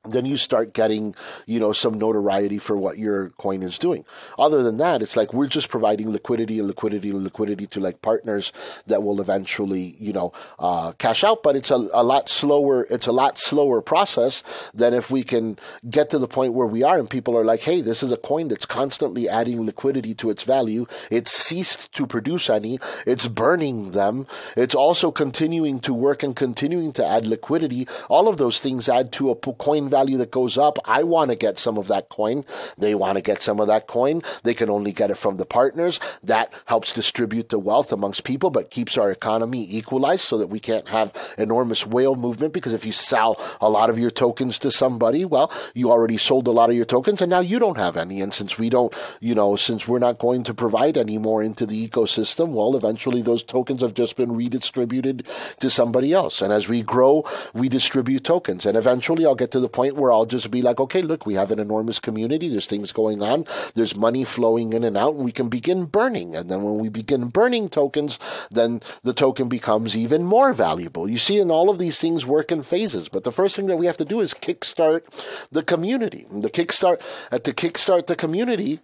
then 0.04 0.26
you 0.26 0.36
start 0.36 0.74
getting, 0.74 1.14
you 1.46 1.58
know, 1.58 1.72
some 1.72 1.94
notoriety 1.94 2.58
for 2.58 2.76
what 2.76 2.98
your 2.98 3.30
coin 3.30 3.62
is 3.62 3.78
doing. 3.78 4.04
Other 4.38 4.62
than 4.62 4.76
that, 4.78 5.02
it's 5.02 5.16
like 5.16 5.32
we're 5.32 5.46
just 5.46 5.68
providing 5.68 6.10
liquidity 6.10 6.58
and 6.58 6.68
liquidity 6.68 7.10
and 7.10 7.24
liquidity 7.24 7.66
to 7.68 7.80
like 7.80 8.02
partners 8.02 8.52
that 8.86 9.02
will 9.02 9.20
eventually, 9.20 9.96
you 9.98 10.12
know, 10.12 10.32
uh, 10.58 10.92
cash 10.92 11.24
out. 11.24 11.42
But 11.42 11.56
it's 11.56 11.70
a, 11.70 11.88
a 11.92 12.02
lot 12.02 12.28
slower. 12.28 12.86
It's 12.90 13.06
a 13.06 13.12
lot 13.12 13.38
slower 13.38 13.80
process 13.80 14.42
than 14.74 14.94
if 14.94 15.10
we 15.10 15.22
can 15.22 15.58
get 15.88 16.10
to 16.10 16.18
the 16.18 16.28
point 16.28 16.52
where 16.52 16.66
we 16.66 16.82
are 16.82 16.98
and 16.98 17.08
people 17.08 17.36
are 17.36 17.44
like, 17.44 17.60
hey, 17.60 17.80
this 17.80 18.02
is 18.02 18.12
a 18.12 18.16
coin 18.16 18.48
that's 18.48 18.66
constantly 18.66 19.28
adding 19.28 19.64
liquidity 19.64 20.14
to 20.16 20.30
its 20.30 20.42
value. 20.42 20.86
It's 21.10 21.32
ceased 21.32 21.92
to 21.94 22.06
produce 22.06 22.50
any. 22.50 22.78
It's 23.06 23.26
burning 23.26 23.92
them. 23.92 24.26
It's 24.56 24.74
also 24.74 25.10
continuing 25.10 25.80
to 25.80 25.94
work 25.94 26.22
and 26.22 26.36
continuing 26.36 26.92
to 26.92 27.06
add 27.06 27.26
liquidity. 27.26 27.88
All 28.08 28.28
of 28.28 28.36
those 28.36 28.60
things 28.60 28.88
add 28.88 29.12
to 29.12 29.30
a 29.30 29.36
coin 29.36 29.88
value 29.94 30.18
that 30.18 30.30
goes 30.30 30.58
up. 30.58 30.78
I 30.84 31.04
want 31.04 31.30
to 31.30 31.36
get 31.36 31.58
some 31.58 31.78
of 31.78 31.86
that 31.88 32.08
coin. 32.08 32.44
They 32.78 32.94
want 32.94 33.16
to 33.16 33.22
get 33.22 33.42
some 33.42 33.60
of 33.60 33.68
that 33.68 33.86
coin. 33.86 34.22
They 34.42 34.54
can 34.54 34.68
only 34.68 34.92
get 34.92 35.10
it 35.10 35.16
from 35.16 35.36
the 35.36 35.46
partners. 35.46 36.00
That 36.24 36.52
helps 36.66 36.92
distribute 36.92 37.48
the 37.50 37.60
wealth 37.60 37.92
amongst 37.92 38.24
people, 38.24 38.50
but 38.50 38.70
keeps 38.70 38.98
our 38.98 39.10
economy 39.10 39.66
equalized 39.70 40.22
so 40.22 40.38
that 40.38 40.48
we 40.48 40.58
can't 40.58 40.88
have 40.88 41.12
enormous 41.38 41.86
whale 41.86 42.16
movement. 42.16 42.52
Because 42.52 42.72
if 42.72 42.84
you 42.84 42.92
sell 42.92 43.40
a 43.60 43.70
lot 43.70 43.88
of 43.88 43.98
your 43.98 44.10
tokens 44.10 44.58
to 44.60 44.70
somebody, 44.70 45.24
well, 45.24 45.52
you 45.74 45.90
already 45.90 46.16
sold 46.16 46.48
a 46.48 46.50
lot 46.50 46.70
of 46.70 46.76
your 46.76 46.84
tokens 46.84 47.22
and 47.22 47.30
now 47.30 47.40
you 47.40 47.58
don't 47.58 47.76
have 47.76 47.96
any. 47.96 48.20
And 48.20 48.34
since 48.34 48.58
we 48.58 48.68
don't, 48.68 48.92
you 49.20 49.34
know, 49.34 49.54
since 49.54 49.86
we're 49.86 50.00
not 50.00 50.18
going 50.18 50.42
to 50.44 50.54
provide 50.54 50.96
any 50.96 51.18
more 51.18 51.42
into 51.42 51.66
the 51.66 51.88
ecosystem, 51.88 52.48
well, 52.48 52.76
eventually 52.76 53.22
those 53.22 53.44
tokens 53.44 53.80
have 53.82 53.94
just 53.94 54.16
been 54.16 54.32
redistributed 54.32 55.24
to 55.60 55.70
somebody 55.70 56.12
else. 56.12 56.42
And 56.42 56.52
as 56.52 56.68
we 56.68 56.82
grow, 56.82 57.24
we 57.52 57.68
distribute 57.68 58.24
tokens. 58.24 58.66
And 58.66 58.76
eventually 58.76 59.24
I'll 59.24 59.34
get 59.34 59.52
to 59.52 59.60
the 59.60 59.68
point 59.68 59.83
point 59.84 60.00
where 60.00 60.12
I'll 60.12 60.26
just 60.26 60.50
be 60.50 60.62
like, 60.62 60.80
okay, 60.80 61.02
look, 61.02 61.26
we 61.26 61.34
have 61.34 61.50
an 61.50 61.58
enormous 61.58 62.00
community. 62.00 62.48
There's 62.48 62.66
things 62.66 62.92
going 62.92 63.22
on. 63.22 63.44
There's 63.74 63.94
money 63.94 64.24
flowing 64.24 64.72
in 64.72 64.84
and 64.84 64.96
out, 64.96 65.14
and 65.14 65.24
we 65.24 65.32
can 65.32 65.48
begin 65.48 65.84
burning. 65.84 66.34
And 66.34 66.50
then 66.50 66.62
when 66.62 66.78
we 66.78 66.88
begin 66.88 67.28
burning 67.28 67.68
tokens, 67.68 68.18
then 68.50 68.80
the 69.02 69.12
token 69.12 69.48
becomes 69.48 69.96
even 69.96 70.24
more 70.24 70.52
valuable. 70.54 71.08
You 71.08 71.18
see, 71.18 71.38
and 71.38 71.50
all 71.50 71.68
of 71.68 71.78
these 71.78 71.98
things 71.98 72.24
work 72.26 72.50
in 72.50 72.62
phases. 72.62 73.08
But 73.08 73.24
the 73.24 73.32
first 73.32 73.56
thing 73.56 73.66
that 73.66 73.76
we 73.76 73.86
have 73.86 73.98
to 73.98 74.04
do 74.04 74.20
is 74.20 74.32
kickstart 74.32 75.02
the 75.50 75.62
community. 75.62 76.26
The 76.30 76.50
kickstart 76.50 77.02
at 77.30 77.44
the 77.44 77.52
kickstart 77.52 78.06
the 78.06 78.16
community 78.16 78.80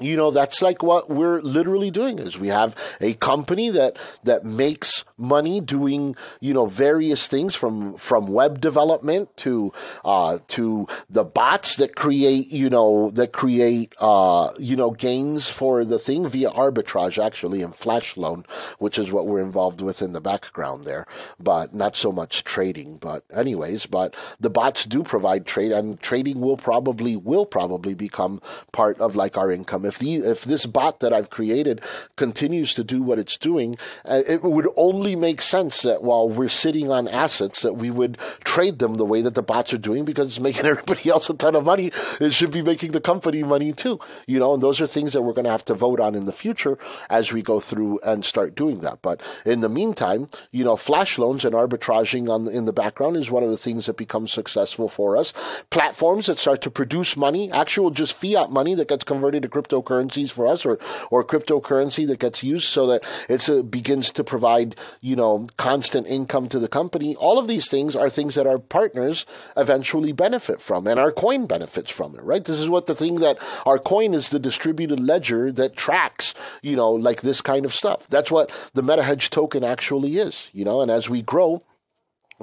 you 0.00 0.16
know 0.16 0.32
that's 0.32 0.60
like 0.60 0.82
what 0.82 1.08
we're 1.08 1.40
literally 1.42 1.90
doing 1.90 2.18
is 2.18 2.36
we 2.36 2.48
have 2.48 2.74
a 3.00 3.14
company 3.14 3.70
that 3.70 3.96
that 4.24 4.44
makes 4.44 5.04
money 5.16 5.60
doing 5.60 6.16
you 6.40 6.52
know 6.52 6.66
various 6.66 7.28
things 7.28 7.54
from 7.54 7.96
from 7.96 8.26
web 8.26 8.60
development 8.60 9.34
to 9.36 9.72
uh, 10.04 10.38
to 10.48 10.88
the 11.08 11.22
bots 11.22 11.76
that 11.76 11.94
create 11.94 12.48
you 12.48 12.68
know 12.68 13.10
that 13.12 13.32
create 13.32 13.94
uh, 14.00 14.52
you 14.58 14.74
know 14.74 14.90
gains 14.90 15.48
for 15.48 15.84
the 15.84 15.98
thing 15.98 16.26
via 16.28 16.50
arbitrage 16.50 17.24
actually 17.24 17.62
and 17.62 17.76
flash 17.76 18.16
loan 18.16 18.44
which 18.78 18.98
is 18.98 19.12
what 19.12 19.28
we're 19.28 19.40
involved 19.40 19.80
with 19.80 20.02
in 20.02 20.12
the 20.12 20.20
background 20.20 20.84
there. 20.84 21.06
But 21.38 21.72
not 21.72 21.94
so 21.94 22.10
much 22.10 22.42
trading 22.42 22.96
but 22.96 23.22
anyways 23.32 23.86
but 23.86 24.16
the 24.40 24.50
bots 24.50 24.84
do 24.84 25.04
provide 25.04 25.46
trade 25.46 25.70
and 25.70 26.00
trading 26.00 26.40
will 26.40 26.56
probably 26.56 27.14
will 27.14 27.46
probably 27.46 27.94
become 27.94 28.40
part 28.72 28.98
of 28.98 29.14
like 29.14 29.38
our 29.38 29.52
income 29.52 29.83
if 29.86 29.98
the 29.98 30.16
if 30.16 30.44
this 30.44 30.66
bot 30.66 31.00
that 31.00 31.12
I've 31.12 31.30
created 31.30 31.80
continues 32.16 32.74
to 32.74 32.84
do 32.84 33.02
what 33.02 33.18
it's 33.18 33.38
doing, 33.38 33.76
uh, 34.04 34.22
it 34.26 34.42
would 34.42 34.68
only 34.76 35.16
make 35.16 35.42
sense 35.42 35.82
that 35.82 36.02
while 36.02 36.28
we're 36.28 36.48
sitting 36.48 36.90
on 36.90 37.08
assets, 37.08 37.62
that 37.62 37.74
we 37.74 37.90
would 37.90 38.18
trade 38.44 38.78
them 38.78 38.96
the 38.96 39.04
way 39.04 39.20
that 39.22 39.34
the 39.34 39.42
bots 39.42 39.72
are 39.72 39.78
doing 39.78 40.04
because 40.04 40.26
it's 40.28 40.40
making 40.40 40.66
everybody 40.66 41.08
else 41.10 41.30
a 41.30 41.34
ton 41.34 41.56
of 41.56 41.64
money. 41.64 41.90
It 42.20 42.32
should 42.32 42.52
be 42.52 42.62
making 42.62 42.92
the 42.92 43.00
company 43.00 43.42
money 43.42 43.72
too, 43.72 44.00
you 44.26 44.38
know. 44.38 44.54
And 44.54 44.62
those 44.62 44.80
are 44.80 44.86
things 44.86 45.12
that 45.12 45.22
we're 45.22 45.32
going 45.32 45.44
to 45.44 45.50
have 45.50 45.64
to 45.66 45.74
vote 45.74 46.00
on 46.00 46.14
in 46.14 46.26
the 46.26 46.32
future 46.32 46.78
as 47.10 47.32
we 47.32 47.42
go 47.42 47.60
through 47.60 48.00
and 48.00 48.24
start 48.24 48.54
doing 48.54 48.80
that. 48.80 49.02
But 49.02 49.20
in 49.44 49.60
the 49.60 49.68
meantime, 49.68 50.28
you 50.50 50.64
know, 50.64 50.76
flash 50.76 51.18
loans 51.18 51.44
and 51.44 51.54
arbitraging 51.54 52.28
on 52.28 52.48
in 52.48 52.64
the 52.64 52.72
background 52.72 53.16
is 53.16 53.30
one 53.30 53.42
of 53.42 53.50
the 53.50 53.56
things 53.56 53.86
that 53.86 53.96
becomes 53.96 54.32
successful 54.32 54.88
for 54.88 55.16
us. 55.16 55.32
Platforms 55.70 56.26
that 56.26 56.38
start 56.38 56.62
to 56.62 56.70
produce 56.70 57.16
money, 57.16 57.50
actual 57.52 57.90
just 57.90 58.14
fiat 58.14 58.50
money 58.50 58.74
that 58.74 58.88
gets 58.88 59.04
converted 59.04 59.42
to 59.42 59.48
crypto 59.48 59.73
cryptocurrencies 59.82 60.30
for 60.30 60.46
us 60.46 60.64
or, 60.64 60.78
or 61.10 61.24
cryptocurrency 61.24 62.06
that 62.06 62.18
gets 62.18 62.42
used 62.42 62.68
so 62.68 62.86
that 62.86 63.02
it 63.28 63.48
uh, 63.48 63.62
begins 63.62 64.10
to 64.12 64.24
provide, 64.24 64.76
you 65.00 65.16
know, 65.16 65.46
constant 65.56 66.06
income 66.06 66.48
to 66.48 66.58
the 66.58 66.68
company. 66.68 67.16
All 67.16 67.38
of 67.38 67.48
these 67.48 67.68
things 67.68 67.96
are 67.96 68.08
things 68.08 68.34
that 68.34 68.46
our 68.46 68.58
partners 68.58 69.26
eventually 69.56 70.12
benefit 70.12 70.60
from 70.60 70.86
and 70.86 70.98
our 71.00 71.12
coin 71.12 71.46
benefits 71.46 71.90
from 71.90 72.16
it, 72.16 72.22
right? 72.22 72.44
This 72.44 72.60
is 72.60 72.68
what 72.68 72.86
the 72.86 72.94
thing 72.94 73.16
that 73.16 73.38
our 73.66 73.78
coin 73.78 74.14
is 74.14 74.28
the 74.28 74.38
distributed 74.38 75.00
ledger 75.00 75.52
that 75.52 75.76
tracks, 75.76 76.34
you 76.62 76.76
know, 76.76 76.92
like 76.92 77.22
this 77.22 77.40
kind 77.40 77.64
of 77.64 77.74
stuff. 77.74 78.06
That's 78.08 78.30
what 78.30 78.50
the 78.74 78.82
MetaHedge 78.82 79.30
token 79.30 79.64
actually 79.64 80.18
is, 80.18 80.50
you 80.52 80.64
know, 80.64 80.80
and 80.80 80.90
as 80.90 81.08
we 81.10 81.22
grow, 81.22 81.62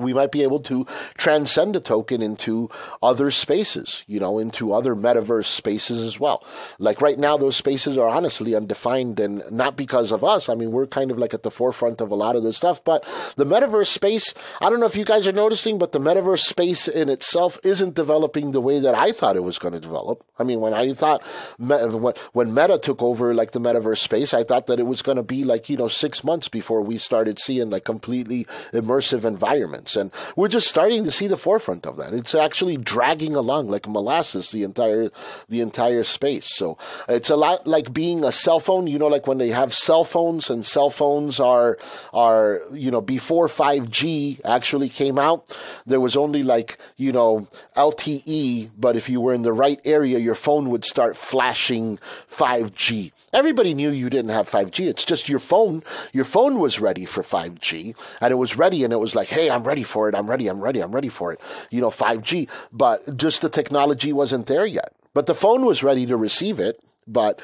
we 0.01 0.13
might 0.13 0.31
be 0.31 0.43
able 0.43 0.59
to 0.61 0.85
transcend 1.17 1.75
a 1.75 1.79
token 1.79 2.21
into 2.21 2.69
other 3.01 3.31
spaces, 3.31 4.03
you 4.07 4.19
know, 4.19 4.39
into 4.39 4.73
other 4.73 4.95
metaverse 4.95 5.45
spaces 5.45 5.99
as 5.99 6.19
well. 6.19 6.45
Like 6.79 7.01
right 7.01 7.17
now, 7.17 7.37
those 7.37 7.55
spaces 7.55 7.97
are 7.97 8.07
honestly 8.07 8.55
undefined 8.55 9.19
and 9.19 9.43
not 9.51 9.75
because 9.75 10.11
of 10.11 10.23
us. 10.23 10.49
I 10.49 10.55
mean, 10.55 10.71
we're 10.71 10.87
kind 10.87 11.11
of 11.11 11.17
like 11.17 11.33
at 11.33 11.43
the 11.43 11.51
forefront 11.51 12.01
of 12.01 12.11
a 12.11 12.15
lot 12.15 12.35
of 12.35 12.43
this 12.43 12.57
stuff, 12.57 12.83
but 12.83 13.03
the 13.37 13.45
metaverse 13.45 13.87
space, 13.87 14.33
I 14.59 14.69
don't 14.69 14.79
know 14.79 14.85
if 14.85 14.95
you 14.95 15.05
guys 15.05 15.27
are 15.27 15.31
noticing, 15.31 15.77
but 15.77 15.91
the 15.91 15.99
metaverse 15.99 16.43
space 16.43 16.87
in 16.87 17.09
itself 17.09 17.57
isn't 17.63 17.95
developing 17.95 18.51
the 18.51 18.61
way 18.61 18.79
that 18.79 18.95
I 18.95 19.11
thought 19.11 19.35
it 19.35 19.43
was 19.43 19.59
going 19.59 19.73
to 19.73 19.79
develop. 19.79 20.23
I 20.37 20.43
mean, 20.43 20.59
when 20.59 20.73
I 20.73 20.91
thought, 20.93 21.23
when 21.57 22.53
Meta 22.53 22.79
took 22.79 23.01
over 23.01 23.33
like 23.33 23.51
the 23.51 23.59
metaverse 23.59 23.99
space, 23.99 24.33
I 24.33 24.43
thought 24.43 24.67
that 24.67 24.79
it 24.79 24.85
was 24.85 25.01
going 25.01 25.17
to 25.17 25.23
be 25.23 25.43
like, 25.43 25.69
you 25.69 25.77
know, 25.77 25.87
six 25.87 26.23
months 26.23 26.47
before 26.47 26.81
we 26.81 26.97
started 26.97 27.39
seeing 27.39 27.69
like 27.69 27.85
completely 27.85 28.45
immersive 28.73 29.25
environments 29.25 29.90
And 29.95 30.11
we're 30.35 30.47
just 30.47 30.67
starting 30.67 31.03
to 31.03 31.11
see 31.11 31.27
the 31.27 31.37
forefront 31.37 31.85
of 31.85 31.97
that. 31.97 32.13
It's 32.13 32.35
actually 32.35 32.77
dragging 32.77 33.35
along 33.35 33.67
like 33.67 33.87
molasses 33.87 34.51
the 34.51 34.63
entire 34.63 35.11
the 35.49 35.61
entire 35.61 36.03
space. 36.03 36.55
So 36.55 36.77
it's 37.07 37.29
a 37.29 37.35
lot 37.35 37.67
like 37.67 37.93
being 37.93 38.23
a 38.23 38.31
cell 38.31 38.59
phone. 38.59 38.87
You 38.87 38.99
know, 38.99 39.07
like 39.07 39.27
when 39.27 39.37
they 39.37 39.49
have 39.49 39.73
cell 39.73 40.03
phones 40.03 40.49
and 40.49 40.65
cell 40.65 40.89
phones 40.89 41.39
are 41.39 41.77
are 42.13 42.61
you 42.71 42.91
know 42.91 43.01
before 43.01 43.47
5G 43.47 44.41
actually 44.45 44.89
came 44.89 45.17
out, 45.17 45.55
there 45.85 45.99
was 45.99 46.17
only 46.17 46.43
like 46.43 46.77
you 46.97 47.11
know 47.11 47.47
LTE, 47.75 48.71
but 48.77 48.95
if 48.95 49.09
you 49.09 49.21
were 49.21 49.33
in 49.33 49.41
the 49.41 49.53
right 49.53 49.79
area, 49.85 50.19
your 50.19 50.35
phone 50.35 50.69
would 50.69 50.85
start 50.85 51.15
flashing 51.15 51.97
5G. 52.29 53.11
Everybody 53.33 53.73
knew 53.73 53.89
you 53.89 54.09
didn't 54.09 54.31
have 54.31 54.49
5G. 54.49 54.87
It's 54.87 55.05
just 55.05 55.29
your 55.29 55.39
phone. 55.39 55.83
Your 56.11 56.25
phone 56.25 56.59
was 56.59 56.79
ready 56.79 57.05
for 57.05 57.21
5G, 57.23 57.95
and 58.19 58.31
it 58.31 58.35
was 58.35 58.57
ready, 58.57 58.83
and 58.83 58.91
it 58.91 58.99
was 58.99 59.15
like, 59.15 59.29
hey, 59.29 59.49
I'm 59.49 59.63
ready 59.63 59.70
for 59.83 60.09
it. 60.09 60.15
I'm 60.15 60.29
ready. 60.29 60.47
I'm 60.47 60.61
ready. 60.61 60.81
I'm 60.81 60.93
ready 60.93 61.09
for 61.09 61.31
it. 61.33 61.39
You 61.69 61.81
know, 61.81 61.89
5G, 61.89 62.49
but 62.71 63.17
just 63.17 63.41
the 63.41 63.49
technology 63.49 64.11
wasn't 64.13 64.47
there 64.47 64.65
yet. 64.65 64.93
But 65.13 65.25
the 65.25 65.35
phone 65.35 65.65
was 65.65 65.83
ready 65.83 66.05
to 66.05 66.17
receive 66.17 66.59
it 66.59 66.79
but 67.07 67.39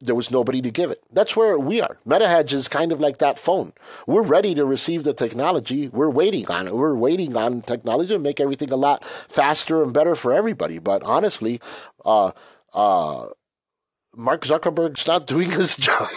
there 0.00 0.14
was 0.14 0.30
nobody 0.30 0.60
to 0.62 0.70
give 0.70 0.90
it. 0.90 1.02
That's 1.12 1.36
where 1.36 1.58
we 1.58 1.80
are. 1.80 1.98
MetaHedge 2.06 2.52
is 2.52 2.68
kind 2.68 2.92
of 2.92 3.00
like 3.00 3.18
that 3.18 3.38
phone. 3.38 3.72
We're 4.06 4.22
ready 4.22 4.54
to 4.54 4.64
receive 4.64 5.04
the 5.04 5.14
technology. 5.14 5.88
We're 5.88 6.10
waiting 6.10 6.46
on 6.48 6.66
it. 6.66 6.74
We're 6.74 6.96
waiting 6.96 7.36
on 7.36 7.62
technology 7.62 8.14
to 8.14 8.18
make 8.18 8.40
everything 8.40 8.72
a 8.72 8.76
lot 8.76 9.04
faster 9.04 9.82
and 9.82 9.92
better 9.92 10.14
for 10.14 10.32
everybody. 10.32 10.78
But 10.78 11.02
honestly, 11.02 11.60
uh, 12.04 12.32
uh, 12.72 13.28
Mark 14.16 14.42
Zuckerberg's 14.42 15.06
not 15.06 15.26
doing 15.26 15.50
his 15.60 15.76
job. 15.76 16.08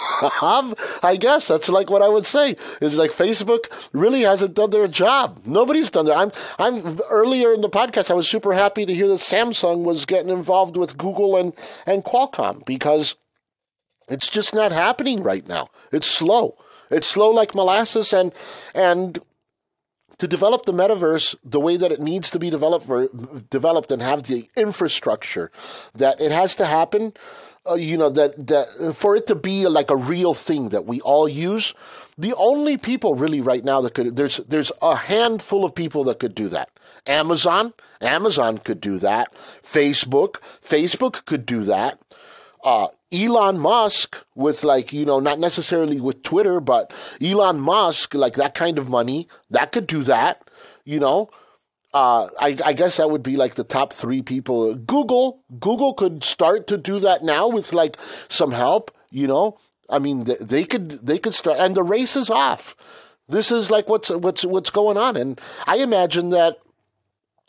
I 1.03 1.17
guess 1.19 1.47
that's 1.47 1.69
like 1.69 1.89
what 1.89 2.01
I 2.01 2.09
would 2.09 2.25
say. 2.25 2.55
Is 2.81 2.97
like 2.97 3.11
Facebook 3.11 3.65
really 3.93 4.21
hasn't 4.21 4.55
done 4.55 4.71
their 4.71 4.87
job. 4.87 5.39
Nobody's 5.45 5.89
done 5.89 6.05
that. 6.05 6.17
I'm 6.17 6.31
I'm 6.59 6.99
earlier 7.09 7.53
in 7.53 7.61
the 7.61 7.69
podcast 7.69 8.09
I 8.09 8.15
was 8.15 8.29
super 8.29 8.53
happy 8.53 8.85
to 8.85 8.93
hear 8.93 9.07
that 9.07 9.19
Samsung 9.19 9.83
was 9.83 10.05
getting 10.05 10.31
involved 10.31 10.77
with 10.77 10.97
Google 10.97 11.35
and, 11.37 11.53
and 11.85 12.03
Qualcomm 12.03 12.65
because 12.65 13.15
it's 14.09 14.29
just 14.29 14.53
not 14.53 14.71
happening 14.71 15.23
right 15.23 15.47
now. 15.47 15.69
It's 15.91 16.07
slow. 16.07 16.57
It's 16.89 17.07
slow 17.07 17.29
like 17.29 17.55
molasses 17.55 18.11
and 18.13 18.33
and 18.73 19.19
to 20.17 20.27
develop 20.27 20.65
the 20.65 20.73
metaverse 20.73 21.35
the 21.43 21.59
way 21.59 21.75
that 21.75 21.91
it 21.91 21.99
needs 21.99 22.31
to 22.31 22.39
be 22.39 22.49
developed 22.49 23.49
developed 23.49 23.91
and 23.91 24.01
have 24.01 24.23
the 24.23 24.49
infrastructure 24.55 25.51
that 25.95 26.21
it 26.21 26.31
has 26.31 26.55
to 26.55 26.65
happen 26.65 27.13
uh, 27.69 27.75
you 27.75 27.97
know 27.97 28.09
that 28.09 28.47
that 28.47 28.93
for 28.95 29.15
it 29.15 29.27
to 29.27 29.35
be 29.35 29.67
like 29.67 29.89
a 29.89 29.95
real 29.95 30.33
thing 30.33 30.69
that 30.69 30.85
we 30.85 30.99
all 31.01 31.27
use 31.27 31.73
the 32.17 32.33
only 32.35 32.77
people 32.77 33.15
really 33.15 33.41
right 33.41 33.63
now 33.63 33.81
that 33.81 33.93
could 33.93 34.15
there's 34.15 34.37
there's 34.37 34.71
a 34.81 34.95
handful 34.95 35.63
of 35.65 35.73
people 35.73 36.03
that 36.03 36.19
could 36.19 36.35
do 36.35 36.49
that. 36.49 36.69
Amazon 37.07 37.73
amazon 38.01 38.57
could 38.57 38.81
do 38.81 38.99
that. 38.99 39.33
Facebook 39.61 40.41
facebook 40.61 41.25
could 41.25 41.45
do 41.45 41.63
that. 41.63 41.99
Uh, 42.63 42.87
Elon 43.11 43.59
Musk 43.59 44.25
with 44.35 44.63
like, 44.63 44.93
you 44.93 45.05
know, 45.05 45.19
not 45.19 45.37
necessarily 45.37 45.99
with 45.99 46.23
Twitter, 46.23 46.61
but 46.61 46.93
Elon 47.21 47.59
Musk, 47.59 48.13
like 48.13 48.35
that 48.35 48.55
kind 48.55 48.77
of 48.77 48.89
money, 48.89 49.27
that 49.51 49.73
could 49.73 49.85
do 49.85 50.01
that, 50.03 50.43
you 50.85 50.99
know 50.99 51.29
uh, 51.93 52.29
I, 52.39 52.57
I, 52.65 52.73
guess 52.73 52.97
that 52.97 53.11
would 53.11 53.21
be 53.21 53.37
like 53.37 53.53
the 53.53 53.63
top 53.63 53.93
three 53.93 54.23
people. 54.23 54.73
Google, 54.73 55.41
Google 55.59 55.93
could 55.93 56.23
start 56.23 56.65
to 56.67 56.77
do 56.77 56.99
that 56.99 57.23
now 57.23 57.47
with 57.47 57.71
like 57.71 57.97
some 58.27 58.51
help. 58.51 58.89
You 59.11 59.27
know, 59.27 59.57
I 59.89 59.99
mean, 59.99 60.23
they, 60.23 60.37
they 60.39 60.63
could 60.63 61.05
they 61.05 61.19
could 61.19 61.35
start, 61.35 61.59
and 61.59 61.75
the 61.75 61.83
race 61.83 62.15
is 62.15 62.31
off. 62.31 62.75
This 63.29 63.51
is 63.51 63.69
like 63.69 63.87
what's 63.87 64.09
what's 64.09 64.43
what's 64.43 64.71
going 64.71 64.97
on, 64.97 65.15
and 65.15 65.39
I 65.67 65.77
imagine 65.77 66.29
that 66.31 66.57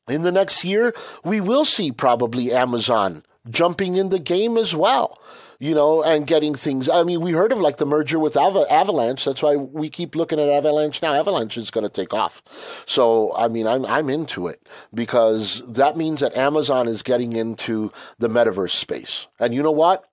in 0.08 0.22
the 0.22 0.32
next 0.32 0.64
year 0.64 0.94
we 1.24 1.40
will 1.40 1.64
see 1.64 1.90
probably 1.90 2.52
Amazon 2.52 3.24
jumping 3.48 3.96
in 3.96 4.10
the 4.10 4.18
game 4.18 4.58
as 4.58 4.74
well 4.74 5.18
you 5.58 5.74
know, 5.74 6.02
and 6.02 6.26
getting 6.26 6.54
things. 6.54 6.88
I 6.88 7.02
mean, 7.02 7.20
we 7.20 7.32
heard 7.32 7.52
of 7.52 7.58
like 7.58 7.76
the 7.76 7.86
merger 7.86 8.18
with 8.18 8.36
Ava- 8.36 8.70
Avalanche. 8.70 9.24
That's 9.24 9.42
why 9.42 9.56
we 9.56 9.88
keep 9.88 10.14
looking 10.14 10.38
at 10.40 10.48
Avalanche 10.48 11.02
now. 11.02 11.14
Avalanche 11.14 11.56
is 11.56 11.70
going 11.70 11.84
to 11.84 11.88
take 11.88 12.14
off. 12.14 12.42
So, 12.86 13.34
I 13.36 13.48
mean, 13.48 13.66
I'm 13.66 13.84
I'm 13.86 14.08
into 14.10 14.46
it 14.46 14.66
because 14.92 15.62
that 15.72 15.96
means 15.96 16.20
that 16.20 16.36
Amazon 16.36 16.88
is 16.88 17.02
getting 17.02 17.32
into 17.34 17.92
the 18.18 18.28
metaverse 18.28 18.70
space. 18.70 19.28
And 19.38 19.54
you 19.54 19.62
know 19.62 19.72
what? 19.72 20.04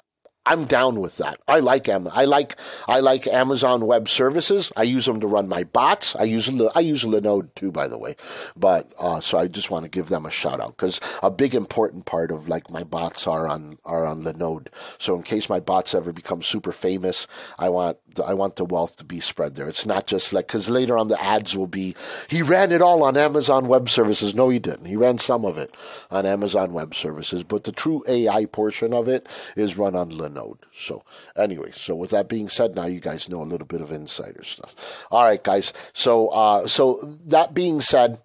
I'm 0.45 0.65
down 0.65 0.99
with 1.01 1.17
that. 1.17 1.39
I 1.47 1.59
like 1.59 1.87
Am- 1.87 2.09
I 2.11 2.25
like 2.25 2.55
I 2.87 2.99
like 2.99 3.27
Amazon 3.27 3.85
Web 3.85 4.09
Services. 4.09 4.71
I 4.75 4.83
use 4.83 5.05
them 5.05 5.19
to 5.19 5.27
run 5.27 5.47
my 5.47 5.63
bots. 5.63 6.15
I 6.15 6.23
use 6.23 6.49
I 6.73 6.79
use 6.79 7.03
Linode 7.03 7.53
too, 7.53 7.71
by 7.71 7.87
the 7.87 7.97
way. 7.97 8.15
But 8.57 8.91
uh, 8.97 9.19
so 9.19 9.37
I 9.37 9.47
just 9.47 9.69
want 9.69 9.83
to 9.83 9.89
give 9.89 10.09
them 10.09 10.25
a 10.25 10.31
shout 10.31 10.59
out 10.59 10.75
because 10.75 10.99
a 11.21 11.29
big 11.29 11.53
important 11.53 12.05
part 12.05 12.31
of 12.31 12.47
like 12.47 12.71
my 12.71 12.83
bots 12.83 13.27
are 13.27 13.47
on 13.47 13.77
are 13.85 14.07
on 14.07 14.23
Linode. 14.23 14.69
So 14.97 15.15
in 15.15 15.21
case 15.21 15.47
my 15.47 15.59
bots 15.59 15.93
ever 15.93 16.11
become 16.11 16.41
super 16.41 16.71
famous, 16.71 17.27
I 17.59 17.69
want 17.69 17.99
the, 18.15 18.23
I 18.23 18.33
want 18.33 18.55
the 18.55 18.65
wealth 18.65 18.95
to 18.97 19.05
be 19.05 19.19
spread 19.19 19.53
there. 19.53 19.67
It's 19.67 19.85
not 19.85 20.07
just 20.07 20.33
like 20.33 20.47
because 20.47 20.71
later 20.71 20.97
on 20.97 21.07
the 21.07 21.21
ads 21.21 21.55
will 21.55 21.67
be 21.67 21.95
he 22.29 22.41
ran 22.41 22.71
it 22.71 22.81
all 22.81 23.03
on 23.03 23.15
Amazon 23.15 23.67
Web 23.67 23.89
Services. 23.89 24.33
No, 24.33 24.49
he 24.49 24.57
didn't. 24.57 24.85
He 24.85 24.95
ran 24.95 25.19
some 25.19 25.45
of 25.45 25.59
it 25.59 25.75
on 26.09 26.25
Amazon 26.25 26.73
Web 26.73 26.95
Services, 26.95 27.43
but 27.43 27.63
the 27.63 27.71
true 27.71 28.03
AI 28.07 28.45
portion 28.45 28.91
of 28.91 29.07
it 29.07 29.27
is 29.55 29.77
run 29.77 29.95
on 29.95 30.11
Linode 30.11 30.30
node. 30.33 30.59
So, 30.73 31.03
anyway, 31.35 31.71
so 31.71 31.95
with 31.95 32.11
that 32.11 32.29
being 32.29 32.49
said, 32.49 32.75
now 32.75 32.85
you 32.85 32.99
guys 32.99 33.29
know 33.29 33.41
a 33.41 33.45
little 33.45 33.67
bit 33.67 33.81
of 33.81 33.91
insider 33.91 34.43
stuff. 34.43 35.05
All 35.11 35.23
right, 35.23 35.43
guys. 35.43 35.73
So, 35.93 36.29
uh, 36.29 36.67
so 36.67 36.99
that 37.25 37.53
being 37.53 37.81
said, 37.81 38.21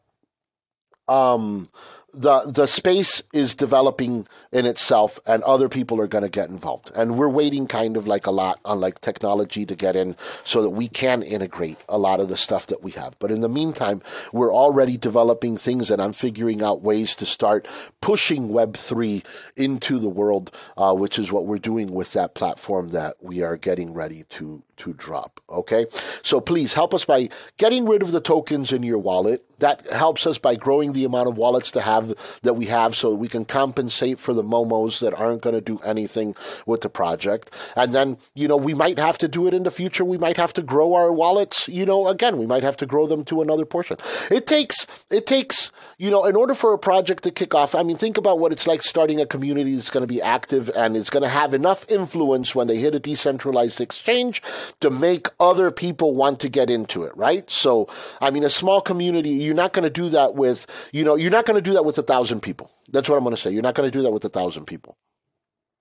um, 1.08 1.68
the 2.16 2.40
the 2.50 2.66
space 2.66 3.22
is 3.34 3.54
developing 3.54 4.26
in 4.50 4.64
itself 4.64 5.20
and 5.26 5.42
other 5.42 5.68
people 5.68 6.00
are 6.00 6.06
going 6.06 6.24
to 6.24 6.30
get 6.30 6.48
involved 6.48 6.90
and 6.94 7.18
we're 7.18 7.28
waiting 7.28 7.66
kind 7.66 7.94
of 7.94 8.06
like 8.06 8.26
a 8.26 8.30
lot 8.30 8.58
on 8.64 8.80
like 8.80 8.98
technology 9.02 9.66
to 9.66 9.76
get 9.76 9.94
in 9.94 10.16
so 10.42 10.62
that 10.62 10.70
we 10.70 10.88
can 10.88 11.22
integrate 11.22 11.76
a 11.90 11.98
lot 11.98 12.18
of 12.18 12.30
the 12.30 12.36
stuff 12.36 12.68
that 12.68 12.82
we 12.82 12.90
have 12.90 13.18
but 13.18 13.30
in 13.30 13.42
the 13.42 13.50
meantime 13.50 14.00
we're 14.32 14.52
already 14.52 14.96
developing 14.96 15.58
things 15.58 15.90
and 15.90 16.00
i'm 16.00 16.14
figuring 16.14 16.62
out 16.62 16.80
ways 16.80 17.14
to 17.14 17.26
start 17.26 17.68
pushing 18.00 18.48
web3 18.48 19.22
into 19.56 19.98
the 19.98 20.08
world 20.08 20.50
uh, 20.78 20.94
which 20.94 21.18
is 21.18 21.30
what 21.30 21.44
we're 21.44 21.58
doing 21.58 21.92
with 21.92 22.14
that 22.14 22.34
platform 22.34 22.88
that 22.88 23.14
we 23.20 23.42
are 23.42 23.58
getting 23.58 23.92
ready 23.92 24.22
to 24.30 24.62
to 24.76 24.92
drop. 24.94 25.40
Okay. 25.48 25.86
So 26.22 26.40
please 26.40 26.74
help 26.74 26.94
us 26.94 27.04
by 27.04 27.28
getting 27.56 27.86
rid 27.86 28.02
of 28.02 28.12
the 28.12 28.20
tokens 28.20 28.72
in 28.72 28.82
your 28.82 28.98
wallet. 28.98 29.44
That 29.58 29.90
helps 29.92 30.26
us 30.26 30.38
by 30.38 30.56
growing 30.56 30.92
the 30.92 31.04
amount 31.04 31.28
of 31.28 31.38
wallets 31.38 31.70
to 31.72 31.80
have 31.80 32.14
that 32.42 32.54
we 32.54 32.66
have 32.66 32.94
so 32.94 33.14
we 33.14 33.28
can 33.28 33.44
compensate 33.44 34.18
for 34.18 34.34
the 34.34 34.42
momos 34.42 35.00
that 35.00 35.14
aren't 35.14 35.42
going 35.42 35.54
to 35.54 35.60
do 35.60 35.78
anything 35.84 36.34
with 36.66 36.82
the 36.82 36.88
project. 36.88 37.50
And 37.74 37.94
then, 37.94 38.18
you 38.34 38.48
know, 38.48 38.56
we 38.56 38.74
might 38.74 38.98
have 38.98 39.18
to 39.18 39.28
do 39.28 39.46
it 39.46 39.54
in 39.54 39.62
the 39.62 39.70
future. 39.70 40.04
We 40.04 40.18
might 40.18 40.36
have 40.36 40.52
to 40.54 40.62
grow 40.62 40.94
our 40.94 41.12
wallets, 41.12 41.68
you 41.68 41.86
know, 41.86 42.08
again, 42.08 42.38
we 42.38 42.46
might 42.46 42.62
have 42.62 42.76
to 42.78 42.86
grow 42.86 43.06
them 43.06 43.24
to 43.26 43.42
another 43.42 43.64
portion. 43.64 43.96
It 44.30 44.46
takes, 44.46 44.86
it 45.10 45.26
takes, 45.26 45.70
you 45.98 46.10
know, 46.10 46.24
in 46.26 46.36
order 46.36 46.54
for 46.54 46.72
a 46.74 46.78
project 46.78 47.24
to 47.24 47.30
kick 47.30 47.54
off, 47.54 47.74
I 47.74 47.82
mean, 47.82 47.96
think 47.96 48.18
about 48.18 48.38
what 48.38 48.52
it's 48.52 48.66
like 48.66 48.82
starting 48.82 49.20
a 49.20 49.26
community 49.26 49.74
that's 49.74 49.90
going 49.90 50.02
to 50.02 50.06
be 50.06 50.20
active 50.20 50.70
and 50.76 50.96
it's 50.96 51.10
going 51.10 51.22
to 51.22 51.28
have 51.28 51.54
enough 51.54 51.84
influence 51.88 52.54
when 52.54 52.66
they 52.66 52.76
hit 52.76 52.94
a 52.94 53.00
decentralized 53.00 53.80
exchange 53.80 54.42
to 54.80 54.90
make 54.90 55.28
other 55.40 55.70
people 55.70 56.14
want 56.14 56.40
to 56.40 56.48
get 56.48 56.70
into 56.70 57.04
it, 57.04 57.16
right? 57.16 57.48
So, 57.50 57.88
I 58.20 58.30
mean, 58.30 58.44
a 58.44 58.50
small 58.50 58.80
community, 58.80 59.30
you're 59.46 59.54
not 59.54 59.72
going 59.72 59.84
to 59.84 59.90
do 59.90 60.10
that 60.10 60.34
with, 60.34 60.66
you 60.92 61.04
know, 61.04 61.16
you're 61.16 61.30
not 61.30 61.46
going 61.46 61.56
to 61.56 61.62
do 61.62 61.72
that 61.74 61.84
with 61.84 61.96
a 61.98 62.02
thousand 62.02 62.40
people. 62.40 62.70
That's 62.92 63.08
what 63.08 63.16
I'm 63.16 63.24
going 63.24 63.34
to 63.34 63.40
say. 63.40 63.50
You're 63.50 63.62
not 63.62 63.74
going 63.74 63.90
to 63.90 63.96
do 63.96 64.02
that 64.02 64.10
with 64.10 64.24
a 64.24 64.28
thousand 64.28 64.66
people 64.66 64.98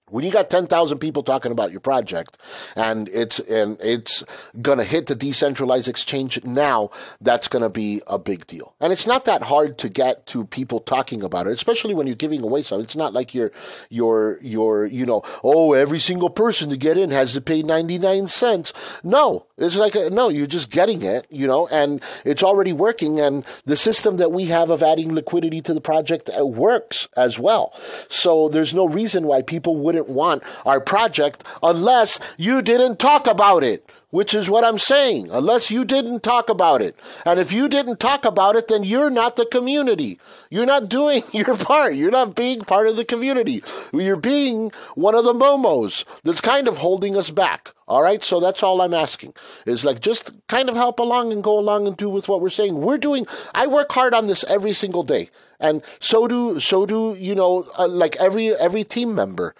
when 0.09 0.23
you 0.23 0.31
got 0.31 0.51
10,000 0.51 0.99
people 0.99 1.23
talking 1.23 1.51
about 1.51 1.71
your 1.71 1.79
project 1.79 2.37
and 2.75 3.09
it's 3.09 3.39
and 3.39 3.79
it's 3.81 4.23
going 4.61 4.77
to 4.77 4.83
hit 4.83 5.07
the 5.07 5.15
decentralized 5.15 5.87
exchange 5.87 6.43
now 6.43 6.91
that's 7.21 7.47
going 7.47 7.63
to 7.63 7.69
be 7.69 8.01
a 8.05 8.19
big 8.19 8.45
deal. 8.45 8.75
And 8.79 8.93
it's 8.93 9.07
not 9.07 9.25
that 9.25 9.43
hard 9.43 9.79
to 9.79 9.89
get 9.89 10.27
to 10.27 10.45
people 10.45 10.79
talking 10.79 11.23
about 11.23 11.47
it 11.47 11.53
especially 11.53 11.95
when 11.95 12.05
you're 12.05 12.15
giving 12.15 12.43
away 12.43 12.61
something 12.61 12.85
it's 12.85 12.95
not 12.95 13.13
like 13.13 13.33
you're 13.33 13.51
you're 13.89 14.85
you 14.85 15.05
know 15.05 15.23
oh 15.43 15.73
every 15.73 15.99
single 15.99 16.29
person 16.29 16.69
to 16.69 16.77
get 16.77 16.97
in 16.97 17.09
has 17.09 17.33
to 17.33 17.41
pay 17.41 17.63
99 17.63 18.27
cents. 18.27 18.73
No 19.03 19.47
it's 19.57 19.75
like 19.75 19.95
a, 19.95 20.11
no 20.11 20.29
you're 20.29 20.45
just 20.45 20.69
getting 20.69 21.01
it 21.01 21.25
you 21.31 21.47
know 21.47 21.67
and 21.67 22.03
it's 22.23 22.43
already 22.43 22.73
working 22.73 23.19
and 23.19 23.43
the 23.65 23.75
system 23.75 24.17
that 24.17 24.31
we 24.31 24.45
have 24.45 24.69
of 24.69 24.83
adding 24.83 25.13
liquidity 25.13 25.61
to 25.61 25.73
the 25.73 25.81
project 25.81 26.29
uh, 26.37 26.45
works 26.45 27.07
as 27.17 27.39
well. 27.39 27.73
So 28.07 28.49
there's 28.49 28.73
no 28.73 28.87
reason 28.87 29.25
why 29.25 29.41
people 29.41 29.77
would 29.77 29.94
wouldn't 29.95 30.15
want 30.15 30.43
our 30.65 30.81
project 30.81 31.43
unless 31.63 32.19
you 32.37 32.61
didn't 32.61 32.99
talk 32.99 33.27
about 33.27 33.63
it. 33.63 33.89
which 34.11 34.33
is 34.33 34.49
what 34.49 34.63
I'm 34.63 34.79
saying, 34.79 35.27
unless 35.29 35.69
you 35.69 35.83
didn't 35.83 36.23
talk 36.23 36.47
about 36.47 36.81
it. 36.81 36.95
And 37.25 37.37
if 37.37 37.51
you 37.51 37.67
didn't 37.67 37.99
talk 37.99 38.23
about 38.23 38.55
it, 38.55 38.69
then 38.69 38.85
you're 38.85 39.09
not 39.09 39.35
the 39.35 39.45
community. 39.45 40.21
You're 40.49 40.65
not 40.65 40.87
doing 40.87 41.21
your 41.33 41.57
part. 41.57 41.95
You're 41.95 42.11
not 42.11 42.33
being 42.33 42.61
part 42.61 42.87
of 42.87 42.95
the 42.95 43.03
community. 43.03 43.61
You're 43.91 44.15
being 44.15 44.71
one 44.93 45.15
of 45.15 45.25
the 45.25 45.33
momos 45.33 46.05
that's 46.23 46.39
kind 46.39 46.69
of 46.69 46.77
holding 46.77 47.17
us 47.17 47.29
back. 47.29 47.73
All 47.89 48.01
right, 48.01 48.23
so 48.23 48.39
that's 48.39 48.63
all 48.63 48.79
I'm 48.79 48.93
asking 48.93 49.33
is 49.65 49.83
like 49.83 49.99
just 49.99 50.31
kind 50.47 50.69
of 50.69 50.75
help 50.75 50.99
along 50.99 51.33
and 51.33 51.43
go 51.43 51.59
along 51.59 51.85
and 51.85 51.97
do 51.97 52.09
with 52.09 52.29
what 52.29 52.39
we're 52.39 52.49
saying. 52.49 52.79
We're 52.79 52.97
doing. 52.97 53.27
I 53.53 53.67
work 53.67 53.91
hard 53.91 54.13
on 54.13 54.27
this 54.27 54.45
every 54.45 54.73
single 54.73 55.03
day, 55.03 55.29
and 55.59 55.81
so 55.99 56.27
do 56.27 56.59
so 56.59 56.85
do 56.85 57.15
you 57.17 57.35
know 57.35 57.65
uh, 57.77 57.87
like 57.87 58.15
every 58.17 58.55
every 58.55 58.83
team 58.83 59.15
member 59.15 59.55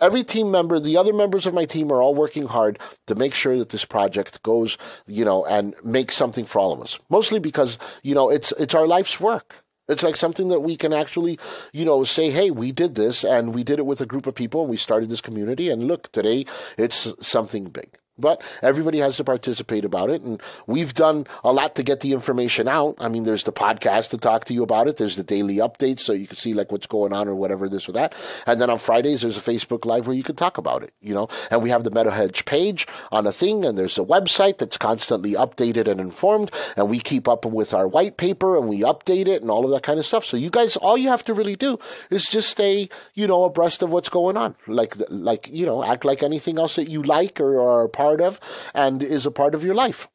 every 0.00 0.22
team 0.22 0.50
member, 0.50 0.78
the 0.78 0.96
other 0.96 1.12
members 1.12 1.46
of 1.46 1.54
my 1.54 1.64
team 1.64 1.90
are 1.90 2.00
all 2.00 2.14
working 2.14 2.46
hard 2.46 2.78
to 3.06 3.14
make 3.14 3.34
sure 3.34 3.58
that 3.58 3.70
this 3.70 3.84
project 3.84 4.42
goes, 4.42 4.78
you 5.06 5.24
know, 5.24 5.44
and 5.46 5.74
makes 5.84 6.14
something 6.14 6.44
for 6.44 6.60
all 6.60 6.72
of 6.72 6.80
us. 6.80 6.98
Mostly 7.10 7.38
because, 7.38 7.78
you 8.02 8.14
know, 8.14 8.30
it's 8.30 8.52
it's 8.52 8.74
our 8.74 8.86
life's 8.86 9.20
work. 9.20 9.64
It's 9.88 10.02
like 10.02 10.16
something 10.16 10.48
that 10.48 10.60
we 10.60 10.76
can 10.76 10.92
actually, 10.92 11.38
you 11.72 11.84
know, 11.84 12.04
say, 12.04 12.30
hey, 12.30 12.50
we 12.50 12.72
did 12.72 12.94
this 12.94 13.24
and 13.24 13.54
we 13.54 13.64
did 13.64 13.78
it 13.78 13.86
with 13.86 14.02
a 14.02 14.06
group 14.06 14.26
of 14.26 14.34
people 14.34 14.60
and 14.60 14.70
we 14.70 14.76
started 14.76 15.08
this 15.08 15.22
community 15.22 15.70
and 15.70 15.84
look, 15.84 16.12
today 16.12 16.44
it's 16.76 17.14
something 17.26 17.64
big. 17.70 17.98
But 18.18 18.42
everybody 18.62 18.98
has 18.98 19.16
to 19.18 19.24
participate 19.24 19.84
about 19.84 20.10
it. 20.10 20.22
And 20.22 20.42
we've 20.66 20.94
done 20.94 21.26
a 21.44 21.52
lot 21.52 21.76
to 21.76 21.82
get 21.82 22.00
the 22.00 22.12
information 22.12 22.68
out. 22.68 22.96
I 22.98 23.08
mean, 23.08 23.24
there's 23.24 23.44
the 23.44 23.52
podcast 23.52 24.10
to 24.10 24.18
talk 24.18 24.44
to 24.46 24.54
you 24.54 24.62
about 24.62 24.88
it. 24.88 24.96
There's 24.96 25.16
the 25.16 25.22
daily 25.22 25.56
updates 25.56 26.00
so 26.00 26.12
you 26.12 26.26
can 26.26 26.36
see 26.36 26.54
like 26.54 26.72
what's 26.72 26.86
going 26.86 27.12
on 27.12 27.28
or 27.28 27.34
whatever, 27.34 27.68
this 27.68 27.88
or 27.88 27.92
that. 27.92 28.14
And 28.46 28.60
then 28.60 28.70
on 28.70 28.78
Fridays, 28.78 29.22
there's 29.22 29.36
a 29.36 29.40
Facebook 29.40 29.84
Live 29.84 30.06
where 30.06 30.16
you 30.16 30.22
can 30.22 30.36
talk 30.36 30.58
about 30.58 30.82
it, 30.82 30.92
you 31.00 31.14
know. 31.14 31.28
And 31.50 31.62
we 31.62 31.70
have 31.70 31.84
the 31.84 31.90
MetaHedge 31.90 32.44
page 32.44 32.86
on 33.12 33.26
a 33.26 33.32
thing, 33.32 33.64
and 33.64 33.78
there's 33.78 33.98
a 33.98 34.04
website 34.04 34.58
that's 34.58 34.76
constantly 34.76 35.32
updated 35.32 35.86
and 35.88 36.00
informed. 36.00 36.50
And 36.76 36.90
we 36.90 36.98
keep 36.98 37.28
up 37.28 37.44
with 37.44 37.74
our 37.74 37.86
white 37.86 38.16
paper 38.16 38.56
and 38.56 38.68
we 38.68 38.80
update 38.80 39.28
it 39.28 39.42
and 39.42 39.50
all 39.50 39.64
of 39.64 39.70
that 39.70 39.82
kind 39.82 39.98
of 39.98 40.06
stuff. 40.06 40.24
So 40.24 40.36
you 40.36 40.50
guys, 40.50 40.76
all 40.76 40.96
you 40.96 41.08
have 41.08 41.24
to 41.24 41.34
really 41.34 41.56
do 41.56 41.78
is 42.10 42.26
just 42.26 42.50
stay, 42.50 42.88
you 43.14 43.26
know, 43.26 43.44
abreast 43.44 43.82
of 43.82 43.90
what's 43.90 44.08
going 44.08 44.36
on. 44.36 44.54
Like, 44.66 44.94
like, 45.08 45.48
you 45.52 45.66
know, 45.66 45.84
act 45.84 46.04
like 46.04 46.22
anything 46.22 46.58
else 46.58 46.76
that 46.76 46.88
you 46.88 47.02
like 47.02 47.40
or 47.40 47.60
are 47.60 47.88
part 47.88 48.07
part 48.08 48.20
of 48.20 48.40
and 48.74 49.02
is 49.02 49.26
a 49.26 49.30
part 49.30 49.54
of 49.54 49.64
your 49.64 49.74
life. 49.74 50.08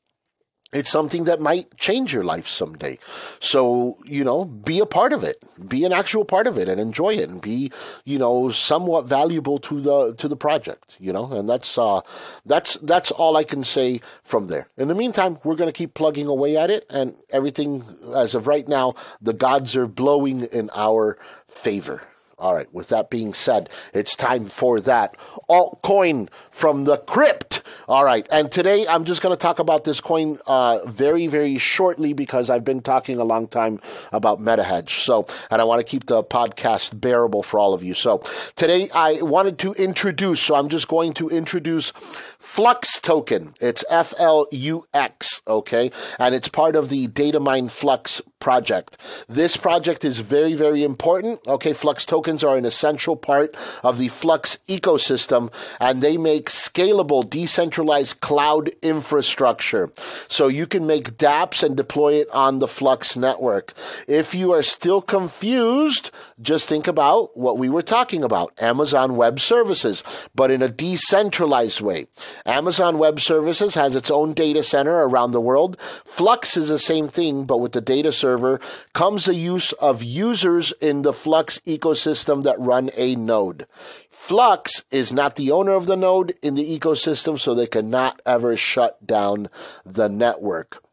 It's 0.74 0.90
something 0.90 1.26
that 1.26 1.40
might 1.40 1.78
change 1.78 2.14
your 2.14 2.24
life 2.24 2.48
someday. 2.48 2.98
So, 3.40 3.98
you 4.06 4.24
know, 4.24 4.46
be 4.46 4.80
a 4.80 4.88
part 4.88 5.14
of 5.14 5.24
it. 5.24 5.38
Be 5.70 5.86
an 5.86 5.94
actual 5.94 6.26
part 6.26 6.48
of 6.48 6.58
it 6.58 6.68
and 6.68 6.82
enjoy 6.82 7.14
it 7.14 7.30
and 7.30 7.40
be, 7.40 7.72
you 8.06 8.18
know, 8.18 8.50
somewhat 8.50 9.06
valuable 9.06 9.60
to 9.60 9.80
the 9.80 10.16
to 10.16 10.28
the 10.28 10.36
project, 10.36 10.98
you 11.00 11.14
know? 11.14 11.32
And 11.32 11.48
that's 11.48 11.78
uh 11.78 12.02
that's 12.46 12.74
that's 12.82 13.12
all 13.12 13.38
I 13.38 13.44
can 13.44 13.64
say 13.64 14.02
from 14.24 14.48
there. 14.48 14.68
In 14.76 14.88
the 14.88 14.96
meantime, 14.96 15.38
we're 15.44 15.56
going 15.62 15.72
to 15.72 15.78
keep 15.78 15.94
plugging 15.94 16.28
away 16.28 16.58
at 16.58 16.72
it 16.72 16.86
and 16.90 17.16
everything 17.30 17.84
as 18.16 18.34
of 18.34 18.48
right 18.48 18.68
now, 18.68 18.96
the 19.22 19.34
gods 19.34 19.76
are 19.76 19.88
blowing 19.88 20.44
in 20.46 20.72
our 20.74 21.20
favor. 21.48 22.02
All 22.44 22.54
right, 22.54 22.68
with 22.74 22.90
that 22.90 23.10
being 23.10 23.34
said, 23.34 23.70
it's 23.94 24.18
time 24.18 24.44
for 24.44 24.82
that 24.82 25.16
altcoin 25.50 26.28
from 26.52 26.84
the 26.84 26.98
crypt. 26.98 27.64
All 27.88 28.04
right, 28.04 28.28
and 28.30 28.52
today 28.52 28.86
I'm 28.86 29.06
just 29.06 29.22
going 29.22 29.32
to 29.32 29.42
talk 29.42 29.60
about 29.60 29.86
this 29.86 30.02
coin 30.02 30.40
uh, 30.46 30.80
very, 30.86 31.28
very 31.28 31.58
shortly 31.58 32.12
because 32.12 32.50
I've 32.50 32.66
been 32.66 32.82
talking 32.82 33.18
a 33.18 33.24
long 33.24 33.48
time 33.48 33.80
about 34.12 34.42
MetaHedge. 34.42 34.90
So, 34.90 35.26
and 35.50 35.62
I 35.62 35.64
want 35.64 35.80
to 35.80 35.90
keep 35.90 36.08
the 36.08 36.22
podcast 36.22 37.00
bearable 37.00 37.44
for 37.44 37.62
all 37.62 37.74
of 37.74 37.82
you. 37.82 37.94
So, 37.94 38.18
today 38.58 38.90
I 38.94 39.22
wanted 39.22 39.58
to 39.60 39.74
introduce, 39.76 40.42
so 40.42 40.56
I'm 40.56 40.68
just 40.68 40.90
going 40.90 41.14
to 41.14 41.30
introduce 41.30 41.92
Flux 42.40 43.00
token. 43.00 43.54
It's 43.62 43.86
F 43.90 44.14
L 44.20 44.48
U 44.52 44.86
X, 44.94 45.42
okay? 45.48 45.92
And 46.20 46.36
it's 46.36 46.50
part 46.50 46.76
of 46.76 46.90
the 46.90 47.08
Datamine 47.08 47.72
Flux 47.72 48.22
project. 48.40 48.98
This 49.30 49.56
project 49.56 50.04
is 50.04 50.20
very, 50.20 50.54
very 50.54 50.84
important. 50.84 51.40
Okay, 51.48 51.72
Flux 51.72 52.06
are 52.42 52.56
an 52.56 52.64
essential 52.64 53.18
part 53.18 53.58
of 53.84 53.98
the 53.98 54.08
Flux 54.08 54.60
ecosystem 54.70 55.52
and 55.82 56.02
they 56.02 56.16
make 56.16 56.50
scalable, 56.50 57.30
decentralized 57.30 58.22
cloud 58.22 58.72
infrastructure. 58.82 59.90
So 60.30 60.48
you 60.48 60.68
can 60.68 60.88
make 60.88 61.18
dApps 61.18 61.64
and 61.64 61.76
deploy 61.76 62.14
it 62.14 62.30
on 62.32 62.60
the 62.60 62.68
Flux 62.70 63.18
network. 63.18 63.74
If 64.08 64.34
you 64.34 64.54
are 64.54 64.64
still 64.64 65.02
confused, 65.02 66.12
just 66.42 66.70
think 66.70 66.88
about 66.88 67.36
what 67.36 67.58
we 67.58 67.68
were 67.68 67.82
talking 67.82 68.24
about 68.24 68.54
Amazon 68.60 69.18
Web 69.18 69.42
Services, 69.42 70.04
but 70.34 70.50
in 70.50 70.62
a 70.62 70.70
decentralized 70.70 71.82
way. 71.82 72.08
Amazon 72.46 72.98
Web 72.98 73.20
Services 73.20 73.76
has 73.76 73.98
its 73.98 74.10
own 74.10 74.34
data 74.34 74.64
center 74.64 75.04
around 75.04 75.32
the 75.32 75.42
world. 75.42 75.78
Flux 76.06 76.56
is 76.56 76.70
the 76.70 76.80
same 76.80 77.08
thing, 77.10 77.44
but 77.44 77.58
with 77.58 77.74
the 77.74 77.82
data 77.82 78.12
server 78.12 78.62
comes 78.94 79.26
the 79.26 79.36
use 79.36 79.74
of 79.74 80.04
users 80.04 80.72
in 80.80 81.02
the 81.02 81.14
Flux 81.14 81.60
ecosystem 81.66 82.14
that 82.26 82.60
run 82.60 82.90
a 82.96 83.16
node. 83.16 83.68
Flux 84.10 84.86
is 84.92 85.12
not 85.12 85.36
the 85.36 85.52
owner 85.52 85.74
of 85.74 85.86
the 85.86 85.96
node 85.96 86.36
in 86.42 86.56
the 86.56 86.80
ecosystem, 86.80 87.40
so 87.40 87.54
they 87.54 87.68
cannot 87.68 88.22
ever 88.26 88.56
shut 88.56 89.06
down 89.06 89.50
the 89.86 90.08
network. 90.08 90.84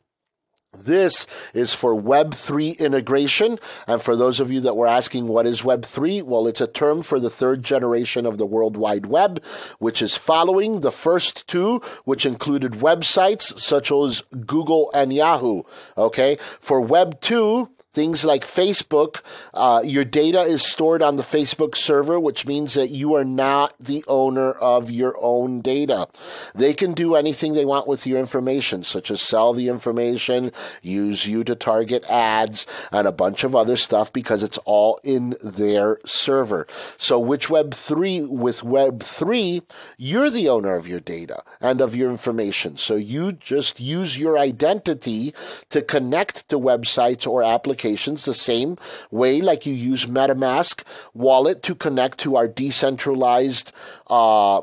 This 0.77 1.27
is 1.53 1.75
for 1.75 2.01
Web3 2.01 2.79
integration. 2.79 3.59
And 3.87 4.01
for 4.01 4.15
those 4.15 4.39
of 4.39 4.53
you 4.53 4.61
that 4.61 4.77
were 4.77 4.87
asking 4.87 5.27
what 5.27 5.47
is 5.47 5.63
Web3, 5.63 6.23
well, 6.23 6.47
it's 6.47 6.61
a 6.61 6.67
term 6.67 7.03
for 7.03 7.19
the 7.19 7.31
third 7.31 7.63
generation 7.65 8.25
of 8.25 8.39
the 8.39 8.47
World 8.47 8.77
Wide 8.77 9.07
Web, 9.07 9.43
which 9.79 10.01
is 10.01 10.17
following 10.17 10.81
the 10.81 10.93
first 10.93 11.47
two, 11.49 11.81
which 12.05 12.25
included 12.25 12.73
websites 12.73 13.59
such 13.59 13.91
as 13.91 14.23
Google 14.47 14.91
and 14.95 15.13
Yahoo. 15.13 15.63
Okay. 15.99 16.39
For 16.61 16.81
Web 16.81 17.21
2, 17.21 17.69
Things 17.93 18.25
like 18.25 18.45
Facebook, 18.45 19.21
uh, 19.53 19.83
your 19.85 20.05
data 20.05 20.43
is 20.43 20.63
stored 20.63 21.03
on 21.03 21.17
the 21.17 21.25
Facebook 21.25 21.75
server, 21.75 22.21
which 22.21 22.47
means 22.47 22.75
that 22.75 22.91
you 22.91 23.15
are 23.17 23.25
not 23.25 23.75
the 23.81 24.05
owner 24.07 24.53
of 24.53 24.93
your 24.93 25.17
own 25.21 25.61
data. 25.61 26.07
They 26.55 26.73
can 26.73 26.93
do 26.93 27.17
anything 27.17 27.55
they 27.55 27.65
want 27.65 27.89
with 27.89 28.07
your 28.07 28.21
information, 28.21 28.85
such 28.85 29.11
as 29.11 29.21
sell 29.21 29.55
the 29.55 29.67
information, 29.69 30.53
use 30.83 31.27
you 31.27 31.43
to 31.43 31.57
target 31.57 32.05
ads, 32.09 32.65
and 32.93 33.09
a 33.09 33.13
bunch 33.13 33.43
of 33.43 33.57
other 33.57 33.75
stuff 33.75 34.13
because 34.13 34.45
it's 34.45 34.59
all 34.59 35.01
in 35.03 35.35
their 35.43 35.99
server. 36.05 36.69
So, 36.97 37.19
which 37.19 37.49
Web3, 37.49 38.29
with 38.29 38.61
Web3, 38.61 39.65
you're 39.99 40.31
the 40.31 40.49
owner 40.49 40.77
of 40.77 40.87
your 40.87 41.01
data 41.01 41.43
and 41.61 41.81
of 41.81 41.97
your 41.97 42.09
information. 42.09 42.77
So, 42.77 42.95
you 42.95 43.33
just 43.33 43.81
use 43.81 44.17
your 44.17 44.39
identity 44.39 45.35
to 45.71 45.83
connect 45.83 46.49
to 46.51 46.57
websites 46.57 47.27
or 47.27 47.43
applications 47.43 47.80
applications 47.81 48.25
the 48.25 48.35
same 48.35 48.77
way 49.11 49.41
like 49.41 49.65
you 49.65 49.73
use 49.73 50.05
MetaMask 50.05 50.83
wallet 51.15 51.63
to 51.63 51.75
connect 51.75 52.19
to 52.19 52.37
our 52.37 52.47
decentralized 52.47 53.73
uh, 54.09 54.61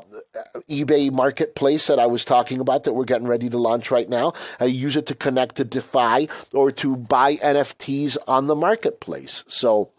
eBay 0.70 1.10
marketplace 1.10 1.88
that 1.88 1.98
I 1.98 2.06
was 2.06 2.24
talking 2.24 2.60
about 2.60 2.84
that 2.84 2.92
we're 2.92 3.04
getting 3.04 3.26
ready 3.26 3.50
to 3.50 3.58
launch 3.58 3.90
right 3.90 4.08
now. 4.08 4.34
I 4.60 4.66
use 4.66 4.96
it 4.96 5.06
to 5.06 5.14
connect 5.14 5.56
to 5.56 5.64
DeFi 5.64 6.28
or 6.54 6.70
to 6.72 6.96
buy 6.96 7.36
NFTs 7.36 8.18
on 8.28 8.46
the 8.46 8.54
marketplace. 8.54 9.44
So 9.48 9.90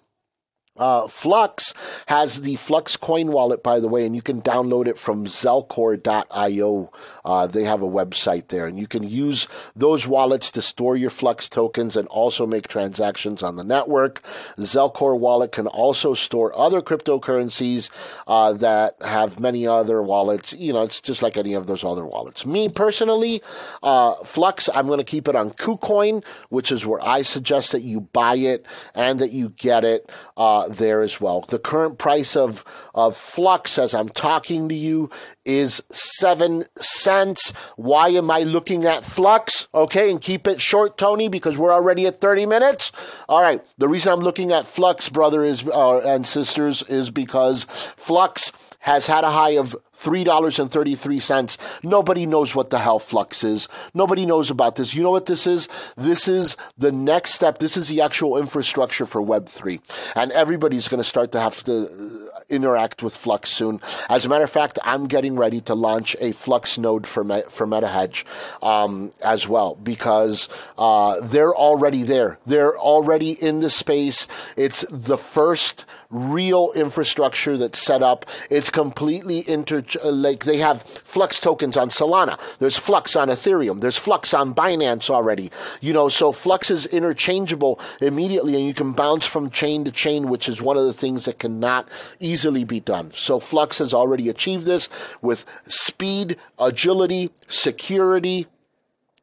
uh, 0.80 1.08
Flux 1.08 1.74
has 2.08 2.42
the 2.42 2.56
Flux 2.56 2.98
coin 2.98 3.32
wallet, 3.32 3.62
by 3.62 3.80
the 3.80 3.88
way, 3.88 4.06
and 4.06 4.16
you 4.16 4.22
can 4.22 4.42
download 4.42 4.88
it 4.88 4.98
from 4.98 5.26
zelcore.io. 5.26 6.92
Uh, 7.26 7.48
they 7.48 7.64
have 7.64 7.82
a 7.82 7.88
website 7.88 8.48
there, 8.48 8.66
and 8.66 8.80
you 8.80 8.88
can 8.88 9.04
use 9.04 9.48
those 9.76 10.08
wallets 10.08 10.50
to 10.52 10.62
store 10.62 10.96
your 10.96 11.10
Flux 11.10 11.50
tokens 11.50 11.96
and 11.96 12.08
also 12.08 12.48
make 12.48 12.68
transactions 12.68 13.44
on 13.44 13.58
the 13.58 13.64
network. 13.64 14.22
Zelcore 14.58 15.20
wallet 15.20 15.52
can 15.52 15.68
also 15.68 16.14
store 16.14 16.58
other 16.58 16.82
cryptocurrencies 16.82 17.90
uh, 18.28 18.54
that 18.54 18.96
have 19.02 19.40
many 19.40 19.68
other 19.68 20.02
wallets. 20.02 20.54
You 20.54 20.74
know, 20.74 20.84
it's 20.84 21.02
just 21.02 21.22
like 21.22 21.38
any 21.38 21.54
of 21.54 21.68
those 21.68 21.84
other 21.84 22.06
wallets. 22.06 22.46
Me 22.46 22.70
personally, 22.70 23.42
uh, 23.84 24.16
Flux, 24.24 24.70
I'm 24.74 24.88
going 24.88 25.00
to 25.00 25.04
keep 25.04 25.28
it 25.28 25.36
on 25.36 25.52
KuCoin, 25.52 26.24
which 26.50 26.72
is 26.72 26.86
where 26.86 27.02
I 27.02 27.22
suggest 27.22 27.74
that 27.74 27.82
you 27.82 28.02
buy 28.02 28.36
it 28.36 28.66
and 28.96 29.20
that 29.20 29.32
you 29.32 29.50
get 29.50 29.84
it 29.84 30.10
uh, 30.38 30.69
there 30.78 31.02
as 31.02 31.20
well. 31.20 31.42
The 31.42 31.60
current 31.60 31.98
price 31.98 32.36
of, 32.36 32.64
of 32.94 33.16
Flux 33.18 33.78
as 33.78 33.94
I'm 33.94 34.10
talking 34.10 34.70
to 34.70 34.76
you 34.76 35.10
is 35.46 35.84
seven 35.92 36.64
cents. 36.78 37.52
Why 37.76 38.10
am 38.10 38.30
I 38.32 38.40
looking 38.44 38.86
at 38.86 39.04
Flux? 39.04 39.68
Okay, 39.74 40.12
and 40.12 40.22
keep 40.22 40.48
it 40.48 40.62
short, 40.62 40.98
Tony, 40.98 41.28
because 41.28 41.58
we're 41.58 41.74
already 41.74 42.08
at 42.08 42.22
30 42.22 42.46
minutes. 42.46 42.92
All 43.28 43.42
right, 43.42 43.66
the 43.78 43.88
reason 43.88 44.14
I'm 44.14 44.20
looking 44.20 44.52
at 44.52 44.68
Flux, 44.68 45.10
brother 45.10 45.44
is, 45.44 45.68
uh, 45.68 46.00
and 46.00 46.26
sisters, 46.26 46.84
is 46.84 47.10
because 47.10 47.64
Flux 47.64 48.52
has 48.80 49.08
had 49.08 49.24
a 49.24 49.32
high 49.32 49.58
of 49.58 49.76
$3.33. 50.02 51.84
Nobody 51.84 52.26
knows 52.26 52.56
what 52.56 52.70
the 52.70 52.80
hell 52.80 53.00
Flux 53.00 53.44
is. 53.44 53.68
Nobody 53.94 54.26
knows 54.26 54.50
about 54.50 54.76
this. 54.76 54.94
You 54.94 55.04
know 55.04 55.12
what 55.12 55.26
this 55.26 55.46
is? 55.46 55.68
This 55.96 56.28
is 56.28 56.58
the 56.78 56.92
next 56.92 57.34
step. 57.34 57.60
This 57.60 57.78
is 57.78 57.90
the 57.90 58.02
actual 58.02 58.38
infrastructure 58.38 59.06
for 59.06 59.22
Web3. 59.22 59.80
And 60.16 60.32
everybody's 60.32 60.88
going 60.88 61.00
to 61.00 61.04
start 61.04 61.32
to 61.34 61.40
have 61.40 61.64
to 61.66 62.30
interact 62.50 63.04
with 63.04 63.16
Flux 63.16 63.50
soon. 63.50 63.80
As 64.10 64.26
a 64.26 64.30
matter 64.30 64.44
of 64.44 64.50
fact, 64.50 64.80
I'm 64.84 65.08
getting 65.08 65.36
ready 65.36 65.62
to 65.62 65.76
launch 65.76 66.16
a 66.20 66.32
Flux 66.32 66.78
node 66.78 67.06
for 67.06 67.24
Me- 67.24 67.44
for 67.50 67.68
MetaHedge 67.68 68.26
um, 68.64 69.12
as 69.22 69.48
well 69.48 69.76
because 69.76 70.50
uh, 70.78 71.20
they're 71.22 71.54
already 71.54 72.04
there. 72.04 72.40
They're 72.46 72.78
already 72.78 73.32
in 73.32 73.60
the 73.60 73.70
space. 73.70 74.28
It's 74.58 74.86
the 74.90 75.18
first 75.18 75.86
real 76.12 76.72
infrastructure 76.74 77.58
that's 77.58 77.80
set 77.80 78.02
up. 78.02 78.26
It's 78.50 78.70
completely 78.70 79.48
inter 79.48 79.84
like 80.04 80.46
they 80.46 80.58
have 80.58 80.82
Flux 80.82 81.40
tokens 81.40 81.78
on 81.78 81.90
Solana. 81.90 82.40
There's 82.58 82.78
Flux 82.78 83.16
on 83.16 83.28
Ethereum. 83.28 83.80
There's 83.80 83.98
Flux 83.98 84.34
on 84.34 84.56
Binance 84.56 85.10
already. 85.10 85.52
You 85.82 85.94
know, 85.94 86.10
so 86.10 86.32
Flux 86.32 86.72
is 86.72 86.86
interchangeable 86.88 87.80
immediately, 88.02 88.56
and 88.56 88.66
you 88.66 88.74
can 88.74 88.94
bounce 88.94 89.26
from 89.26 89.50
chain 89.50 89.84
to 89.86 89.92
chain, 89.92 90.30
which 90.30 90.50
is 90.50 90.62
one 90.62 90.78
of 90.78 90.86
the 90.86 90.94
things 90.94 91.26
that 91.26 91.40
cannot 91.40 91.88
easily 92.20 92.64
be 92.64 92.80
done. 92.80 93.12
So 93.14 93.40
Flux 93.40 93.78
has 93.78 93.94
already 93.94 94.30
achieved 94.30 94.66
this 94.66 94.90
with 95.22 95.46
speed, 95.68 96.38
agility, 96.58 97.30
security, 97.48 98.48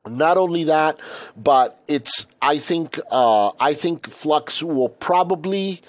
not 0.09 0.37
only 0.37 0.65
that, 0.65 1.01
but 1.37 1.81
it's. 1.89 2.27
I 2.41 2.59
think. 2.59 3.01
Uh, 3.11 3.51
I 3.59 3.75
think 3.75 4.09
Flux 4.09 4.63
will 4.63 4.89
probably. 4.89 5.83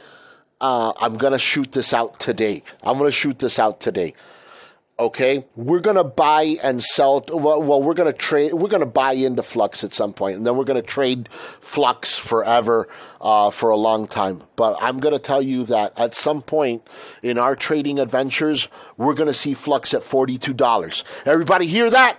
Uh, 0.60 0.94
I'm 0.98 1.18
gonna 1.18 1.38
shoot 1.38 1.72
this 1.72 1.94
out 1.94 2.20
today. 2.20 2.64
I'm 2.82 2.98
gonna 2.98 3.12
shoot 3.12 3.40
this 3.40 3.60
out 3.60 3.80
today. 3.80 4.14
Okay, 5.00 5.46
we're 5.56 5.80
gonna 5.80 6.04
buy 6.04 6.58
and 6.64 6.82
sell. 6.82 7.24
Well, 7.30 7.62
well 7.62 7.84
we're 7.84 7.94
gonna 7.94 8.12
trade. 8.12 8.54
We're 8.54 8.68
gonna 8.70 8.88
buy 8.88 9.14
into 9.14 9.44
Flux 9.44 9.84
at 9.84 9.94
some 9.94 10.12
point, 10.12 10.38
and 10.38 10.48
then 10.48 10.58
we're 10.58 10.64
gonna 10.64 10.82
trade 10.82 11.30
Flux 11.32 12.18
forever 12.18 12.88
uh, 13.22 13.52
for 13.52 13.70
a 13.70 13.76
long 13.76 14.08
time. 14.08 14.42
But 14.56 14.76
I'm 14.82 15.00
gonna 15.00 15.20
tell 15.20 15.44
you 15.44 15.66
that 15.66 15.94
at 15.98 16.16
some 16.16 16.42
point 16.42 16.88
in 17.22 17.38
our 17.38 17.56
trading 17.56 18.00
adventures, 18.00 18.70
we're 18.98 19.14
gonna 19.14 19.36
see 19.36 19.54
Flux 19.54 19.94
at 19.94 20.02
forty-two 20.02 20.56
dollars. 20.56 21.04
Everybody 21.28 21.68
hear 21.68 21.92
that? 21.92 22.18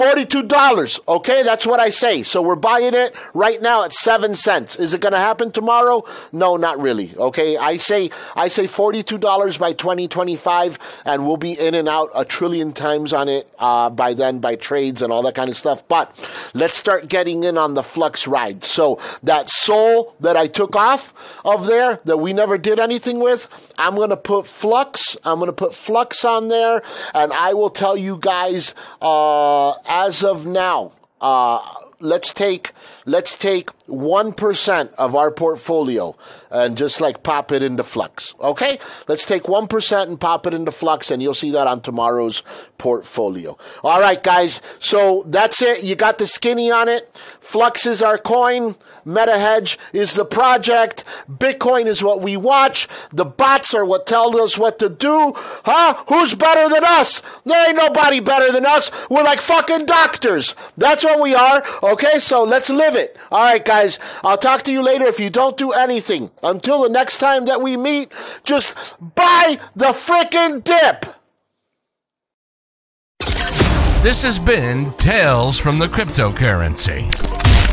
$42. 0.00 1.00
Okay, 1.06 1.42
that's 1.42 1.66
what 1.66 1.78
I 1.78 1.90
say. 1.90 2.22
So 2.22 2.40
we're 2.40 2.56
buying 2.56 2.94
it 2.94 3.14
right 3.34 3.60
now 3.60 3.84
at 3.84 3.92
7 3.92 4.34
cents. 4.34 4.76
Is 4.76 4.94
it 4.94 5.00
going 5.02 5.12
to 5.12 5.18
happen 5.18 5.52
tomorrow? 5.52 6.04
No, 6.32 6.56
not 6.56 6.80
really. 6.80 7.14
Okay, 7.16 7.58
I 7.58 7.76
say 7.76 8.10
I 8.34 8.48
say 8.48 8.64
$42 8.64 9.58
by 9.58 9.72
2025 9.74 11.02
and 11.04 11.26
we'll 11.26 11.36
be 11.36 11.52
in 11.52 11.74
and 11.74 11.88
out 11.88 12.10
a 12.14 12.24
trillion 12.24 12.72
times 12.72 13.12
on 13.12 13.28
it 13.28 13.50
uh, 13.58 13.90
by 13.90 14.14
then 14.14 14.38
by 14.38 14.56
trades 14.56 15.02
and 15.02 15.12
all 15.12 15.22
that 15.24 15.34
kind 15.34 15.50
of 15.50 15.56
stuff. 15.56 15.86
But 15.86 16.14
let's 16.54 16.76
start 16.76 17.08
getting 17.08 17.44
in 17.44 17.58
on 17.58 17.74
the 17.74 17.82
flux 17.82 18.26
ride. 18.26 18.64
So 18.64 18.98
that 19.22 19.50
SOL 19.50 20.14
that 20.20 20.36
I 20.36 20.46
took 20.46 20.76
off 20.76 21.12
of 21.44 21.66
there 21.66 22.00
that 22.06 22.16
we 22.16 22.32
never 22.32 22.56
did 22.56 22.78
anything 22.78 23.18
with, 23.18 23.48
I'm 23.76 23.96
going 23.96 24.10
to 24.10 24.16
put 24.16 24.46
flux. 24.46 25.18
I'm 25.24 25.38
going 25.38 25.48
to 25.48 25.52
put 25.52 25.74
flux 25.74 26.24
on 26.24 26.48
there 26.48 26.82
and 27.12 27.32
I 27.34 27.52
will 27.52 27.70
tell 27.70 27.96
you 27.96 28.16
guys 28.16 28.74
uh, 29.02 29.49
as 29.86 30.22
of 30.24 30.46
now, 30.46 30.92
uh, 31.20 31.58
let's 32.00 32.32
take 32.32 32.72
let's 33.04 33.36
take 33.36 33.68
one 33.90 34.32
percent 34.32 34.92
of 34.96 35.14
our 35.14 35.30
portfolio 35.30 36.16
and 36.50 36.76
just 36.76 37.00
like 37.00 37.22
pop 37.22 37.52
it 37.52 37.62
into 37.62 37.82
Flux. 37.82 38.34
Okay, 38.40 38.78
let's 39.08 39.24
take 39.24 39.48
one 39.48 39.66
percent 39.66 40.08
and 40.08 40.20
pop 40.20 40.46
it 40.46 40.54
into 40.54 40.70
Flux, 40.70 41.10
and 41.10 41.22
you'll 41.22 41.34
see 41.34 41.50
that 41.50 41.66
on 41.66 41.80
tomorrow's 41.80 42.42
portfolio. 42.78 43.58
All 43.82 44.00
right, 44.00 44.22
guys. 44.22 44.60
So 44.78 45.24
that's 45.26 45.60
it. 45.62 45.84
You 45.84 45.96
got 45.96 46.18
the 46.18 46.26
skinny 46.26 46.70
on 46.70 46.88
it. 46.88 47.18
Flux 47.40 47.86
is 47.86 48.02
our 48.02 48.18
coin. 48.18 48.76
MetaHedge 49.06 49.78
is 49.94 50.14
the 50.14 50.26
project. 50.26 51.04
Bitcoin 51.30 51.86
is 51.86 52.02
what 52.02 52.20
we 52.20 52.36
watch. 52.36 52.86
The 53.10 53.24
bots 53.24 53.72
are 53.72 53.84
what 53.84 54.06
tell 54.06 54.38
us 54.38 54.58
what 54.58 54.78
to 54.80 54.90
do. 54.90 55.32
Huh? 55.36 56.04
Who's 56.08 56.34
better 56.34 56.68
than 56.72 56.84
us? 56.84 57.22
There 57.44 57.68
ain't 57.68 57.78
nobody 57.78 58.20
better 58.20 58.52
than 58.52 58.66
us. 58.66 58.90
We're 59.08 59.24
like 59.24 59.40
fucking 59.40 59.86
doctors. 59.86 60.54
That's 60.76 61.02
what 61.02 61.20
we 61.20 61.34
are. 61.34 61.64
Okay, 61.82 62.18
so 62.18 62.44
let's 62.44 62.68
live 62.68 62.94
it. 62.94 63.16
All 63.30 63.42
right, 63.42 63.64
guys. 63.64 63.79
I'll 64.22 64.36
talk 64.36 64.62
to 64.62 64.72
you 64.72 64.82
later 64.82 65.04
if 65.06 65.20
you 65.20 65.30
don't 65.30 65.56
do 65.56 65.72
anything. 65.72 66.30
Until 66.42 66.82
the 66.82 66.88
next 66.88 67.18
time 67.18 67.46
that 67.46 67.62
we 67.62 67.76
meet, 67.76 68.12
just 68.44 68.76
buy 69.14 69.58
the 69.74 69.86
frickin' 69.86 70.62
dip. 70.64 71.06
This 74.02 74.22
has 74.22 74.38
been 74.38 74.92
Tales 74.92 75.58
from 75.58 75.78
the 75.78 75.86
Cryptocurrency. 75.86 77.10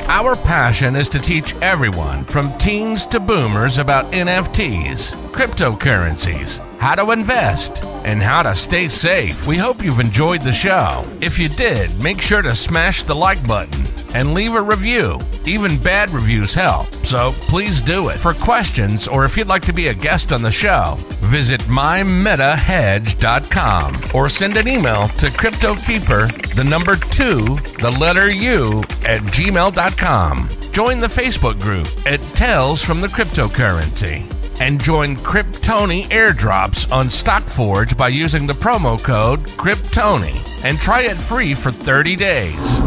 Our 0.09 0.35
passion 0.35 0.95
is 0.95 1.09
to 1.09 1.19
teach 1.19 1.55
everyone, 1.61 2.25
from 2.25 2.57
teens 2.57 3.05
to 3.07 3.19
boomers, 3.19 3.77
about 3.77 4.11
NFTs, 4.11 5.15
cryptocurrencies, 5.31 6.61
how 6.79 6.95
to 6.95 7.11
invest, 7.11 7.83
and 8.05 8.21
how 8.21 8.43
to 8.43 8.55
stay 8.55 8.87
safe. 8.87 9.45
We 9.47 9.57
hope 9.57 9.83
you've 9.83 9.99
enjoyed 9.99 10.41
the 10.41 10.51
show. 10.51 11.05
If 11.21 11.39
you 11.39 11.49
did, 11.49 11.91
make 12.01 12.21
sure 12.21 12.41
to 12.41 12.55
smash 12.55 13.03
the 13.03 13.15
like 13.15 13.45
button 13.47 13.85
and 14.13 14.33
leave 14.33 14.53
a 14.53 14.61
review. 14.61 15.19
Even 15.45 15.77
bad 15.77 16.09
reviews 16.11 16.53
help, 16.53 16.87
so 16.93 17.33
please 17.41 17.81
do 17.81 18.07
it. 18.09 18.17
For 18.17 18.33
questions 18.33 19.07
or 19.07 19.23
if 19.25 19.37
you'd 19.37 19.47
like 19.47 19.65
to 19.65 19.73
be 19.73 19.87
a 19.87 19.93
guest 19.93 20.31
on 20.31 20.41
the 20.41 20.51
show, 20.51 20.97
visit 21.21 21.61
mymetahedge.com 21.61 23.95
or 24.13 24.29
send 24.29 24.57
an 24.57 24.67
email 24.67 25.07
to 25.09 25.27
CryptoKeeper, 25.27 26.55
the 26.55 26.63
number 26.63 26.95
two, 26.95 27.55
the 27.79 27.95
letter 27.99 28.29
U, 28.29 28.79
at 29.05 29.21
gmail.com. 29.21 30.49
Join 30.71 30.99
the 30.99 31.07
Facebook 31.07 31.59
group 31.59 31.87
at 32.05 32.19
Tales 32.35 32.83
from 32.83 33.01
the 33.01 33.07
Cryptocurrency 33.07 34.36
and 34.59 34.81
join 34.81 35.15
Cryptony 35.17 36.03
airdrops 36.05 36.91
on 36.91 37.07
StockForge 37.07 37.97
by 37.97 38.07
using 38.07 38.47
the 38.47 38.53
promo 38.53 39.01
code 39.01 39.41
CrypTony 39.41 40.63
and 40.63 40.77
try 40.77 41.01
it 41.01 41.17
free 41.17 41.53
for 41.53 41.71
30 41.71 42.15
days. 42.15 42.77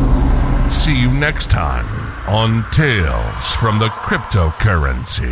See 0.73 1.01
you 1.01 1.11
next 1.13 1.51
time 1.51 1.87
on 2.29 2.65
Tales 2.71 3.53
from 3.55 3.79
the 3.79 3.89
Cryptocurrency. 3.89 5.31